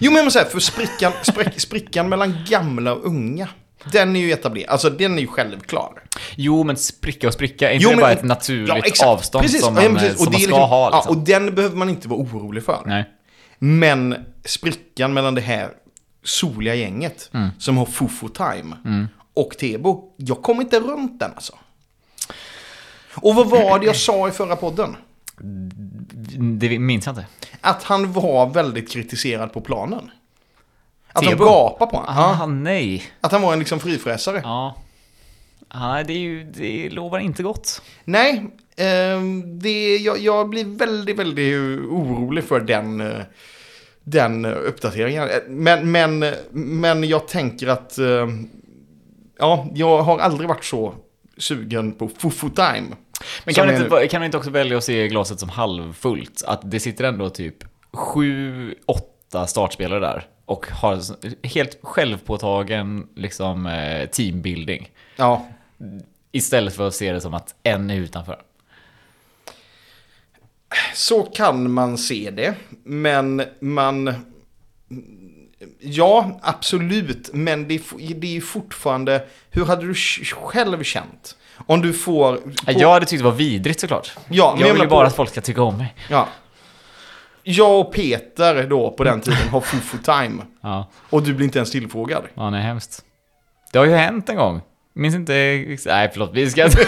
Jo 0.00 0.12
men 0.12 0.30
så 0.30 0.38
här, 0.38 0.46
för 0.46 0.60
sprickan, 0.60 1.12
sprick, 1.22 1.60
sprickan 1.60 2.08
mellan 2.08 2.44
gamla 2.48 2.92
och 2.94 3.04
unga. 3.06 3.48
Den 3.92 4.16
är 4.16 4.20
ju 4.20 4.32
etablerad, 4.32 4.70
alltså 4.70 4.90
den 4.90 5.16
är 5.18 5.20
ju 5.22 5.26
självklar. 5.26 6.02
Jo, 6.36 6.64
men 6.64 6.76
spricka 6.76 7.28
och 7.28 7.34
spricka, 7.34 7.70
är 7.70 7.74
inte 7.74 7.82
Jo, 7.84 7.90
det 7.90 7.96
men- 7.96 8.02
bara 8.02 8.12
ett 8.12 8.22
naturligt 8.24 9.00
Ja, 9.00 9.06
avstånd 9.06 9.42
Precis, 9.42 9.60
som 9.64 9.76
ja, 9.76 9.82
man, 9.82 9.94
precis. 9.94 10.16
som 10.16 10.24
man 10.24 10.32
ska 10.32 10.38
liksom- 10.38 10.68
ha? 10.68 10.90
Liksom. 10.90 11.14
Ja, 11.14 11.20
och 11.20 11.26
den 11.26 11.54
behöver 11.54 11.76
man 11.76 11.88
inte 11.88 12.08
vara 12.08 12.20
orolig 12.20 12.64
för. 12.64 12.82
Nej. 12.86 13.04
Men 13.58 14.16
sprickan 14.44 15.14
mellan 15.14 15.34
det 15.34 15.40
här 15.40 15.70
soliga 16.24 16.74
gänget 16.74 17.30
Mm. 17.34 17.48
som 17.58 17.76
har 17.78 17.86
Fofo 17.86 18.28
Time 18.28 18.76
och 19.34 19.56
Tebo, 19.58 20.14
jag 20.16 20.42
kommer 20.42 20.62
inte 20.62 20.80
runt 20.80 21.20
den 21.20 21.30
alltså. 21.34 21.52
Och 23.14 23.34
vad 23.34 23.46
var 23.50 23.78
det 23.78 23.86
jag 23.86 23.96
sa 23.96 24.28
i 24.28 24.30
förra 24.30 24.56
podden? 24.56 24.96
Det 26.58 26.78
minns 26.78 27.06
jag 27.06 27.12
inte. 27.12 27.26
Att 27.60 27.82
han 27.82 28.12
var 28.12 28.46
väldigt 28.50 28.90
kritiserad 28.92 29.52
på 29.52 29.60
planen. 29.60 30.10
Att 31.12 31.24
Tebo? 31.24 31.44
de 31.44 31.50
gapade 31.50 31.90
på 31.90 31.96
honom. 31.96 32.14
Ah, 32.16 32.36
Ja, 32.40 32.46
nej. 32.46 33.02
att 33.20 33.32
han 33.32 33.42
var 33.42 33.52
en 33.52 33.58
liksom 33.58 33.80
frifräsare. 33.80 34.40
Ja. 34.44 34.76
Nej, 35.74 36.04
det, 36.04 36.12
är 36.12 36.18
ju, 36.18 36.44
det 36.44 36.90
lovar 36.90 37.18
inte 37.18 37.42
gott. 37.42 37.82
Nej, 38.04 38.46
ehm, 38.76 39.58
det, 39.58 39.96
jag, 39.96 40.18
jag 40.18 40.48
blir 40.48 40.64
väldigt, 40.64 41.18
väldigt 41.18 41.54
orolig 41.90 42.44
för 42.44 42.60
den, 42.60 43.00
eh, 43.00 43.20
den 44.04 44.44
eh, 44.44 44.50
uppdateringen. 44.50 45.22
Eh, 45.22 45.36
Men, 45.48 45.90
men, 45.92 46.24
men 46.50 47.04
jag 47.04 47.28
tänker 47.28 47.66
att, 47.66 47.98
eh, 47.98 48.28
ja, 49.38 49.66
jag 49.74 50.02
har 50.02 50.18
aldrig 50.18 50.48
varit 50.48 50.64
så 50.64 50.94
sugen 51.38 51.92
på 51.92 52.08
Fufu 52.08 52.48
Time. 52.50 52.86
Men 53.44 53.54
kan 53.54 53.66
man, 53.66 53.82
inte, 53.82 54.08
kan 54.08 54.20
man 54.20 54.24
inte 54.24 54.36
också 54.36 54.50
välja 54.50 54.78
att 54.78 54.84
se 54.84 55.08
glaset 55.08 55.40
som 55.40 55.48
halvfullt? 55.48 56.42
Att 56.46 56.60
det 56.64 56.80
sitter 56.80 57.04
ändå 57.04 57.30
typ 57.30 57.56
sju, 57.92 58.74
åtta 58.86 59.46
startspelare 59.46 60.00
där 60.00 60.26
och 60.44 60.66
har 60.70 61.00
helt 61.46 61.78
självpåtagen 61.82 63.08
liksom, 63.14 63.66
eh, 63.66 64.08
teambuilding. 64.08 64.90
Ja, 65.16 65.46
Istället 66.32 66.76
för 66.76 66.88
att 66.88 66.94
se 66.94 67.12
det 67.12 67.20
som 67.20 67.34
att 67.34 67.54
en 67.62 67.90
är 67.90 67.96
utanför. 67.96 68.42
så 70.94 71.22
kan 71.22 71.72
man 71.72 71.98
se 71.98 72.30
det, 72.30 72.54
men 72.84 73.42
man... 73.60 74.14
Ja, 75.80 76.40
absolut, 76.42 77.30
men 77.32 77.68
det 77.68 77.74
är, 77.74 78.14
det 78.14 78.26
är 78.26 78.32
ju 78.32 78.40
fortfarande... 78.40 79.26
Hur 79.50 79.64
hade 79.64 79.86
du 79.86 79.94
själv 79.94 80.82
känt? 80.82 81.36
Om 81.66 81.80
du 81.82 81.92
får... 81.92 82.36
på- 82.36 82.50
Jag 82.66 82.92
hade 82.92 83.06
tyckt 83.06 83.20
det 83.20 83.24
var 83.24 83.36
vidrigt 83.36 83.80
såklart. 83.80 84.12
Ja, 84.28 84.52
men 84.58 84.66
jag 84.66 84.72
vill 84.74 84.82
ju 84.82 84.88
bara 84.88 85.00
på- 85.00 85.06
att 85.06 85.16
folk 85.16 85.30
ska 85.30 85.40
tycka 85.40 85.62
om 85.62 85.78
mig. 85.78 85.94
Ja. 86.10 86.28
Jag 87.42 87.80
och 87.80 87.94
Peter 87.94 88.66
då 88.66 88.90
på 88.90 89.04
den 89.04 89.20
tiden 89.20 89.48
har 89.48 89.60
Fufu 89.60 89.98
Time. 89.98 90.42
Ja, 90.62 90.88
Och 91.10 91.22
du 91.22 91.34
blir 91.34 91.44
inte 91.46 91.58
ens 91.58 91.70
tillfrågad. 91.70 92.22
ja 92.34 92.50
nej, 92.50 92.62
hemskt. 92.62 93.02
Det 93.72 93.78
har 93.78 93.86
ju 93.86 93.94
hänt 93.94 94.28
en 94.28 94.36
gång. 94.36 94.60
Minns 94.94 95.14
inte... 95.14 95.32
Nej, 95.86 96.10
förlåt, 96.12 96.30
vi 96.32 96.50
ska 96.50 96.64
inte... 96.64 96.78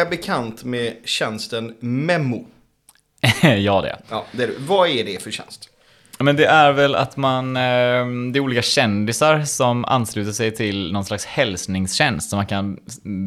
är 0.00 0.06
bekant 0.06 0.64
med 0.64 0.96
tjänsten 1.04 1.74
Memo. 1.80 2.46
ja, 3.42 3.80
det. 3.82 3.98
Ja, 4.08 4.24
det 4.32 4.42
är 4.42 4.46
du. 4.46 4.56
Vad 4.58 4.88
är 4.88 5.04
det 5.04 5.22
för 5.22 5.30
tjänst? 5.30 5.70
Men 6.20 6.36
det 6.36 6.46
är 6.46 6.72
väl 6.72 6.94
att 6.94 7.16
man, 7.16 7.56
eh, 7.56 7.62
det 8.32 8.38
är 8.38 8.40
olika 8.40 8.62
kändisar 8.62 9.44
som 9.44 9.84
ansluter 9.84 10.32
sig 10.32 10.54
till 10.54 10.92
någon 10.92 11.04
slags 11.04 11.24
hälsningstjänst 11.24 12.30
som 12.30 12.36
man 12.36 12.46
kan 12.46 12.78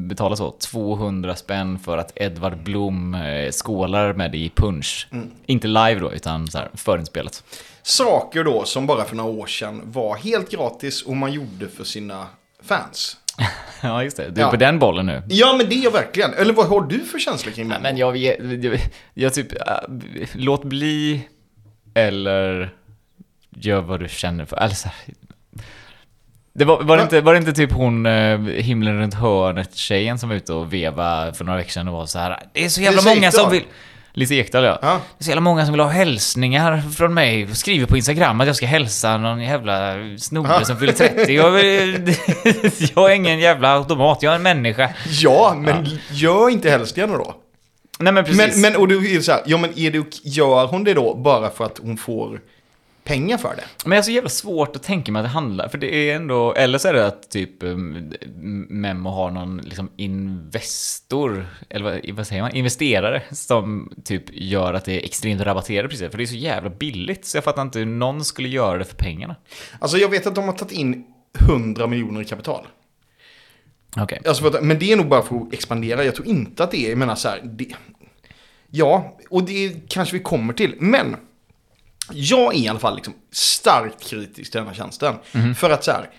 betala 0.10 0.36
så 0.36 0.52
200 0.52 1.36
spänn 1.36 1.80
för 1.80 1.98
att 1.98 2.12
Edvard 2.16 2.64
Blom 2.64 3.16
eh, 3.16 3.52
skålar 3.52 4.14
med 4.14 4.36
i 4.36 4.50
punch. 4.50 5.08
Inte 5.46 5.68
live 5.68 6.00
då, 6.00 6.12
utan 6.12 6.48
så 6.48 6.58
här 6.58 6.70
förinspelat. 6.74 7.44
Saker 7.84 8.44
då 8.44 8.66
som 8.66 8.88
bara 8.88 9.04
för 9.04 9.16
några 9.16 9.32
år 9.32 9.48
sedan 9.48 9.82
var 9.86 10.16
helt 10.16 10.52
gratis 10.52 11.02
och 11.02 11.18
man 11.18 11.34
gjorde 11.34 11.68
för 11.68 11.84
sina 11.84 12.28
fans. 12.64 13.18
ja, 13.82 14.04
just 14.04 14.18
det. 14.18 14.30
Du 14.30 14.42
är 14.42 14.46
Ja. 14.46 14.52
på 14.52 14.56
den 14.58 14.80
bollen 14.80 15.06
nu. 15.06 15.24
Ja, 15.28 15.56
men 15.58 15.70
det 15.70 15.76
är 15.76 15.84
jag 15.84 15.92
verkligen. 15.92 16.34
Eller 16.34 16.54
vad 16.54 16.68
har 16.68 16.82
du 16.82 17.00
för 17.00 17.20
känslor 17.20 17.52
kring 17.54 17.68
Memo? 17.68 17.82
Men 17.84 17.98
jag, 17.98 18.12
vet- 18.12 18.64
jag, 18.64 18.80
jag 19.14 19.34
typ, 19.34 19.54
äh, 19.54 19.60
låt 20.34 20.64
bli 20.64 21.28
eller 21.94 22.74
gör 23.56 23.82
vad 23.82 24.00
du 24.00 24.08
känner 24.10 24.46
för. 24.46 24.56
Alltså, 24.58 24.90
det 26.54 26.66
var, 26.66 26.84
var, 26.84 26.98
det 26.98 27.04
inte, 27.04 27.22
var 27.22 27.34
det 27.34 27.40
inte 27.40 27.54
typ 27.54 27.72
hon 27.72 28.06
eh, 28.06 28.40
himlen 28.40 29.00
runt 29.00 29.14
hörnet 29.14 29.76
tjejen 29.76 30.20
som 30.20 30.30
var 30.30 30.36
ute 30.36 30.54
och 30.54 30.74
veva 30.74 31.34
för 31.34 31.46
några 31.46 31.58
veckor 31.58 31.70
sedan 31.72 31.88
och 31.88 31.94
var 31.94 32.06
så 32.06 32.20
här. 32.20 32.44
Det 32.54 32.66
är 32.66 32.70
så 32.70 32.82
jävla 32.82 33.02
många 33.02 33.32
som 33.32 33.52
vill... 33.52 33.64
Lisa 34.14 34.34
Ekdahl 34.34 34.64
ja. 34.64 34.80
Ja. 34.82 35.02
Det 35.18 35.22
är 35.22 35.24
så 35.24 35.30
jävla 35.30 35.42
många 35.42 35.66
som 35.66 35.74
vill 35.74 35.82
ha 35.82 35.90
hälsningar 35.90 36.82
från 36.98 37.14
mig. 37.14 37.56
Skriver 37.56 37.86
på 37.86 37.98
Instagram 37.98 38.42
att 38.42 38.48
jag 38.48 38.56
ska 38.56 38.66
hälsa 38.66 39.18
någon 39.18 39.42
jävla 39.42 39.94
snubbe 40.18 40.66
som 40.66 40.78
fyller 40.78 40.94
30. 40.94 41.34
Jag, 41.34 41.54
jag 42.96 43.12
är 43.12 43.16
ingen 43.16 43.40
jävla 43.40 43.74
automat, 43.74 44.24
jag 44.24 44.32
är 44.32 44.36
en 44.36 44.44
människa. 44.44 44.90
Ja, 45.10 45.56
men 45.58 46.00
gör 46.12 46.50
inte 46.50 46.70
hälsningarna 46.70 47.18
då. 47.18 47.36
Nej 48.00 48.14
men 48.14 48.24
precis. 48.24 48.56
Men, 48.56 48.62
men 48.62 48.82
och 48.82 48.88
då 48.88 48.96
är 48.96 49.20
så 49.22 49.32
här, 49.32 49.42
ja 49.46 49.58
men 49.58 49.80
är 49.80 49.92
det, 49.92 50.04
gör 50.24 50.68
hon 50.68 50.84
det 50.84 50.94
då 50.94 51.16
bara 51.16 51.50
för 51.50 51.66
att 51.66 51.80
hon 51.84 51.98
får 51.98 52.40
pengar 53.04 53.38
för 53.38 53.56
det? 53.56 53.64
Men 53.84 53.90
det 53.92 53.98
är 53.98 54.02
så 54.02 54.12
jävla 54.12 54.30
svårt 54.30 54.76
att 54.76 54.84
tänka 54.84 55.12
mig 55.12 55.20
att 55.20 55.26
det 55.26 55.30
handlar, 55.30 55.68
för 55.68 55.78
det 55.78 55.96
är 55.96 56.16
ändå, 56.16 56.54
eller 56.54 56.78
så 56.78 56.88
är 56.88 56.94
det 56.94 57.08
att 57.08 57.30
typ 57.30 57.64
um, 57.64 58.14
Memo 58.70 59.10
har 59.10 59.32
någon 59.32 59.58
liksom 59.58 59.90
investor, 59.96 61.48
eller 61.70 62.14
vad, 62.14 62.28
säger 62.28 62.42
man, 62.42 62.56
investerare 62.56 63.24
som 63.32 63.94
typ 64.04 64.24
gör 64.32 64.74
att 64.74 64.86
det 64.86 65.02
är 65.02 65.06
extremt 65.06 65.42
rabatterade 65.42 65.90
priser, 65.90 66.10
för 66.10 66.18
det 66.18 66.24
är 66.24 66.26
så 66.26 66.36
jävla 66.36 66.70
billigt, 66.70 67.26
så 67.26 67.38
jag 67.38 67.44
fattar 67.44 67.62
inte 67.62 67.80
hur 67.80 67.86
någon 67.86 68.26
skulle 68.26 68.50
göra 68.50 68.78
det 68.78 68.86
för 68.86 68.98
pengarna. 68.98 69.36
Alltså 69.80 69.98
jag 69.98 70.10
vet 70.10 70.28
att 70.28 70.36
de 70.36 70.44
har 70.44 70.54
tagit 70.54 70.74
in 70.74 71.06
100 71.40 71.88
miljoner 71.88 72.22
i 72.22 72.26
kapital. 72.26 72.68
Okej. 73.98 74.22
Alltså 74.28 74.60
men 74.62 74.80
det 74.80 74.92
är 74.92 74.98
nog 74.98 75.08
bara 75.08 75.22
för 75.22 75.36
att 75.36 75.54
expandera. 75.54 76.06
Jag 76.06 76.16
tror 76.16 76.28
inte 76.28 76.64
att 76.64 76.72
det 76.72 76.86
är, 76.86 76.90
jag 76.90 76.98
menar 76.98 77.16
så 77.16 77.30
här, 77.30 77.42
det, 77.44 77.68
ja, 78.70 79.18
och 79.30 79.44
det 79.44 79.90
kanske 79.90 80.18
vi 80.18 80.24
kommer 80.24 80.54
till. 80.54 80.76
Men 80.80 81.16
jag 82.14 82.56
är 82.56 82.60
i 82.60 82.68
alla 82.68 82.80
fall 82.80 82.96
liksom 82.96 83.14
starkt 83.32 84.04
kritisk 84.04 84.52
till 84.52 84.60
den 84.60 84.68
här 84.68 84.76
tjänsten. 84.76 85.16
För 85.56 85.70
att 85.70 85.84
så 85.84 85.92
här, 85.92 86.10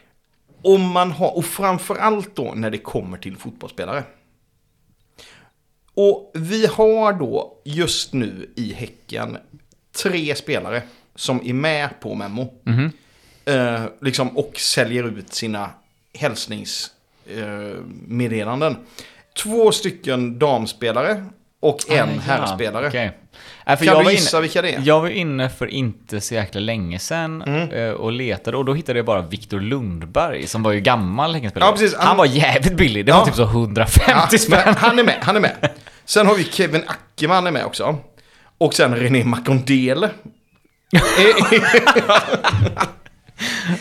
om 0.62 0.90
man 0.90 1.12
har, 1.12 1.36
och 1.36 1.44
framförallt 1.44 2.36
då 2.36 2.52
när 2.56 2.70
det 2.70 2.78
kommer 2.78 3.18
till 3.18 3.36
fotbollsspelare. 3.36 4.04
Och 5.94 6.30
vi 6.34 6.66
har 6.66 7.12
då 7.12 7.60
just 7.64 8.12
nu 8.12 8.52
i 8.56 8.72
Häcken 8.72 9.38
tre 10.02 10.34
spelare 10.34 10.82
som 11.14 11.40
är 11.44 11.52
med 11.54 12.00
på 12.00 12.14
Memo. 12.14 12.54
Eh, 13.44 13.82
liksom, 14.00 14.36
och 14.38 14.52
säljer 14.60 15.18
ut 15.18 15.32
sina 15.34 15.70
hälsningsmeddelanden. 16.14 18.72
Eh. 18.72 18.78
Två 19.42 19.72
stycken 19.72 20.38
damspelare 20.38 21.24
och 21.60 21.90
en 21.90 22.08
Ah, 22.08 22.12
herrspelare. 22.20 22.88
okej. 22.88 23.18
Nej, 23.66 23.76
Kan 23.76 23.86
jag 23.86 23.98
du 24.00 24.04
var 24.04 24.10
gissa 24.10 24.36
inne, 24.36 24.42
vilka 24.42 24.62
det 24.62 24.74
är? 24.74 24.80
Jag 24.84 25.00
var 25.00 25.08
inne 25.08 25.48
för 25.48 25.66
inte 25.66 26.20
så 26.20 26.34
jäkla 26.34 26.60
länge 26.60 26.98
sedan 26.98 27.42
Mm. 27.42 27.70
eh, 27.70 27.90
och 27.90 28.12
letade 28.12 28.56
och 28.56 28.64
då 28.64 28.74
hittade 28.74 28.98
jag 28.98 29.06
bara 29.06 29.22
Viktor 29.22 29.60
Lundberg 29.60 30.46
som 30.46 30.62
var 30.62 30.72
ju 30.72 30.80
gammal 30.80 31.34
Häckenspelare. 31.34 31.68
Ja, 31.70 31.72
precis. 31.72 31.96
Han, 31.98 32.06
Han- 32.06 32.16
var 32.16 32.26
jävligt 32.26 32.76
billig, 32.76 33.06
det 33.06 33.10
Ja. 33.10 33.18
var 33.18 33.26
typ 33.26 33.34
så 33.34 33.44
150 33.44 34.00
Ja, 34.32 34.38
spänn. 34.38 34.74
han 34.78 34.98
är 34.98 35.04
med, 35.04 35.18
han 35.22 35.36
är 35.36 35.40
med. 35.40 35.70
Sen 36.04 36.26
har 36.26 36.34
vi 36.34 36.44
Kevin 36.44 36.82
Ackerman 36.86 37.46
är 37.46 37.50
med 37.50 37.64
också. 37.64 37.96
Och 38.58 38.74
sen 38.74 38.96
René 38.96 39.24
Macondele. 39.24 40.10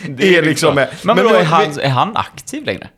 Det 0.09 0.37
är 0.37 0.41
liksom. 0.41 0.75
Men, 0.75 0.87
Men 1.03 1.15
vi- 1.15 1.21
är, 1.35 1.43
han, 1.43 1.79
är 1.79 1.89
han 1.89 2.17
aktiv 2.17 2.65
längre? 2.65 2.89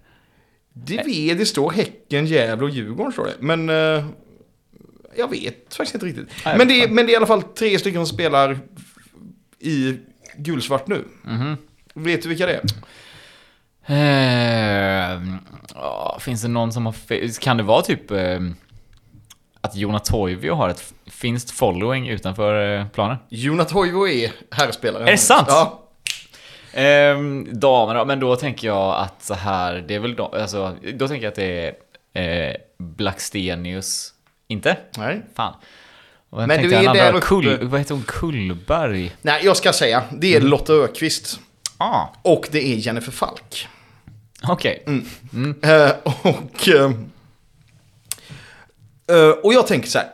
Det 0.73 0.97
vet, 1.05 1.37
det 1.37 1.45
står 1.45 1.71
Häcken, 1.71 2.25
Gävle 2.25 2.63
och 2.63 2.69
Djurgården 2.69 3.11
står 3.13 3.25
det. 3.25 3.33
Men 3.39 3.69
eh, 3.69 4.03
jag 5.17 5.29
vet 5.29 5.75
faktiskt 5.75 5.93
inte 5.93 6.05
riktigt. 6.05 6.29
Nej, 6.45 6.57
men, 6.57 6.67
det 6.67 6.83
är, 6.83 6.89
men 6.89 7.05
det 7.05 7.11
är 7.11 7.13
i 7.13 7.17
alla 7.17 7.25
fall 7.25 7.43
tre 7.43 7.79
stycken 7.79 8.05
som 8.05 8.15
spelar 8.15 8.59
i 9.59 9.97
gulsvart 10.37 10.87
nu. 10.87 11.05
Mhm. 11.23 11.57
Vet 11.93 12.23
du 12.23 12.29
vilka 12.29 12.45
det 12.45 12.53
är? 12.53 12.63
Eh, 13.85 15.21
ja, 15.75 16.17
finns 16.21 16.41
det 16.41 16.47
någon 16.47 16.73
som 16.73 16.85
har... 16.85 17.39
Kan 17.39 17.57
det 17.57 17.63
vara 17.63 17.81
typ 17.81 18.11
eh, 18.11 18.39
att 19.61 19.75
Jona 19.75 19.99
Toivio 19.99 20.53
har 20.53 20.69
ett 20.69 20.93
finskt 21.05 21.51
following 21.51 22.09
utanför 22.09 22.79
eh, 22.79 22.87
planen? 22.87 23.17
Jonas 23.29 23.67
Toivo 23.67 24.07
är 24.07 24.31
herrspelaren. 24.51 25.07
Är 25.07 25.11
det 25.11 25.17
sant? 25.17 25.47
Ja. 25.47 25.79
Ehm, 26.73 27.59
damer 27.59 27.95
då, 27.95 28.05
men 28.05 28.19
då 28.19 28.35
tänker 28.35 28.67
jag 28.67 28.95
att 28.95 29.23
så 29.23 29.33
här, 29.33 29.85
det 29.87 29.95
är 29.95 29.99
väl 29.99 30.15
då, 30.15 30.25
alltså, 30.25 30.75
då 30.93 31.07
tänker 31.07 31.23
jag 31.23 31.31
att 31.31 31.35
det 31.35 31.75
är 32.13 32.57
Blackstenius, 32.77 34.12
inte? 34.47 34.77
Nej. 34.97 35.21
Fan. 35.35 35.53
Och 36.29 36.47
Men 36.47 36.61
du 36.61 36.75
är 36.75 36.93
där 36.93 37.13
uppe. 37.13 37.25
Kull, 37.27 37.67
vad 37.67 37.79
heter 37.79 37.93
hon? 37.95 38.03
Kullberg? 38.07 39.15
Nej, 39.21 39.41
jag 39.45 39.57
ska 39.57 39.73
säga. 39.73 40.03
Det 40.11 40.33
är 40.33 40.37
Mm. 40.37 40.49
Lotta 40.49 40.73
Ökvist. 40.73 41.39
Ah, 41.77 42.07
Och 42.21 42.47
det 42.51 42.73
är 42.73 42.75
Jennifer 42.75 43.11
Falk. 43.11 43.67
okej. 44.47 44.83
Eh, 45.63 45.89
och, 46.03 46.67
eh, 46.67 46.91
eh, 49.17 49.29
och 49.29 49.53
jag 49.53 49.67
tänker 49.67 49.89
så 49.89 49.97
här. 49.97 50.07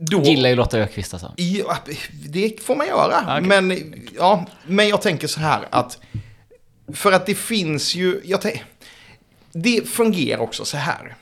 Då, 0.00 0.22
Gillar 0.22 0.48
ju 0.50 0.56
Lotta 0.56 0.78
Ökvist 0.78 1.14
alltså. 1.14 1.32
Ja, 1.36 1.76
det 2.28 2.62
får 2.62 2.76
man 2.76 2.86
göra. 2.86 3.36
Okej. 3.38 3.60
Men, 3.62 3.94
ja, 4.16 4.46
men 4.66 4.88
jag 4.88 5.02
tänker 5.02 5.26
så 5.26 5.40
här 5.40 5.68
att... 5.70 5.98
För 6.94 7.12
att 7.12 7.26
det 7.26 7.34
finns 7.34 7.94
ju... 7.94 8.20
Jag 8.24 8.40
tänk, 8.40 8.62
det 9.52 9.88
fungerar 9.88 10.40
också 10.40 10.64
så 10.64 10.76
här. 10.76 11.16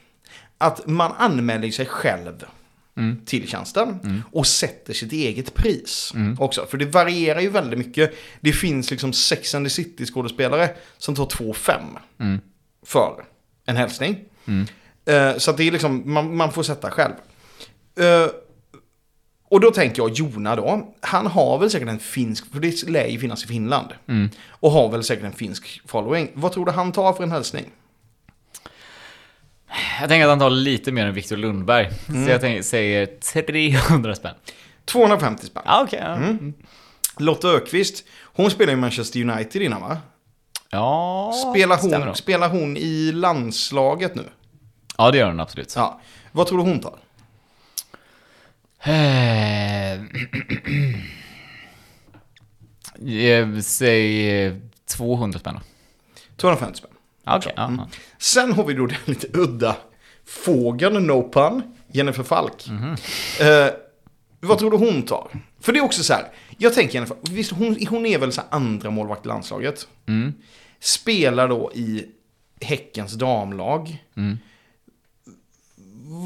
Att 0.58 0.86
man 0.86 1.12
anmäler 1.18 1.70
sig 1.70 1.86
själv 1.86 2.44
till 3.24 3.48
tjänsten 3.48 3.98
och 4.32 4.46
sätter 4.46 4.94
sitt 4.94 5.12
eget 5.12 5.54
pris 5.54 6.12
också. 6.38 6.66
För 6.66 6.78
det 6.78 6.84
varierar 6.84 7.40
ju 7.40 7.50
väldigt 7.50 7.78
mycket. 7.78 8.14
Det 8.40 8.52
finns 8.52 8.90
liksom 8.90 9.12
Sex 9.12 9.54
and 9.54 9.66
the 9.66 9.70
City-skådespelare 9.70 10.70
som 10.98 11.14
tar 11.14 11.26
2,5 11.26 12.38
för 12.86 13.24
en 13.66 13.76
hälsning. 13.76 14.16
Eh, 15.04 15.36
så 15.36 15.52
det 15.52 15.64
är 15.68 15.70
liksom, 15.70 16.02
man, 16.12 16.36
man 16.36 16.52
får 16.52 16.62
sätta 16.62 16.90
själv. 16.90 17.12
Eh, 18.00 18.30
och 19.50 19.60
då 19.60 19.70
tänker 19.70 20.02
jag 20.02 20.10
Jona 20.10 20.56
då, 20.56 20.94
han 21.00 21.26
har 21.26 21.58
väl 21.58 21.70
säkert 21.70 21.88
en 21.88 21.98
finsk, 21.98 22.52
för 22.52 22.60
det 22.60 22.88
lär 22.88 23.06
ju 23.06 23.18
finnas 23.18 23.44
i 23.44 23.46
Finland. 23.46 23.88
Och 24.48 24.70
har 24.70 24.88
väl 24.88 25.04
säkert 25.04 25.24
en 25.24 25.32
finsk 25.32 25.80
following. 25.86 26.30
Vad 26.34 26.52
tror 26.52 26.66
du 26.66 26.72
han 26.72 26.92
tar 26.92 27.12
för 27.12 27.22
en 27.22 27.30
hälsning? 27.30 27.64
Jag 30.00 30.08
tänker 30.08 30.24
att 30.24 30.30
han 30.30 30.38
tar 30.38 30.50
lite 30.50 30.92
mer 30.92 31.06
än 31.06 31.14
Viktor 31.14 31.36
Lundberg. 31.36 31.90
Mm. 32.08 32.24
Så 32.24 32.30
jag 32.30 32.40
tänker, 32.40 32.62
säger 32.62 33.06
300 33.06 34.14
spänn. 34.14 34.34
250 34.84 35.46
spänn. 35.46 35.62
Ja, 35.66 35.82
okej. 35.86 35.98
ja. 36.02 36.14
Mm. 36.14 36.54
Lotta 37.18 37.48
Ökvist, 37.48 38.04
hon 38.22 38.50
spelar 38.50 38.72
i 38.72 38.76
Manchester 38.76 39.20
United 39.30 39.62
innan 39.62 39.80
va? 39.80 39.98
ja, 40.70 41.32
Spelar 41.50 42.04
hon, 42.04 42.14
spelar 42.14 42.48
hon 42.48 42.76
i 42.76 43.12
landslaget 43.12 44.14
nu? 44.14 44.24
Ja, 44.98 45.10
det 45.10 45.18
gör 45.18 45.26
hon 45.26 45.40
absolut. 45.40 45.72
Ja. 45.76 46.00
Vad 46.32 46.46
tror 46.46 46.58
du 46.58 46.64
hon 46.64 46.80
tar? 46.80 46.98
Eh, 48.82 50.00
Säg 53.62 54.30
eh, 54.46 54.54
200 54.96 55.38
spänn 55.38 55.54
då. 55.54 55.60
250 56.36 56.78
spänn. 56.78 56.90
Ja, 57.24 57.40
ja. 57.56 57.88
Sen 58.18 58.52
har 58.52 58.64
vi 58.64 58.74
då 58.74 58.86
den 58.86 58.98
lite 59.04 59.38
udda 59.38 59.76
fågeln, 60.28 61.06
no 61.06 61.30
pun, 61.32 61.62
Jennifer 61.92 62.22
Falk. 62.22 62.68
Eh, 63.40 63.66
vad 64.40 64.58
tror 64.58 64.70
du 64.70 64.76
hon 64.76 65.02
tar? 65.02 65.28
För 65.60 65.72
det 65.72 65.78
är 65.78 65.84
också 65.84 66.02
så 66.02 66.12
här, 66.12 66.24
jag 66.58 66.74
tänker 66.74 66.94
Jennifer, 66.94 67.16
visst 67.30 67.52
hon, 67.52 67.86
hon 67.88 68.06
är 68.06 68.18
väl 68.18 68.32
så 68.32 68.40
här 68.40 68.48
andra 68.50 68.90
målvakt 68.90 69.24
i 69.24 69.28
landslaget. 69.28 69.88
Spelar 70.80 71.48
då 71.48 71.72
i 71.74 72.06
Häckens 72.60 73.12
damlag. 73.12 74.04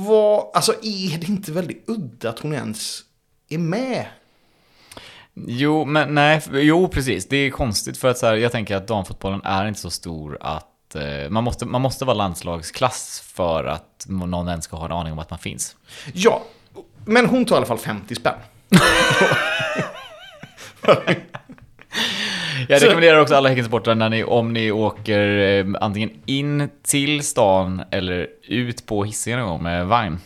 Vad, 0.06 0.50
alltså 0.54 0.72
är 0.72 1.18
det 1.18 1.28
inte 1.28 1.52
väldigt 1.52 1.84
udda 1.86 2.30
att 2.30 2.38
hon 2.38 2.52
ens 2.52 3.00
är 3.48 3.58
med? 3.58 4.06
Jo, 5.34 5.84
men 5.84 6.14
nej, 6.14 6.42
jo 6.52 6.88
precis. 6.88 7.28
Det 7.28 7.36
är 7.36 7.50
konstigt 7.50 7.98
för 7.98 8.08
att 8.08 8.18
så 8.18 8.26
här, 8.26 8.34
jag 8.34 8.52
tänker 8.52 8.76
att 8.76 8.88
damfotbollen 8.88 9.40
är 9.44 9.68
inte 9.68 9.80
så 9.80 9.90
stor 9.90 10.38
att 10.40 10.71
eh, 10.96 11.28
man, 11.30 11.44
måste, 11.44 11.66
man 11.66 11.80
måste 11.82 12.04
vara 12.04 12.14
landslagsklass 12.16 13.22
för 13.34 13.64
att 13.64 14.04
någon 14.08 14.48
ens 14.48 14.64
ska 14.64 14.76
ha 14.76 14.84
en 14.86 14.92
aning 14.92 15.12
om 15.12 15.18
att 15.18 15.30
man 15.30 15.38
finns. 15.38 15.76
Ja, 16.12 16.42
men 17.04 17.26
hon 17.26 17.44
tar 17.44 17.54
i 17.54 17.56
alla 17.56 17.66
fall 17.66 17.78
50 17.78 18.14
spänn. 18.14 18.34
Jag 22.68 22.82
rekommenderar 22.82 23.20
också 23.20 23.34
alla 23.34 23.48
Häckensupportrar 23.48 23.94
när 23.94 24.08
ni, 24.10 24.24
om 24.24 24.52
ni 24.52 24.70
åker 24.72 25.38
eh, 25.38 25.66
antingen 25.80 26.10
in 26.26 26.68
till 26.82 27.22
stan 27.22 27.82
eller 27.90 28.26
ut 28.48 28.86
på 28.86 29.04
Hisingen 29.04 29.38
någon 29.40 29.48
gång 29.48 29.62
med 29.62 29.86
vagn. 29.86 30.18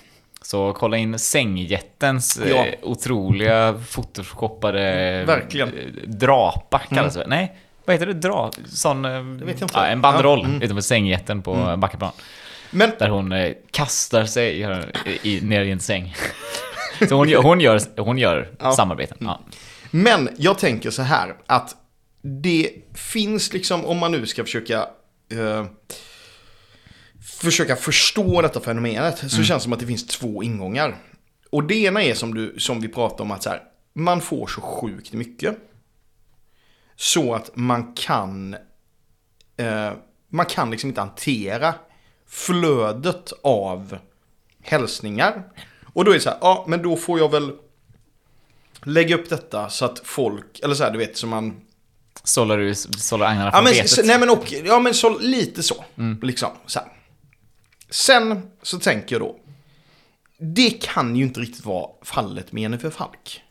Så 0.43 0.73
kolla 0.73 0.97
in 0.97 1.19
Sängjättens 1.19 2.37
eh, 2.39 2.51
Ja. 2.51 2.65
otroliga 2.83 3.73
photoshoppade 3.91 4.81
Verkligen. 5.27 5.71
drapa 6.07 6.79
kallas 6.79 7.15
det. 7.15 7.25
Nej, 7.27 7.57
vad 7.87 7.95
heter 7.95 8.07
det? 8.07 8.13
Dra? 8.13 8.51
Sån... 8.69 9.05
eh, 9.05 9.23
vet 9.23 9.41
jag 9.61 9.65
inte. 9.65 9.75
Ja, 9.75 9.87
en 9.87 10.01
banderoll 10.01 10.41
Ja, 10.43 10.47
mm. 10.49 10.63
utanför 10.63 10.81
Sängjätten 10.83 11.43
på 11.43 11.75
Backaplan. 11.79 12.13
Men 12.71 12.91
Där 12.99 13.09
hon 13.09 13.33
eh, 13.33 13.53
kastar 13.71 14.25
sig 14.25 14.59
gör 14.59 14.93
i, 15.23 15.41
ner 15.41 15.65
i 15.65 15.71
en 15.71 15.81
säng. 15.81 16.15
Så 17.09 17.15
hon, 17.15 17.29
gör- 17.29 17.43
hon 17.43 17.61
gör, 17.61 17.81
hon 18.01 18.19
gör 18.19 18.49
Ja. 18.61 18.73
samarbeten. 18.73 19.17
Ja. 19.21 19.41
Men 19.91 20.29
jag 20.39 20.59
tänker 20.59 20.91
så 20.91 21.03
här 21.03 21.35
att 21.47 21.77
det 22.23 22.71
finns 22.95 23.53
liksom, 23.53 23.85
om 23.85 23.99
man 23.99 24.13
nu 24.13 24.27
ska 24.27 24.45
försöka 24.45 24.87
eh, 25.33 25.65
försöka 27.41 27.77
förstå 27.77 28.43
detta 28.43 28.61
fenomenet, 28.61 29.19
så 29.19 29.29
känns 29.29 29.49
det 29.49 29.61
som 29.61 29.73
att 29.73 29.81
det 29.81 29.87
finns 29.87 30.07
två 30.07 30.43
ingångar. 30.43 30.97
Och 31.51 31.65
det 31.65 31.75
ena 31.75 32.03
är 32.03 32.15
som, 32.15 32.35
du, 32.35 32.55
som 32.59 32.81
vi 32.81 32.89
pratade 32.89 33.23
om 33.23 33.31
att 33.31 33.43
så 33.43 33.51
här, 33.51 33.61
man 33.95 34.21
får 34.21 34.47
så 34.47 34.61
sjukt 34.61 35.13
mycket. 35.13 35.57
Så 36.97 37.35
att 37.35 37.51
man 37.55 37.93
kan, 37.93 38.57
eh, 39.57 39.93
man 40.29 40.47
kan 40.47 40.71
liksom 40.71 40.91
inte 40.91 41.01
hantera 41.01 41.75
flödet 42.29 43.33
av 43.43 43.99
hälsningar. 44.63 45.43
Och 45.95 46.05
då 46.05 46.11
är 46.11 46.15
det 46.15 46.21
så 46.21 46.31
här, 46.31 46.39
ja 46.41 46.65
men 46.69 46.83
då 46.83 46.97
får 46.97 47.19
jag 47.19 47.31
väl 47.31 47.53
lägga 48.83 49.15
upp 49.15 49.29
detta 49.29 49.69
så 49.69 49.85
att 49.85 49.99
folk, 50.05 50.61
eller 50.63 50.75
så 50.75 50.85
här 50.85 50.91
du 50.91 50.99
vet 50.99 51.17
som 51.17 51.31
man 51.31 51.61
Sållar 52.25 52.59
du 52.59 52.75
sållar 52.75 53.27
agnarna 53.27 53.47
Ja 53.47 53.53
från 53.53 53.65
men, 53.65 53.73
betet. 53.73 54.07
nej, 54.07 54.19
men, 54.19 54.31
och, 54.31 54.53
ja, 54.53 54.79
men 54.81 54.95
så, 54.95 55.19
lite 55.19 55.63
så. 55.63 55.85
Liksom, 56.23 56.51
så 56.67 56.79
här. 56.79 56.89
Sen 57.91 58.51
så 58.63 58.79
tänker 58.79 59.15
jag 59.15 59.23
då. 59.23 59.37
Det 60.39 60.71
kan 60.71 61.17
ju 61.17 61.25
inte 61.25 61.41
riktigt 61.41 61.65
vara 61.65 61.91
fallet 62.03 62.53
med 62.53 62.63
Jennifer 62.63 62.91
Falk. 62.91 63.43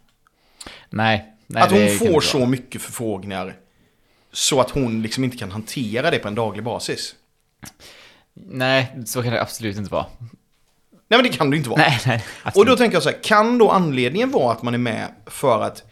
Nej. 0.89 1.34
Nej 1.47 1.63
att 1.63 1.71
hon 1.71 1.89
får 1.89 2.21
så 2.21 2.45
mycket 2.45 2.81
förfrågningar. 2.81 3.55
Så 4.31 4.61
att 4.61 4.69
hon 4.69 5.01
liksom 5.01 5.23
inte 5.23 5.37
kan 5.37 5.51
hantera 5.51 6.11
det 6.11 6.19
på 6.19 6.27
en 6.27 6.35
daglig 6.35 6.63
basis. 6.63 7.15
Nej, 8.33 8.95
så 9.05 9.23
kan 9.23 9.33
det 9.33 9.41
absolut 9.41 9.77
inte 9.77 9.91
vara. 9.91 10.05
Nej 11.07 11.19
men 11.19 11.23
det 11.23 11.29
kan 11.29 11.49
det 11.49 11.57
inte 11.57 11.69
vara. 11.69 11.81
Nej, 11.81 11.99
nej. 12.05 12.23
Och 12.55 12.65
då 12.65 12.77
tänker 12.77 12.95
jag 12.95 13.03
så 13.03 13.09
här, 13.09 13.23
kan 13.23 13.57
då 13.57 13.69
anledningen 13.69 14.31
vara 14.31 14.51
att 14.51 14.63
man 14.63 14.73
är 14.73 14.77
med 14.77 15.07
för 15.25 15.61
att 15.61 15.83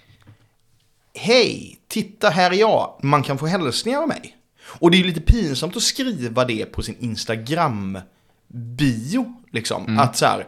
Hej, 1.15 1.79
titta 1.87 2.29
här 2.29 2.51
är 2.51 2.55
jag, 2.55 2.99
man 3.01 3.23
kan 3.23 3.37
få 3.37 3.45
hälsningar 3.45 4.01
av 4.01 4.07
mig. 4.07 4.37
Och 4.65 4.91
det 4.91 4.97
är 4.97 4.99
ju 4.99 5.05
lite 5.05 5.21
pinsamt 5.21 5.77
att 5.77 5.83
skriva 5.83 6.45
det 6.45 6.65
på 6.65 6.81
sin 6.81 6.97
Instagram-bio, 6.99 9.35
liksom. 9.51 9.99
Att 9.99 10.17
så 10.17 10.25
här, 10.25 10.47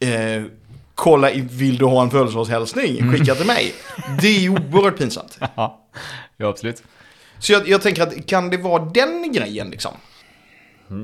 eh, 0.00 0.44
kolla, 0.98 1.30
vill 1.50 1.78
du 1.78 1.84
ha 1.84 2.02
en 2.02 2.10
födelsedagshälsning? 2.10 3.12
Skicka 3.12 3.34
till 3.34 3.46
mig. 3.46 3.72
Det 4.20 4.28
är 4.28 4.40
ju 4.40 4.50
oerhört 4.50 4.98
pinsamt. 4.98 5.38
Ja, 6.40 6.48
absolut. 6.48 6.82
Så 7.38 7.52
jag, 7.52 7.68
jag 7.68 7.82
tänker 7.82 8.02
att 8.02 8.26
kan 8.26 8.50
det 8.50 8.56
vara 8.56 8.84
den 8.84 9.32
grejen 9.32 9.70
liksom? 9.70 9.92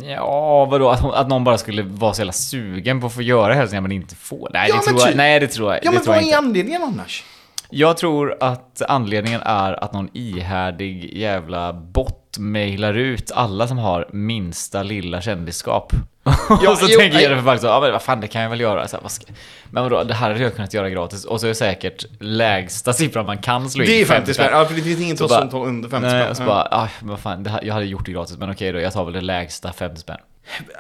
Ja, 0.03 0.65
vadå? 0.65 0.89
Att, 0.91 1.05
att 1.15 1.29
någon 1.29 1.45
bara 1.45 1.59
skulle 1.59 1.83
vara 1.83 2.13
så 2.15 2.21
jävla 2.21 2.33
sugen 2.33 3.01
på 3.01 3.07
att 3.07 3.15
få 3.15 3.23
göra 3.23 3.55
hälsningar 3.55 3.81
men 3.83 3.93
inte 3.93 4.15
få? 4.15 4.49
Nej, 4.53 4.69
Ja, 4.71 4.77
det, 4.77 4.83
tror 4.83 4.99
jag, 5.01 5.09
typ. 5.09 5.17
nej 5.17 5.41
det 5.41 5.47
tror 5.49 5.73
jag, 5.73 5.85
Ja, 5.85 5.91
men 5.93 6.03
vad 6.07 6.17
är 6.17 6.21
inte. 6.23 6.39
anledningen 6.39 6.83
annars? 6.83 7.25
Jag 7.71 7.97
tror 7.97 8.37
att 8.41 8.83
anledningen 8.89 9.41
är 9.45 9.85
att 9.85 9.93
någon 9.93 10.09
ihärdig 10.13 11.17
jävla 11.19 11.73
bot 11.73 12.39
mailar 12.39 12.95
ut 12.95 13.33
alla 13.35 13.69
som 13.69 13.79
har 13.79 14.09
minsta 14.13 14.83
lilla 14.83 15.21
kändisskap. 15.21 15.93
Ja, 16.25 16.71
och 16.71 16.79
så 16.79 16.87
jo, 16.89 16.99
tänker 16.99 17.17
nej. 17.17 17.25
jag 17.25 17.45
för 17.45 17.57
så, 17.57 17.67
ja 17.67 17.81
men 17.81 17.93
vad 17.93 18.03
fan 18.03 18.21
det 18.21 18.29
kan 18.29 18.43
jag 18.43 18.51
väl 18.51 18.61
göra. 18.61 18.89
Så 18.89 18.97
här, 18.97 19.03
vad 19.03 19.13
ska... 19.13 19.25
Men 19.71 19.83
vadå, 19.83 20.05
det 20.05 20.15
här 20.15 20.31
hade 20.31 20.43
jag 20.43 20.55
kunnat 20.57 20.75
göra 20.75 20.91
gratis. 20.91 21.25
Och 21.25 21.41
så 21.41 21.47
är 21.47 21.49
det 21.49 21.55
säkert 21.55 22.05
lägsta 22.21 22.93
siffran 22.93 23.27
man 23.27 23.39
kan 23.39 23.71
slå 23.71 23.85
in. 23.85 23.91
Det 23.91 24.01
är 24.01 24.05
50 24.05 24.35
spänn. 24.35 24.49
Ja, 24.53 24.65
för 24.65 24.75
det 24.75 24.83
finns 24.83 25.01
inget 25.01 25.19
Så 25.19 25.29
som 25.29 25.49
tar 25.51 25.65
under 25.65 25.89
50 25.89 26.07
Nej, 26.09 26.21
spänn. 26.21 26.31
och 26.31 26.37
så 26.37 26.43
Ja. 26.43 26.47
bara, 26.47 26.69
ah, 26.71 26.89
vad 27.03 27.21
fan, 27.21 27.43
det 27.43 27.51
här, 27.51 27.61
jag 27.65 27.75
hade 27.75 27.87
gjort 27.87 28.07
det 28.07 28.13
gratis, 28.13 28.37
men 28.39 28.51
okej 28.51 28.73
då, 28.73 28.81
jag 28.81 28.93
tar 28.93 29.05
väl 29.05 29.13
det 29.15 29.21
lägsta 29.21 29.73
50 29.73 30.01
spänn. 30.01 30.17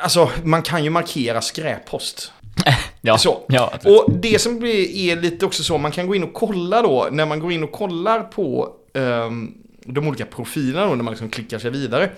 Alltså, 0.03 0.31
man 0.45 0.63
kan 0.63 0.85
ju 0.85 0.91
markera 0.91 1.41
skräppost. 1.41 2.33
Ja, 3.01 3.19
Så. 3.19 3.41
ja. 3.49 3.73
Och 3.85 4.13
det 4.13 4.41
som 4.41 4.59
blir, 4.59 4.97
är 4.97 5.17
lite 5.17 5.47
också 5.47 5.63
så, 5.63 5.79
man 5.79 5.91
kan 5.93 6.07
gå 6.07 6.15
in 6.15 6.25
och 6.25 6.33
kolla 6.35 6.83
då, 6.83 7.09
när 7.11 7.27
man 7.27 7.39
går 7.41 7.53
in 7.53 7.65
och 7.65 7.73
kollar 7.73 8.21
på 8.21 8.69
ehm, 8.95 9.55
de 9.87 10.09
olika 10.09 10.27
profilerna 10.27 10.87
då, 10.87 10.95
när 10.95 11.05
man 11.05 11.13
liksom 11.13 11.29
klickar 11.29 11.59
sig 11.59 11.71
vidare. 11.71 12.11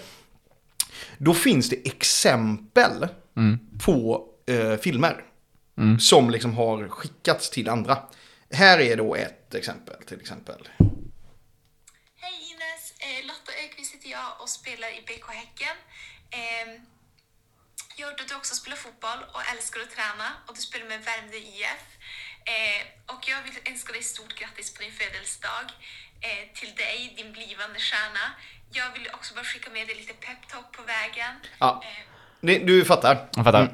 Då 1.18 1.34
finns 1.34 1.68
det 1.70 1.86
exempel 1.86 3.08
Mm. 3.36 3.58
på 3.84 4.28
eh, 4.46 4.76
filmer 4.76 5.24
Mm. 5.78 6.00
som 6.00 6.30
liksom 6.30 6.54
har 6.54 6.88
skickats 6.88 7.50
till 7.50 7.68
andra. 7.68 7.98
Här 8.50 8.78
är 8.80 8.96
då 8.96 9.14
ett 9.14 9.54
exempel 9.54 10.02
till 10.06 10.20
exempel. 10.20 10.68
Hej 12.22 12.34
Ines! 12.52 12.84
Eh, 12.98 13.26
Lotta 13.26 13.52
Ökvist 13.64 13.94
heter 13.94 14.10
jag 14.10 14.40
och 14.40 14.48
spelar 14.48 14.88
i 14.88 15.00
BK 15.06 15.26
Häcken. 15.32 15.76
Eh, 16.30 16.68
jag 17.96 18.06
har 18.06 18.12
hört 18.12 18.20
att 18.20 18.28
du 18.28 18.34
också 18.34 18.54
spelar 18.54 18.76
fotboll 18.76 19.20
och 19.34 19.42
älskar 19.52 19.80
att 19.80 19.90
träna 19.90 20.28
och 20.46 20.54
du 20.54 20.60
spelar 20.60 20.86
med 20.86 21.00
Värmdö 21.04 21.36
IF. 21.36 21.82
Eh, 22.54 22.80
och 23.14 23.22
jag 23.28 23.42
vill 23.42 23.58
önska 23.72 23.92
dig 23.92 24.02
stort 24.02 24.34
grattis 24.40 24.74
på 24.74 24.82
din 24.82 24.92
födelsedag. 24.92 25.66
Eh, 26.26 26.42
till 26.58 26.72
dig, 26.74 27.14
din 27.16 27.32
blivande 27.32 27.78
stjärna. 27.78 28.24
Jag 28.72 28.84
vill 28.98 29.08
också 29.14 29.34
bara 29.34 29.44
skicka 29.44 29.70
med 29.70 29.86
dig 29.86 29.96
lite 29.96 30.12
peptalk 30.12 30.72
på 30.76 30.82
vägen. 30.82 31.34
Ja. 31.58 31.82
Eh, 32.42 32.66
du 32.66 32.84
fattar. 32.84 33.18
Jag 33.36 33.44
fattar. 33.44 33.60
Mm. 33.62 33.72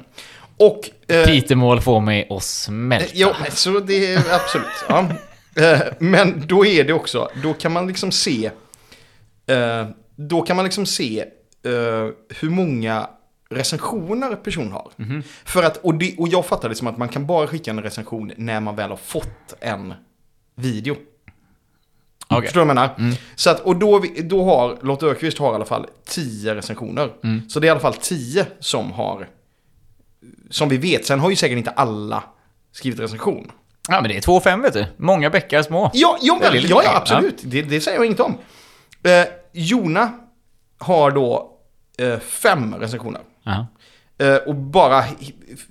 Och... 0.57 0.89
eh, 1.07 1.25
Pitemål 1.25 1.81
får 1.81 1.99
mig 2.01 2.27
att 2.29 2.43
smälta. 2.43 3.09
Jo, 3.13 3.29
så 3.51 3.79
det 3.79 4.13
är 4.13 4.33
absolut. 4.35 4.67
Ja. 4.89 5.09
Eh, 5.55 5.79
Men 5.99 6.47
då 6.47 6.65
är 6.65 6.83
det 6.83 6.93
också, 6.93 7.29
då 7.43 7.53
kan 7.53 7.71
man 7.71 7.87
liksom 7.87 8.11
se, 8.11 8.51
eh, 9.47 9.87
då 10.15 10.41
kan 10.41 10.55
man 10.55 10.65
liksom 10.65 10.85
se 10.85 11.19
eh, 11.65 12.09
hur 12.39 12.49
många 12.49 13.09
recensioner 13.49 14.35
person 14.35 14.71
har. 14.71 14.91
Mhm. 14.95 15.23
För 15.45 15.63
att, 15.63 15.77
och, 15.77 15.95
det, 15.95 16.15
och 16.17 16.27
jag 16.27 16.45
fattar 16.45 16.69
det 16.69 16.75
som 16.75 16.87
att 16.87 16.97
man 16.97 17.09
kan 17.09 17.25
bara 17.27 17.47
skicka 17.47 17.71
en 17.71 17.83
recension 17.83 18.31
när 18.37 18.59
man 18.59 18.75
väl 18.75 18.89
har 18.89 18.97
fått 18.97 19.53
en 19.59 19.93
video. 20.55 20.95
Okej. 22.37 22.47
Förstår 22.47 22.61
du 22.61 22.65
vad 22.65 22.69
jag 22.69 22.75
menar? 22.75 22.95
Mm. 22.97 23.15
Så 23.35 23.49
att, 23.49 23.59
och 23.59 23.75
då, 23.75 24.03
då 24.23 24.43
har, 24.45 24.77
Lotta 24.81 25.05
Ökvist 25.05 25.37
har 25.37 25.51
i 25.51 25.55
alla 25.55 25.65
fall 25.65 25.87
10 26.05 26.55
recensioner. 26.55 27.09
Mm. 27.23 27.49
Så 27.49 27.59
det 27.59 27.65
är 27.65 27.67
i 27.67 27.71
alla 27.71 27.79
fall 27.79 27.93
10 27.93 28.45
som 28.59 28.91
har, 28.91 29.27
som 30.49 30.69
vi 30.69 30.77
vet. 30.77 31.05
Sen 31.05 31.19
har 31.19 31.29
ju 31.29 31.35
säkert 31.35 31.57
inte 31.57 31.71
alla 31.71 32.23
skrivit 32.71 32.99
recension. 32.99 33.51
Ja, 33.89 34.01
men 34.01 34.09
det 34.09 34.17
är 34.17 34.21
2,5 34.21 34.61
vet 34.61 34.73
du. 34.73 34.85
Många 34.97 35.29
bäckar 35.29 35.61
små. 35.61 35.91
Ja, 35.93 36.17
ja, 36.21 36.37
men, 36.41 36.61
ja, 36.61 36.81
ja 36.83 36.97
absolut. 36.97 37.41
Det, 37.43 37.61
det 37.61 37.81
säger 37.81 37.97
jag 37.97 38.05
inget 38.05 38.19
om. 38.19 38.37
Eh, 39.03 39.27
Jona 39.53 40.11
har 40.77 41.11
då 41.11 41.51
eh, 41.97 42.19
fem 42.19 42.75
recensioner. 42.75 43.21
Ja. 43.43 43.67
Eh, 44.17 44.35
och 44.35 44.55
bara 44.55 45.03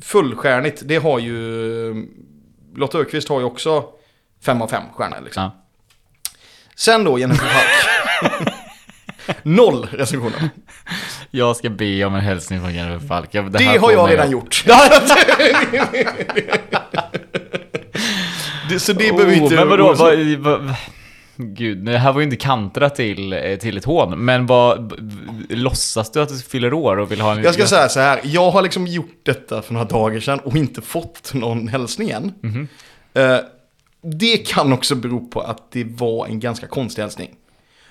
fullstjärnigt, 0.03 0.83
det 0.85 0.97
har 0.97 1.19
ju... 1.19 2.09
Lotta 2.77 2.99
Ökvist 2.99 3.29
har 3.29 3.41
ju 3.41 3.47
också 3.47 3.85
fem 4.45 4.63
av 4.63 4.69
fem 4.69 4.83
stjärnor 4.93 5.21
liksom. 5.25 5.43
Ja. 5.43 5.62
Sen 6.77 7.05
då 7.05 7.19
Jennifer 7.19 7.47
Falk. 7.47 8.55
Noll 9.43 9.87
recensioner. 9.93 10.51
Jag 11.31 11.57
ska 11.57 11.71
be 11.71 12.05
om 12.05 12.15
en 12.15 12.21
hälsning 12.21 12.61
från 12.61 12.75
Jennifer 12.75 13.07
Falk. 13.07 13.33
Det 13.33 13.65
här 13.65 13.79
har 13.79 13.93
jag 13.93 14.11
redan 14.11 14.31
gjort. 14.31 14.65
det, 18.69 18.81
så 18.81 18.93
det 18.93 18.99
behöver 18.99 19.27
vi 19.27 19.41
oh, 19.41 19.43
inte... 19.43 19.55
Men 19.55 19.69
vadå, 19.69 19.95
vad, 19.95 20.19
vad, 20.39 20.75
Gud, 21.37 21.79
det 21.79 21.99
här 21.99 22.13
var 22.13 22.21
ju 22.21 22.25
inte 22.25 22.37
kantrat 22.37 22.95
till, 22.95 23.33
eh, 23.33 23.57
till 23.57 23.77
ett 23.77 23.85
hån. 23.85 24.25
Men 24.25 24.47
vad, 24.47 24.93
låtsas 25.49 26.11
du 26.11 26.23
att 26.23 26.29
du 26.29 26.39
fyller 26.39 26.75
år 26.75 26.97
och 26.97 27.13
vill 27.13 27.21
ha 27.21 27.33
en... 27.33 27.43
Jag 27.43 27.55
ska 27.55 27.67
säga 27.67 27.89
så 27.89 28.01
här, 28.01 28.21
jag 28.25 28.51
har 28.51 28.63
liksom 28.63 28.87
gjort 28.87 29.21
detta 29.23 29.63
för 29.63 29.75
några 29.75 29.87
dagar 29.87 30.21
sedan 30.21 30.39
och 30.39 30.57
inte 30.57 30.83
fått 30.83 31.35
någon 31.35 31.69
hälsning 31.69 32.11
än. 32.11 32.35
Mhm. 32.43 32.69
Eh, 33.15 33.37
det 34.03 34.37
kan 34.37 34.73
också 34.73 34.95
bero 34.95 35.29
på 35.29 35.41
att 35.41 35.71
det 35.71 35.85
var 35.85 36.27
en 36.27 36.41
ganska 36.41 36.67
konstig 36.67 37.03
hälsning. 37.03 37.31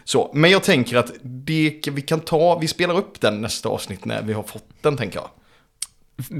Så, 0.04 0.32
men 0.34 0.52
jag 0.52 0.64
tänker 0.64 0.98
att 0.98 1.12
det, 1.22 1.88
vi 1.92 2.02
kan 2.02 2.20
ta, 2.20 2.60
vi 2.60 2.68
spelar 2.68 2.98
upp 2.98 3.22
den 3.22 3.42
nästa 3.42 3.70
avsnitt 3.70 4.06
när 4.06 4.22
vi 4.22 4.34
har 4.34 4.44
fått 4.44 4.70
den 4.82 4.98
tänker 4.98 5.20
jag. 5.20 5.30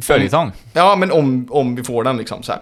Följetong. 0.04 0.52
Ja, 0.74 0.96
men 0.96 1.12
om, 1.12 1.48
om 1.50 1.76
vi 1.76 1.84
får 1.84 2.04
den 2.04 2.18
liksom 2.18 2.44
så 2.44 2.52
här. 2.52 2.62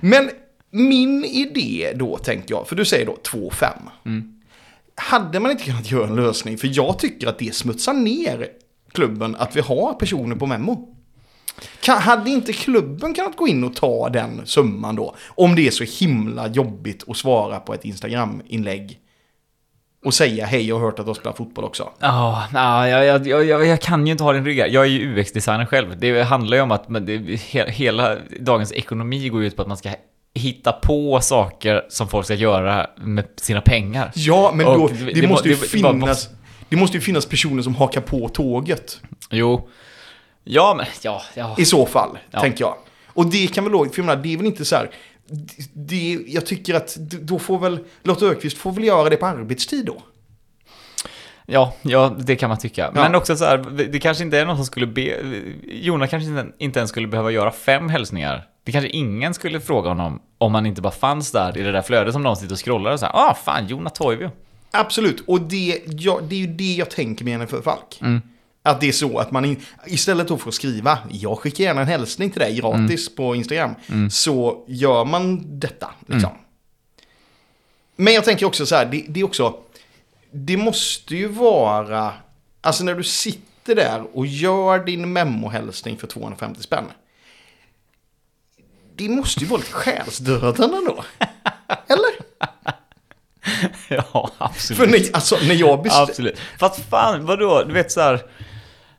Men 0.00 0.30
min 0.70 1.24
idé 1.24 1.92
då 1.94 2.18
tänker 2.18 2.54
jag, 2.54 2.68
för 2.68 2.76
du 2.76 2.84
säger 2.84 3.06
då 3.06 3.16
2-5. 3.30 3.66
Mm. 4.06 4.40
Hade 4.94 5.40
man 5.40 5.50
inte 5.50 5.64
kunnat 5.64 5.90
göra 5.90 6.06
en 6.06 6.16
lösning? 6.16 6.58
För 6.58 6.68
jag 6.72 6.98
tycker 6.98 7.26
att 7.26 7.38
det 7.38 7.54
smutsar 7.54 7.92
ner 7.92 8.48
klubben 8.92 9.36
att 9.36 9.56
vi 9.56 9.60
har 9.60 9.94
personer 9.94 10.36
på 10.36 10.46
memo. 10.46 10.93
Kan, 11.80 11.98
hade 11.98 12.30
inte 12.30 12.52
klubben 12.52 13.14
kunnat 13.14 13.36
gå 13.36 13.48
in 13.48 13.64
och 13.64 13.76
ta 13.76 14.08
den 14.08 14.42
summan 14.46 14.96
då? 14.96 15.14
Om 15.28 15.54
det 15.54 15.66
är 15.66 15.70
så 15.70 15.84
himla 16.04 16.48
jobbigt 16.48 17.04
att 17.08 17.16
svara 17.16 17.60
på 17.60 17.74
ett 17.74 17.84
Instagram-inlägg. 17.84 18.98
Och 20.04 20.14
säga 20.14 20.46
hej, 20.46 20.68
jag 20.68 20.78
har 20.78 20.82
hört 20.86 20.98
att 20.98 21.06
du 21.06 21.14
spelar 21.14 21.36
fotboll 21.36 21.64
också. 21.64 21.90
Ja, 22.00 22.44
ja, 22.54 22.88
jag, 22.88 23.04
jag, 23.06 23.26
jag, 23.26 23.44
jag, 23.44 23.66
jag 23.66 23.80
kan 23.80 24.06
ju 24.06 24.12
inte 24.12 24.24
ha 24.24 24.32
den 24.32 24.44
ryggen. 24.44 24.72
Jag 24.72 24.84
är 24.84 24.88
ju 24.88 25.14
UX-designer 25.20 25.66
själv. 25.66 25.98
Det 26.00 26.22
handlar 26.22 26.56
ju 26.56 26.62
om 26.62 26.70
att 26.70 26.88
men 26.88 27.06
det, 27.06 27.40
he, 27.40 27.70
hela 27.70 28.16
dagens 28.40 28.72
ekonomi 28.72 29.28
går 29.28 29.44
ut 29.44 29.56
på 29.56 29.62
att 29.62 29.68
man 29.68 29.76
ska 29.76 29.90
hitta 30.34 30.72
på 30.72 31.20
saker 31.20 31.82
som 31.88 32.08
folk 32.08 32.24
ska 32.24 32.34
göra 32.34 32.86
med 32.96 33.24
sina 33.36 33.60
pengar. 33.60 34.12
Ja, 34.14 34.52
men 34.54 34.66
då, 34.66 34.88
det- 34.88 35.20
det, 35.20 35.28
måste 35.28 35.48
ju 35.48 35.54
det 35.54 35.60
finnas... 35.68 36.28
Det 36.68 36.76
måste 36.76 36.96
ju 36.96 37.00
finnas 37.00 37.26
personer 37.26 37.62
som 37.62 37.74
hakar 37.74 38.00
på 38.00 38.28
tåget. 38.28 39.00
Jo. 39.30 39.68
Ja, 40.44 40.74
men 40.76 40.86
ja, 41.02 41.22
ja. 41.34 41.54
I 41.58 41.64
så 41.64 41.86
fall, 41.86 42.18
Ja. 42.30 42.40
tänker 42.40 42.64
jag. 42.64 42.74
Och 43.06 43.26
det 43.26 43.46
kan 43.46 43.64
väl 43.64 43.72
då, 43.72 43.84
för 43.84 43.98
jag 43.98 44.06
menar, 44.06 44.22
det 44.22 44.32
är 44.32 44.36
väl 44.36 44.46
inte 44.46 44.64
så 44.64 44.76
här... 44.76 44.90
det- 45.28 45.68
Det, 45.72 46.24
jag 46.26 46.46
tycker 46.46 46.74
att 46.74 46.96
då 47.00 47.38
får 47.38 47.58
väl 47.58 47.78
Lotta 48.02 48.26
Ökvist 48.26 48.58
får 48.58 48.72
väl 48.72 48.84
göra 48.84 49.08
det 49.10 49.16
på 49.16 49.26
arbetstid 49.26 49.86
då. 49.86 50.02
Ja, 51.46 51.74
ja, 51.82 52.16
det 52.18 52.36
kan 52.36 52.48
man 52.48 52.58
tycka. 52.58 52.82
Ja. 52.94 53.02
Men 53.02 53.14
också 53.14 53.36
så 53.36 53.44
här, 53.44 53.58
det 53.92 53.98
kanske 54.00 54.24
inte 54.24 54.38
är 54.38 54.46
någon 54.46 54.56
som 54.56 54.64
skulle 54.66 54.86
be... 54.86 55.16
Jona 55.66 56.06
kanske 56.06 56.28
inte, 56.30 56.46
inte 56.58 56.78
ens 56.78 56.90
skulle 56.90 57.08
behöva 57.08 57.30
göra 57.30 57.50
fem 57.52 57.88
hälsningar. 57.88 58.46
Det 58.64 58.72
kanske 58.72 58.88
ingen 58.88 59.34
skulle 59.34 59.60
fråga 59.60 59.88
honom 59.88 60.22
om 60.38 60.54
han 60.54 60.66
inte 60.66 60.82
bara 60.82 60.92
fanns 60.92 61.32
där 61.32 61.58
i 61.58 61.62
det 61.62 61.72
där 61.72 61.82
flödet 61.82 62.12
som 62.12 62.22
någon 62.22 62.36
sitter 62.36 62.52
och 62.52 62.64
scrollar 62.64 62.92
och 62.92 63.00
så 63.00 63.06
här, 63.06 63.12
ah 63.14 63.34
fan, 63.44 63.66
Jona 63.66 63.90
Toivio. 63.90 64.30
Absolut, 64.70 65.24
och 65.26 65.40
det, 65.40 65.82
ja, 65.86 66.18
det 66.22 66.34
är 66.34 66.38
ju 66.40 66.46
det 66.46 66.74
jag 66.74 66.90
tänker 66.90 67.24
med 67.24 67.30
Jennifer 67.32 67.60
Falk. 67.60 67.98
Mm. 68.00 68.22
Att 68.66 68.80
det 68.80 68.88
är 68.88 68.92
så 68.92 69.18
att 69.18 69.30
man 69.30 69.44
in, 69.44 69.62
istället 69.86 70.28
då 70.28 70.38
för 70.38 70.48
att 70.48 70.54
skriva, 70.54 70.98
jag 71.10 71.38
skickar 71.38 71.64
gärna 71.64 71.80
en 71.80 71.86
hälsning 71.86 72.30
till 72.30 72.40
dig 72.40 72.56
gratis 72.56 73.08
Mm. 73.08 73.16
på 73.16 73.34
Instagram, 73.34 73.74
så 74.10 74.64
gör 74.68 75.04
man 75.04 75.42
detta. 75.60 75.90
Liksom. 76.06 76.30
Men 77.96 78.14
jag 78.14 78.24
tänker 78.24 78.46
också 78.46 78.66
så 78.66 78.74
här, 78.74 78.86
det, 78.86 79.04
det 79.08 79.20
är 79.20 79.24
också, 79.24 79.56
det 80.30 80.56
måste 80.56 81.16
ju 81.16 81.28
vara, 81.28 82.12
alltså 82.60 82.84
när 82.84 82.94
du 82.94 83.02
sitter 83.04 83.74
där 83.74 84.02
och 84.16 84.26
gör 84.26 84.78
din 84.84 85.12
memohälsning 85.12 85.96
för 85.96 86.06
250 86.06 86.62
spänn. 86.62 86.84
Det 88.96 89.08
måste 89.08 89.40
ju 89.40 89.46
vara 89.46 89.58
lite 89.60 89.72
själsdödande 89.72 90.76
då. 90.86 91.04
Eller? 91.86 92.10
Ja, 93.88 94.30
absolut. 94.38 94.78
För 94.78 94.86
när, 94.86 95.14
alltså, 95.16 95.36
när 95.48 95.54
jag 95.54 95.82
bestämde... 95.82 96.10
Absolut. 96.10 96.38
Fast 96.58 96.88
fan, 96.90 97.26
vadå? 97.26 97.64
Du 97.66 97.72
vet 97.72 97.92
så 97.92 98.00
här. 98.00 98.22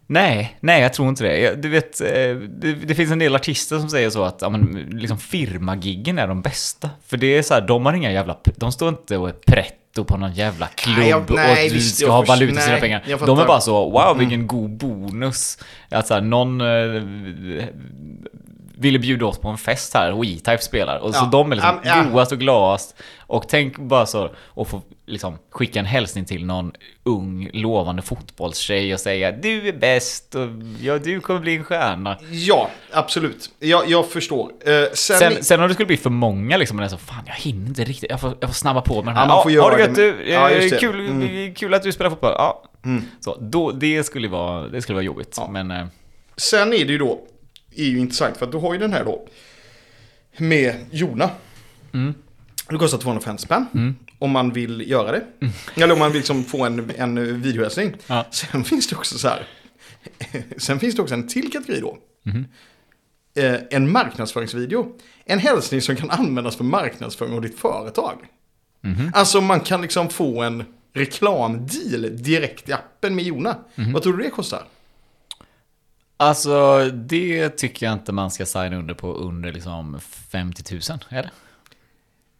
Nej, 0.08 0.58
nej 0.60 0.82
jag 0.82 0.94
tror 0.94 1.10
inte 1.10 1.24
det. 1.24 1.56
Du 1.62 1.70
vet, 1.70 2.02
eh, 2.02 2.08
det, 2.50 2.74
det 2.74 2.96
finns 2.96 3.12
en 3.12 3.20
del 3.20 3.36
artister 3.36 3.80
som 3.80 3.90
säger 3.90 4.10
så 4.10 4.24
att 4.24 4.38
ja, 4.42 4.50
men, 4.50 4.88
liksom 4.92 5.18
firmagiggen 5.18 6.20
är 6.20 6.28
de 6.28 6.42
bästa. 6.42 6.90
För 7.08 7.18
det 7.18 7.38
är 7.38 7.42
så 7.42 7.54
här, 7.54 7.62
de 7.62 7.86
har 7.86 7.94
inga 7.94 8.12
jävla... 8.12 8.38
De 8.56 8.72
står 8.72 8.90
inte 8.90 9.18
och 9.18 9.30
är 9.30 9.34
pretto 9.34 10.04
på 10.04 10.18
någon 10.18 10.34
jävla 10.34 10.68
klubb 10.68 10.98
Nej, 10.98 11.10
jag- 11.10 11.32
nej, 11.32 11.66
och 11.66 11.70
du 11.70 11.76
visst, 11.76 11.98
ska 11.98 12.12
ha 12.12 12.22
valuta 12.22 12.56
för 12.56 12.62
sina 12.62 12.78
pengar. 12.78 13.04
De 13.06 13.12
är. 13.14 13.34
Mm. 13.34 13.48
bara 13.48 13.62
så, 13.62 13.90
wow 13.90 14.18
vilken 14.18 14.48
god 14.48 14.78
bonus. 14.78 15.58
Att 15.90 16.08
så 16.08 16.14
här, 16.14 16.22
någon... 16.22 16.62
ville 18.78 19.00
bjuda 19.00 19.26
oss 19.26 19.38
på 19.38 19.48
en 19.50 19.58
fest 19.58 19.94
här 19.94 20.14
och 20.14 20.26
E-Type 20.26 20.58
spelar. 20.58 20.98
Och 20.98 21.16
så 21.16 21.22
Ja. 21.26 21.30
de 21.32 21.52
är 21.52 21.56
liksom 21.56 21.80
ja. 21.84 22.04
godast 22.12 22.32
och 22.32 22.40
gladast. 22.40 22.96
Och 23.28 23.50
tänk 23.50 23.78
bara 23.78 24.06
så, 24.06 24.30
att 24.56 24.68
få 24.68 24.82
liksom 25.06 25.38
skicka 25.52 25.80
en 25.80 25.86
hälsning 25.86 26.26
till 26.26 26.46
någon 26.46 26.72
ung 27.04 27.50
lovande 27.54 28.02
fotbollstjej 28.02 28.94
och 28.94 29.00
säga 29.00 29.32
du 29.32 29.68
är 29.68 29.74
bäst 29.74 30.36
och 30.36 30.48
ja, 30.82 30.98
du 30.98 31.20
kommer 31.20 31.40
bli 31.40 31.56
en 31.56 31.64
stjärna. 31.64 32.18
Ja, 32.32 32.70
absolut. 32.94 33.50
Jag, 33.60 33.90
jag 33.90 34.10
förstår. 34.10 34.52
Eh, 34.66 34.74
sen, 34.94 35.18
Sen, 35.20 35.44
sen 35.44 35.62
om 35.62 35.68
det 35.68 35.74
skulle 35.74 35.88
bli 35.88 35.98
för 35.98 36.10
många 36.10 36.58
liksom, 36.58 36.80
och 36.80 36.90
så 36.92 36.98
fan 36.98 37.24
jag 37.28 37.34
hinner 37.36 37.68
inte 37.68 37.84
riktigt, 37.84 38.10
jag 38.10 38.22
får, 38.22 38.38
jag 38.40 38.50
får 38.50 38.54
snabba 38.56 38.82
på 38.82 38.96
med 38.96 39.06
den 39.06 39.16
här. 39.16 39.24
Ja, 39.24 39.28
man 39.34 39.44
får 39.44 39.52
Ja, 39.52 39.64
har 39.64 39.72
göra 39.72 39.80
gött 39.80 39.96
det. 39.96 40.12
du, 40.12 40.32
Ja, 40.32 40.50
Eh, 40.50 40.60
det. 40.70 40.80
kul, 40.80 41.10
Mm. 41.10 41.54
kul 41.54 41.74
att 41.74 41.84
du 41.84 41.92
spelar 41.92 42.10
fotboll. 42.10 42.34
Ja. 42.38 42.64
Så, 43.20 43.38
då, 43.42 43.72
det 43.72 44.04
skulle 44.04 44.28
vara, 44.28 44.68
det 44.68 44.82
skulle 44.82 44.94
vara 44.96 45.06
jobbigt. 45.06 45.34
Ja. 45.38 45.48
Men 45.52 45.72
eh, 45.72 45.86
sen 46.38 46.74
är 46.74 46.86
det 46.86 46.92
ju 46.92 46.98
då, 46.98 47.20
är 47.76 47.86
ju 47.86 48.00
intressant 48.00 48.38
för 48.38 48.46
att 48.46 48.52
du 48.52 48.58
har 48.58 48.74
ju 48.74 48.80
den 48.80 48.94
här 48.94 49.06
då 49.06 49.28
med 50.38 50.76
Jona. 50.92 51.30
Mm. 51.94 52.14
Det 52.70 52.78
kostar 52.78 52.98
250 52.98 53.44
spänn. 53.44 53.96
Om 54.20 54.32
man 54.32 54.54
vill 54.54 54.90
göra 54.90 55.12
det. 55.12 55.24
Eller 55.76 55.94
om 55.94 56.00
man 56.00 56.12
vill 56.12 56.18
liksom 56.18 56.44
få 56.44 56.66
en, 56.66 56.92
en 56.98 57.42
videohälsning. 57.42 57.96
Ja. 58.08 58.26
Sen 58.32 58.64
finns 58.64 58.88
det 58.88 58.96
också 58.96 59.18
så 59.18 59.28
här. 59.28 59.48
Sen 60.58 60.80
finns 60.80 60.96
det 60.96 61.02
också 61.02 61.14
en 61.14 61.28
till 61.28 61.52
kategori 61.52 61.80
då. 61.80 61.98
Mhm. 62.24 62.46
Eh, 63.38 63.60
en 63.70 63.92
marknadsföringsvideo. 63.92 64.98
En 65.26 65.40
hälsning 65.40 65.82
som 65.82 65.96
kan 65.96 66.10
användas 66.10 66.56
för 66.56 66.64
marknadsföring 66.64 67.34
av 67.34 67.42
ditt 67.42 67.60
företag. 67.60 68.18
Mhm. 68.82 69.12
Alltså 69.14 69.42
man 69.42 69.60
kan 69.60 69.82
liksom 69.82 70.10
få 70.10 70.42
en 70.42 70.64
reklamdeal 70.94 72.18
direkt 72.24 72.70
i 72.70 72.74
appen 72.74 73.16
med 73.16 73.24
Jona. 73.26 73.58
Mhm. 73.76 73.94
Vad 73.94 74.04
tror 74.04 74.14
du 74.18 74.24
det 74.24 74.30
kostar? 74.30 74.64
Alltså 76.18 76.86
det 76.94 77.50
tycker 77.50 77.86
jag 77.86 77.94
inte 77.94 78.12
man 78.12 78.32
ska 78.32 78.46
signa 78.46 78.76
under 78.78 78.94
på 78.94 79.14
under 79.14 79.52
liksom 79.54 80.00
50 80.32 80.74
000, 80.74 80.82
är 81.10 81.22
det? 81.24 81.30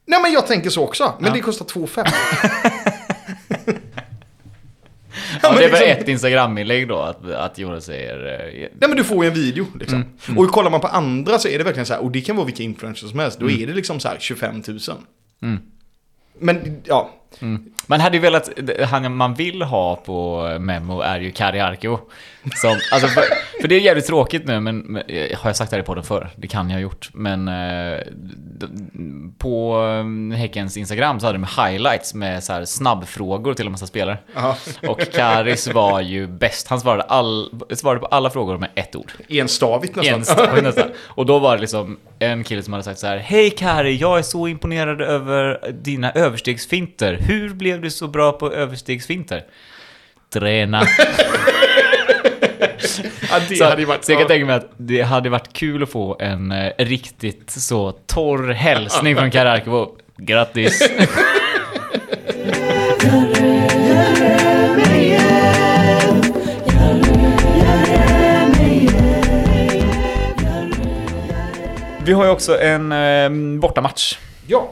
Nej 0.08 0.22
men 0.22 0.32
jag 0.32 0.48
tänker 0.48 0.70
så 0.70 0.84
också. 0.84 1.14
Men 1.20 1.28
Ja. 1.28 1.34
det 1.34 1.40
kostar 1.42 1.66
2 1.66 1.88
5 1.88 2.06
Ja, 5.42 5.50
men 5.52 5.58
det 5.60 5.66
är 5.66 5.70
liksom- 5.70 5.88
ett 5.88 6.08
Instagram-inlägg 6.08 6.88
då, 6.88 7.00
att, 7.00 7.32
att 7.32 7.58
Jonas 7.58 7.86
säger... 7.86 8.26
eh, 8.26 8.70
Nej 8.80 8.90
men 8.90 8.98
du 8.98 9.04
får 9.04 9.24
ju 9.26 9.28
en 9.28 9.34
video 9.36 9.66
liksom. 9.80 10.06
Mm. 10.28 10.38
Och 10.38 10.48
kollar 10.52 10.70
man 10.72 10.80
på 10.82 10.88
andra 10.88 11.40
så 11.40 11.48
är 11.48 11.58
det 11.58 11.64
verkligen 11.64 11.86
så 11.86 11.94
här, 11.94 12.02
och 12.02 12.12
det 12.12 12.22
kan 12.22 12.36
vara 12.36 12.46
vilka 12.46 12.64
influencers 12.64 13.10
som 13.10 13.20
helst, 13.20 13.40
då 13.40 13.48
Mm. 13.48 13.62
är 13.64 13.68
det 13.68 13.74
liksom 13.74 14.00
så 14.00 14.08
här 14.08 14.18
25 14.20 14.64
000. 15.40 15.60
Men 16.40 16.82
ja, 16.86 17.10
Man 17.88 18.00
hade 18.00 18.18
ju 18.18 18.22
velat, 18.22 18.50
han 18.90 19.16
man 19.16 19.34
vill 19.34 19.62
ha 19.62 19.96
på 19.96 20.42
Memo 20.60 21.02
är 21.02 21.20
ju 21.20 21.32
Kari 21.32 21.60
Arkio. 21.60 22.00
Som, 22.54 22.80
alltså 22.92 23.08
för, 23.08 23.24
för 23.62 23.68
det 23.68 23.76
är 23.76 23.80
jävligt 23.80 24.06
tråkigt 24.06 24.46
nu, 24.48 24.60
men, 24.60 24.78
men 24.78 25.04
eh, 25.08 25.38
har 25.38 25.50
jag 25.50 25.56
sagt 25.56 25.72
det 25.72 25.78
här 25.78 25.84
i 25.84 25.86
podden 25.86 26.04
förr? 26.04 26.30
Det 26.36 26.48
kan 26.48 26.70
jag 26.70 26.76
ha 26.76 26.82
gjort. 26.82 27.10
Men 27.14 27.48
eh, 27.48 28.00
på 29.38 29.82
eh, 30.32 30.38
Häckens 30.38 30.78
Instagram 30.78 31.20
så 31.20 31.26
hade 31.26 31.38
de 31.38 31.48
highlights 31.64 32.14
med 32.14 32.44
så 32.44 32.54
här 32.54 32.66
snabbfrågor 32.66 33.54
till 33.54 33.66
en 33.66 33.72
massa 33.72 33.88
spelare. 33.88 34.18
ja. 34.36 34.58
Och 34.88 35.12
Karis 35.14 35.68
var 35.68 36.02
ju 36.02 36.28
bäst. 36.28 36.68
Han 36.68 36.80
svarade, 36.80 37.04
all, 37.04 37.50
svarade 37.74 38.00
på 38.00 38.06
alla 38.06 38.30
frågor 38.30 38.58
med 38.58 38.70
ett 38.76 38.96
ord. 38.96 39.12
enstavigt 39.30 39.96
nästan. 39.96 40.16
En 40.16 40.26
stavning 40.26 40.64
nästan. 40.64 40.90
Och 41.04 41.26
då 41.26 41.40
var 41.40 41.56
det 41.56 41.62
liksom 41.62 41.98
en 42.20 42.44
kille 42.44 42.64
som 42.64 42.74
hade 42.74 42.84
sagt 42.84 43.00
så 43.00 43.08
här 43.08 43.18
Hej 43.18 43.50
Kari, 43.50 43.96
jag 43.96 44.18
är 44.18 44.24
så 44.24 44.48
imponerad 44.48 45.02
över 45.02 45.72
dina 45.72 46.12
överstegsfinter. 46.12 47.18
Hur 47.22 47.50
blev 47.54 47.82
du 47.82 47.92
så 47.92 48.08
bra 48.08 48.32
på 48.32 48.52
överstegsfinter? 48.52 49.44
Träna. 50.34 50.82
Ja, 53.32 53.40
det 53.50 53.56
Så, 53.56 53.66
hade 53.66 53.82
ju 53.82 53.86
varit... 53.86 54.06
så 54.06 54.12
jag 54.12 54.20
kan 54.20 54.28
tänka 54.28 54.46
mig 54.46 54.56
att 54.56 54.72
det 54.78 55.02
hade 55.02 55.30
varit 55.30 55.54
kul 55.54 55.84
att 55.84 55.90
få 55.90 56.18
en 56.20 56.52
eh, 56.52 56.72
riktigt 56.78 57.50
så 57.52 57.92
torr 57.92 58.52
hälsning 58.54 59.16
från 59.16 59.32
Kari 59.32 59.50
Arkivo. 59.50 59.88
Grattis! 60.18 60.82
Vi 72.06 72.14
har 72.14 72.26
ju 72.26 72.30
också 72.32 72.60
en 72.62 72.92
eh, 72.92 73.60
bortamatch. 73.60 74.18
Ja. 74.48 74.70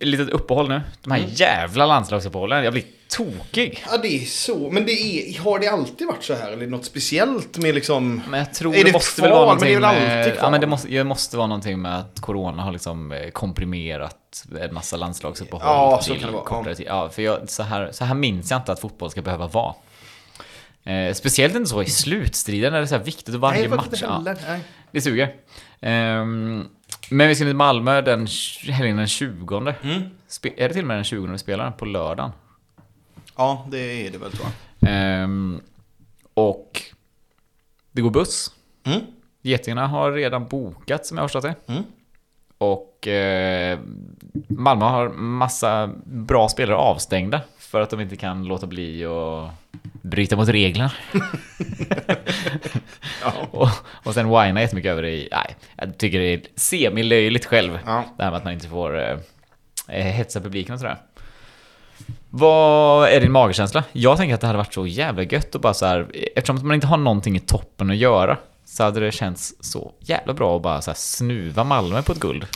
Litet 0.00 0.28
uppehåll 0.28 0.68
nu. 0.68 0.80
De 1.04 1.12
Mm. 1.12 1.22
här 1.22 1.30
jävla 1.34 1.86
landslagsuppehållen. 1.86 2.64
Jag 2.64 2.72
blir 2.72 2.82
tokig. 3.16 3.84
ja, 3.90 3.98
det 3.98 4.08
är 4.08 4.24
så. 4.24 4.70
Men 4.70 4.86
det 4.86 4.92
är, 4.92 5.38
har 5.40 5.58
det 5.58 5.68
alltid 5.68 6.06
varit 6.06 6.24
så 6.24 6.34
här? 6.34 6.52
Eller 6.52 6.66
något 6.66 6.84
speciellt 6.84 7.58
med 7.58 7.74
liksom... 7.74 8.22
Men 8.28 8.38
jag 8.40 8.54
tror 8.54 8.74
Är 8.74 8.78
det, 8.78 8.84
det 8.84 8.92
måste 8.92 9.20
kval? 9.20 9.30
väl 9.30 9.38
vara 9.38 9.54
Men 9.54 9.64
det 9.64 9.74
är 9.74 9.80
någonting 9.80 10.02
väl 10.04 10.10
alltid 10.14 10.26
med, 10.26 10.34
kval? 10.34 10.44
Ja 10.44 10.50
men 10.50 10.60
det 10.60 10.66
måste, 10.66 10.88
det 10.88 11.04
måste 11.04 11.36
vara 11.36 11.46
någonting 11.46 11.82
med 11.82 11.98
att 11.98 12.20
Corona 12.20 12.62
har 12.62 12.72
liksom 12.72 13.12
eh, 13.12 13.30
komprimerat 13.30 14.44
en 14.60 14.74
massa 14.74 14.96
landslagsuppehåll 14.96 15.62
Ja, 15.64 16.00
så 16.02 16.14
kan 16.14 16.32
det 16.32 16.38
vara. 16.38 16.74
tid. 16.74 16.86
Ja, 16.88 17.08
för 17.08 17.22
jag, 17.22 17.50
så, 17.50 17.62
här, 17.62 17.92
så 17.92 18.04
här 18.04 18.14
minns 18.14 18.50
jag 18.50 18.60
inte 18.60 18.72
att 18.72 18.80
fotboll 18.80 19.10
ska 19.10 19.22
behöva 19.22 19.46
vara. 19.46 19.74
Eh, 20.84 21.14
speciellt 21.14 21.54
inte 21.54 21.70
så 21.70 21.82
i 21.82 21.86
slutstriden 21.86 22.72
när 22.72 22.78
det 22.80 22.84
är 22.84 22.88
så 22.88 22.96
här 22.96 23.04
viktigt 23.04 23.34
och 23.34 23.40
varje 23.40 23.60
Nej, 23.60 23.68
match. 23.68 23.84
inte 23.92 23.98
Ja. 24.04 24.18
Nej. 24.48 24.60
det 24.90 25.00
suger. 25.00 25.34
Ehm, 25.80 26.64
men 27.10 27.28
vi 27.28 27.34
ska 27.34 27.44
till 27.44 27.56
Malmö 27.56 28.00
den 28.00 28.26
helgen 28.68 28.96
den 28.96 29.06
20. 29.06 29.58
Mm. 29.82 30.02
Spe, 30.28 30.48
är 30.56 30.68
det 30.68 30.74
till 30.74 30.82
och 30.82 30.88
med 30.88 30.96
den 30.96 31.04
20 31.04 31.26
vi 31.32 31.38
spelar? 31.38 31.70
På 31.70 31.84
lördagen? 31.84 32.32
Ja, 33.36 33.66
det 33.70 34.06
är 34.06 34.10
det 34.10 34.18
väl 34.18 34.32
tror 34.32 34.46
jag. 34.46 34.90
Ehm, 34.90 35.60
och 36.34 36.82
det 37.92 38.02
går 38.02 38.10
buss. 38.10 38.50
Mm. 38.84 39.00
Getingarna 39.42 39.86
har 39.86 40.12
redan 40.12 40.46
bokat 40.48 41.06
som 41.06 41.16
jag 41.16 41.22
har 41.22 41.28
förstått 41.28 41.42
det. 41.42 41.54
Mm. 41.72 41.82
Och 42.58 43.08
eh, 43.08 43.78
Malmö 44.48 44.84
har 44.84 45.08
massa 45.08 45.90
bra 46.04 46.48
spelare 46.48 46.76
avstängda 46.76 47.40
för 47.58 47.80
att 47.80 47.90
de 47.90 48.00
inte 48.00 48.16
kan 48.16 48.44
låta 48.44 48.66
bli 48.66 49.04
att 49.04 49.50
bryta 50.02 50.36
mot 50.36 50.48
reglerna. 50.48 50.92
Ja. 53.22 53.32
och, 53.50 53.68
och 54.06 54.14
sen 54.14 54.28
whina 54.28 54.60
jättemycket 54.60 54.90
över 54.90 55.02
det 55.02 55.10
i, 55.10 55.28
nej, 55.32 55.56
jag 55.76 55.98
tycker 55.98 56.18
det 56.18 56.34
är 56.34 56.40
semi-löjligt 56.56 57.44
själv. 57.44 57.78
Ja. 57.86 58.04
Det 58.16 58.22
här 58.22 58.30
med 58.30 58.38
att 58.38 58.44
man 58.44 58.52
inte 58.52 58.68
får 58.68 58.98
eh, 58.98 59.18
eh, 59.88 60.04
hetsa 60.04 60.40
publiken 60.40 60.74
och 60.74 60.80
sådär. 60.80 60.96
Vad 62.38 63.08
är 63.08 63.20
din 63.20 63.32
magkänsla? 63.32 63.84
Jag 63.92 64.16
tänker 64.16 64.34
att 64.34 64.40
det 64.40 64.46
hade 64.46 64.56
varit 64.56 64.74
så 64.74 64.86
jävla 64.86 65.22
gött 65.22 65.54
och 65.54 65.60
bara 65.60 65.74
så 65.74 65.86
här, 65.86 66.10
eftersom 66.36 66.66
man 66.68 66.74
inte 66.74 66.86
har 66.86 66.96
någonting 66.96 67.36
i 67.36 67.40
toppen 67.40 67.90
att 67.90 67.96
göra 67.96 68.38
så 68.64 68.82
hade 68.84 69.00
det 69.00 69.12
känts 69.12 69.54
så 69.60 69.92
jävla 70.00 70.34
bra 70.34 70.56
att 70.56 70.62
bara 70.62 70.82
så 70.82 70.90
här 70.90 70.96
snuva 70.96 71.64
Malmö 71.64 72.02
på 72.02 72.12
ett 72.12 72.20
guld. 72.20 72.46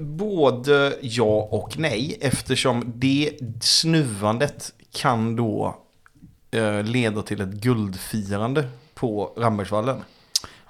Både 0.00 0.96
ja 1.00 1.48
och 1.50 1.78
nej, 1.78 2.18
eftersom 2.20 2.92
det 2.94 3.32
snuvandet 3.60 4.72
kan 4.94 5.36
då 5.36 5.76
eh, 6.50 6.82
leda 6.82 7.22
till 7.22 7.40
ett 7.40 7.48
guldfirande 7.48 8.68
på 8.94 9.32
Rambergsvallen. 9.36 9.96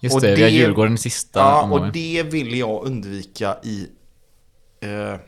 Just 0.00 0.14
Och 0.16 0.22
det, 0.22 0.34
vi 0.34 0.42
har 0.42 0.50
det- 0.50 0.56
Djurgården 0.56 0.94
i 0.94 0.98
sista 0.98 1.40
Ja, 1.40 1.62
omgången. 1.62 1.86
och 1.86 1.92
det 1.92 2.22
vill 2.22 2.58
jag 2.58 2.84
undvika 2.86 3.56
i 3.62 3.86
eh, 4.80 5.18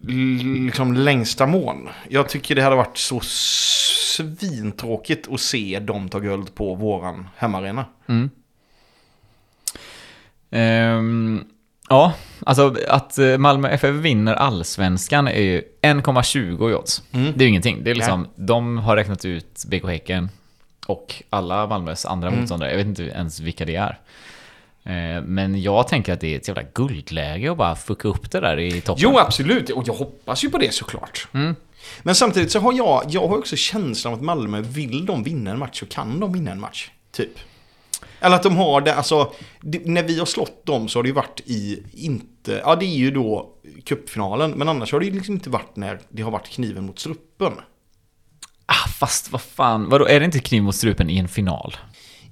liksom 0.00 0.94
längsta 0.94 1.46
mån. 1.46 1.88
Jag 2.08 2.28
tycker 2.28 2.54
det 2.54 2.62
hade 2.62 2.76
varit 2.76 2.98
så 2.98 3.20
svintråkigt 3.20 5.28
att 5.32 5.40
se 5.40 5.78
dem 5.78 6.08
ta 6.08 6.18
guld 6.18 6.54
på 6.54 6.74
våran 6.74 7.28
hemmaarena. 7.36 7.84
Ehm, 10.50 11.44
ja, 11.88 12.14
alltså 12.46 12.76
att 12.88 13.18
eh, 13.18 13.38
Malmö 13.38 13.68
FF 13.68 13.94
vinner 13.94 14.34
allsvenskan 14.34 15.28
är 15.28 15.40
ju 15.42 15.62
1,20 15.82 16.70
i 16.70 16.74
odds. 16.74 17.02
Mm. 17.12 17.32
Det 17.36 17.44
är 17.44 17.46
ju 17.46 17.48
ingenting. 17.48 17.84
Det 17.84 17.90
är 17.90 17.94
liksom, 17.94 18.26
de 18.36 18.78
har 18.78 18.96
räknat 18.96 19.24
ut 19.24 19.64
BK 19.66 19.86
Häcken 19.88 20.28
och 20.86 21.22
alla 21.30 21.66
Malmös 21.66 22.06
andra 22.06 22.28
Mm. 22.28 22.40
motståndare. 22.40 22.70
Jag 22.70 22.76
vet 22.76 22.86
inte 22.86 23.02
ens 23.02 23.40
vilka 23.40 23.64
det 23.64 23.76
är. 23.76 23.98
Eh, 24.84 25.22
Men 25.22 25.62
jag 25.62 25.88
tänker 25.88 26.12
att 26.12 26.20
det 26.20 26.34
är 26.34 26.36
ett 26.36 26.48
jävla 26.48 26.62
guldläge 26.74 27.50
att 27.50 27.56
bara 27.58 27.76
fucka 27.76 28.08
upp 28.08 28.30
det 28.30 28.40
där 28.40 28.58
i 28.58 28.80
toppen. 28.80 29.02
Jo, 29.02 29.18
absolut. 29.18 29.70
Och 29.70 29.88
jag 29.88 29.94
hoppas 29.94 30.44
ju 30.44 30.50
på 30.50 30.58
det 30.58 30.74
såklart. 30.74 31.28
Mm. 31.34 31.54
Men 32.02 32.14
samtidigt 32.14 32.52
så 32.52 32.58
har 32.60 32.72
jag, 32.72 33.04
jag 33.08 33.28
har 33.28 33.38
också 33.38 33.56
känslan 33.56 34.12
av 34.12 34.18
att 34.18 34.24
Malmö, 34.24 34.60
vill 34.60 35.06
de 35.06 35.22
vinna 35.22 35.50
en 35.50 35.58
match 35.58 35.78
så 35.80 35.86
kan 35.86 36.20
de 36.20 36.32
vinna 36.32 36.50
en 36.50 36.60
match. 36.60 36.90
Typ. 37.12 37.38
Eller 38.20 38.36
att 38.36 38.42
de 38.42 38.56
har 38.56 38.80
det, 38.80 38.94
alltså, 38.94 39.32
det, 39.60 39.86
när 39.86 40.02
vi 40.02 40.18
har 40.18 40.26
slått 40.26 40.66
dem 40.66 40.88
så 40.88 40.98
har 40.98 41.02
det 41.02 41.08
ju 41.08 41.14
varit 41.14 41.40
i, 41.44 41.82
inte, 41.92 42.62
ja 42.64 42.76
det 42.76 42.84
är 42.84 42.96
ju 42.96 43.10
då 43.10 43.50
cupfinalen, 43.84 44.50
men 44.50 44.68
annars 44.68 44.92
har 44.92 45.00
det 45.00 45.06
ju 45.06 45.12
liksom 45.12 45.34
inte 45.34 45.50
varit 45.50 45.76
när 45.76 46.00
det 46.08 46.22
har 46.22 46.30
varit 46.30 46.48
kniven 46.48 46.86
mot 46.86 46.98
strupen. 46.98 47.52
Ah, 48.66 48.88
fast 48.98 49.32
vad 49.32 49.42
fan, 49.42 49.88
vadå, 49.88 50.06
är 50.06 50.20
det 50.20 50.24
inte 50.24 50.38
kniv 50.38 50.62
mot 50.62 50.74
strupen 50.74 51.10
i 51.10 51.18
en 51.18 51.28
final? 51.28 51.76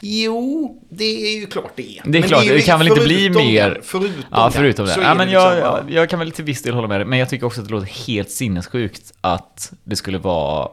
Jo, 0.03 0.78
det 0.90 1.05
är 1.34 1.40
ju 1.40 1.46
klart 1.46 1.72
det 1.76 1.82
är. 1.98 2.03
Det 2.05 2.18
är 2.18 2.20
Men 2.20 2.28
klart, 2.28 2.44
ju- 2.46 2.55
det 2.55 2.62
kan 2.62 2.78
väl 2.78 2.88
inte 2.88 3.01
bli 3.01 3.30
mer- 3.30 3.80
Förutom 3.82 4.22
Ja, 4.30 4.51
förutom 4.51 4.86
den, 4.86 4.94
det. 4.94 4.94
så 4.94 5.07
Ja, 5.07 5.11
är 5.11 5.14
men 5.14 5.26
det 5.26 5.32
jag, 5.32 5.55
liksom, 5.55 5.72
jag, 5.88 5.90
jag 6.03 6.11
kan 6.11 6.18
väl 6.18 6.30
till 6.32 6.44
viss 6.44 6.62
del 6.62 6.74
hålla 6.74 6.88
med 6.88 7.01
dig, 7.01 7.07
men 7.07 7.18
jag 7.18 7.28
tycker 7.28 7.46
också 7.46 7.61
att 7.61 7.66
det 7.66 7.72
låter 7.72 8.07
helt 8.07 8.30
sinnessjukt 8.30 9.12
att 9.20 9.72
det 9.84 9.96
skulle 9.96 10.18
vara 10.18 10.68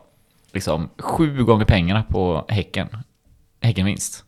liksom 0.53 0.89
sju 0.99 1.43
gånger 1.43 1.65
pengarna 1.65 2.03
på 2.03 2.45
Häcken. 2.49 2.87
Häckenvinst. 3.61 4.23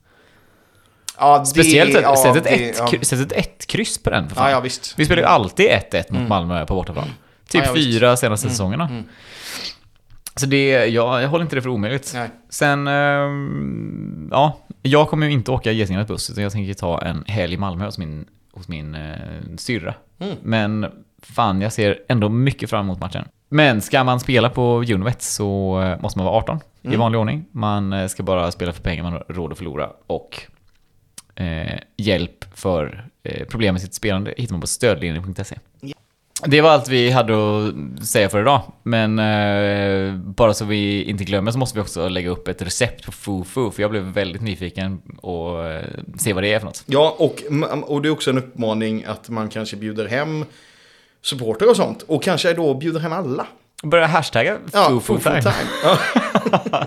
Ja, 1.17 1.39
det- 1.39 1.45
Speciellt 1.45 1.93
ja, 1.93 2.15
sätt, 2.15 2.35
ett 2.35 2.43
det- 2.43 2.49
ett, 2.49 2.75
ja. 2.79 3.01
sätt 3.05 3.19
ett 3.19 3.31
ett 3.31 3.65
kryss 3.67 3.97
på 3.97 4.09
den 4.09 4.29
för 4.29 4.35
fan. 4.35 4.45
Ja, 4.45 4.51
ja, 4.51 4.59
visst. 4.59 4.93
Vi 4.97 5.05
spelar 5.05 5.21
ju 5.21 5.27
alltid 5.27 5.65
1-1 5.69 6.03
mot 6.13 6.27
Malmö 6.29 6.65
på 6.65 6.75
bortaplan. 6.75 7.07
Typ. 7.49 7.63
Mm. 7.63 7.75
fyra 7.75 8.17
senaste 8.17 8.49
säsongerna. 8.49 8.89
Så 10.39 10.45
det, 10.45 10.69
ja, 10.87 11.21
jag 11.21 11.29
håller 11.29 11.43
inte 11.43 11.55
det 11.55 11.61
för 11.61 11.69
omöjligt. 11.69 12.11
Nej. 12.15 12.29
Sen, 12.49 12.87
ehm, 12.87 14.27
ja, 14.31 14.59
jag 14.81 15.09
kommer 15.09 15.27
ju 15.27 15.33
inte 15.33 15.51
åka 15.51 15.71
Getingarnas 15.71 16.07
buss, 16.07 16.29
utan 16.29 16.43
jag 16.43 16.51
tänker 16.51 16.73
ta 16.73 17.01
en 17.01 17.23
helg 17.27 17.53
i 17.53 17.57
Malmö 17.57 17.85
hos 17.85 17.97
min, 17.97 18.25
hos 18.51 18.67
min 18.67 18.95
eh, 18.95 19.11
syrra. 19.57 19.93
Mm. 20.19 20.35
Men 20.43 20.85
fan, 21.21 21.61
jag 21.61 21.73
ser 21.73 21.99
ändå 22.09 22.29
mycket 22.29 22.69
fram 22.69 22.85
emot 22.85 22.99
matchen. 22.99 23.25
Men 23.49 23.81
ska 23.81 24.03
man 24.03 24.19
spela 24.19 24.49
på 24.49 24.77
Unibet 24.81 25.21
så 25.21 25.81
eh, 25.81 26.01
måste 26.01 26.19
man 26.19 26.25
vara 26.25 26.35
18 26.37 26.59
i 26.81 26.87
Mm. 26.87 26.99
vanlig 26.99 27.19
ordning. 27.19 27.45
Man 27.51 27.93
eh, 27.93 28.07
ska 28.07 28.23
bara 28.23 28.51
spela 28.51 28.73
för 28.73 28.83
pengar 28.83 29.03
man 29.03 29.13
har 29.13 29.25
råd 29.29 29.51
att 29.51 29.57
förlora 29.57 29.89
och 30.07 30.41
eh, 31.35 31.79
hjälp 31.97 32.45
för 32.53 33.07
eh, 33.23 33.45
problem 33.47 33.73
med 33.73 33.81
sitt 33.81 33.93
spelande 33.93 34.33
hittar 34.37 34.53
man 34.53 34.61
på 34.61 34.67
stödlinjen.se. 34.67 35.55
Det 36.45 36.61
var 36.61 36.69
allt 36.69 36.87
vi 36.87 37.11
hade 37.11 37.33
att 37.33 38.05
säga 38.07 38.29
för 38.29 38.41
idag. 38.41 38.61
Men 38.83 39.19
eh, 39.19 40.13
bara 40.15 40.53
så 40.53 40.65
vi 40.65 41.03
inte 41.03 41.23
glömmer 41.23 41.51
så 41.51 41.57
måste 41.57 41.77
vi 41.77 41.81
också 41.83 42.09
lägga 42.09 42.29
upp 42.29 42.47
ett 42.47 42.61
recept 42.61 43.05
på 43.05 43.11
fufu. 43.11 43.71
För 43.71 43.81
jag 43.81 43.91
blev 43.91 44.03
väldigt 44.03 44.41
nyfiken 44.41 45.01
och 45.21 45.65
eh, 45.65 45.83
se 46.17 46.33
vad 46.33 46.43
det 46.43 46.53
är 46.53 46.59
för 46.59 46.65
något. 46.65 46.83
Ja, 46.85 47.15
och, 47.19 47.43
och 47.91 48.01
det 48.01 48.07
är 48.09 48.11
också 48.11 48.29
en 48.29 48.37
uppmaning 48.37 49.03
att 49.03 49.29
man 49.29 49.49
kanske 49.49 49.75
bjuder 49.75 50.07
hem 50.07 50.45
supporter 51.21 51.69
och 51.69 51.75
sånt. 51.75 52.01
Och 52.07 52.23
kanske 52.23 52.53
då 52.53 52.73
bjuder 52.73 52.99
hem 52.99 53.13
alla. 53.13 53.47
Börja 53.83 54.05
hashtagga 54.07 54.57
Ja, 54.73 54.87
fufu 54.89 54.99
full 55.01 55.19
time. 55.21 55.41
time. 55.41 55.53
Ja, 55.83 55.97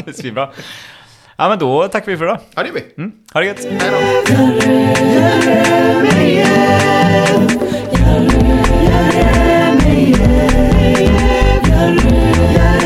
det 0.05 0.11
är 0.11 0.13
svinbra. 0.21 0.51
Ja 1.37 1.49
men 1.49 1.59
då 1.59 1.89
tackar 1.89 2.07
vi 2.13 2.19
för 2.19 2.25
idag. 2.25 2.39
ja 2.55 2.63
det 2.63 2.69
är 2.69 2.73
vi. 2.73 2.85
Mm. 3.03 3.13
Ha 3.33 3.41
det 3.41 3.47
gött. 3.47 3.67
Hej 3.71 3.91
då. 3.91 3.99
Yeah. 9.03 9.32
Yeah. 11.83 12.82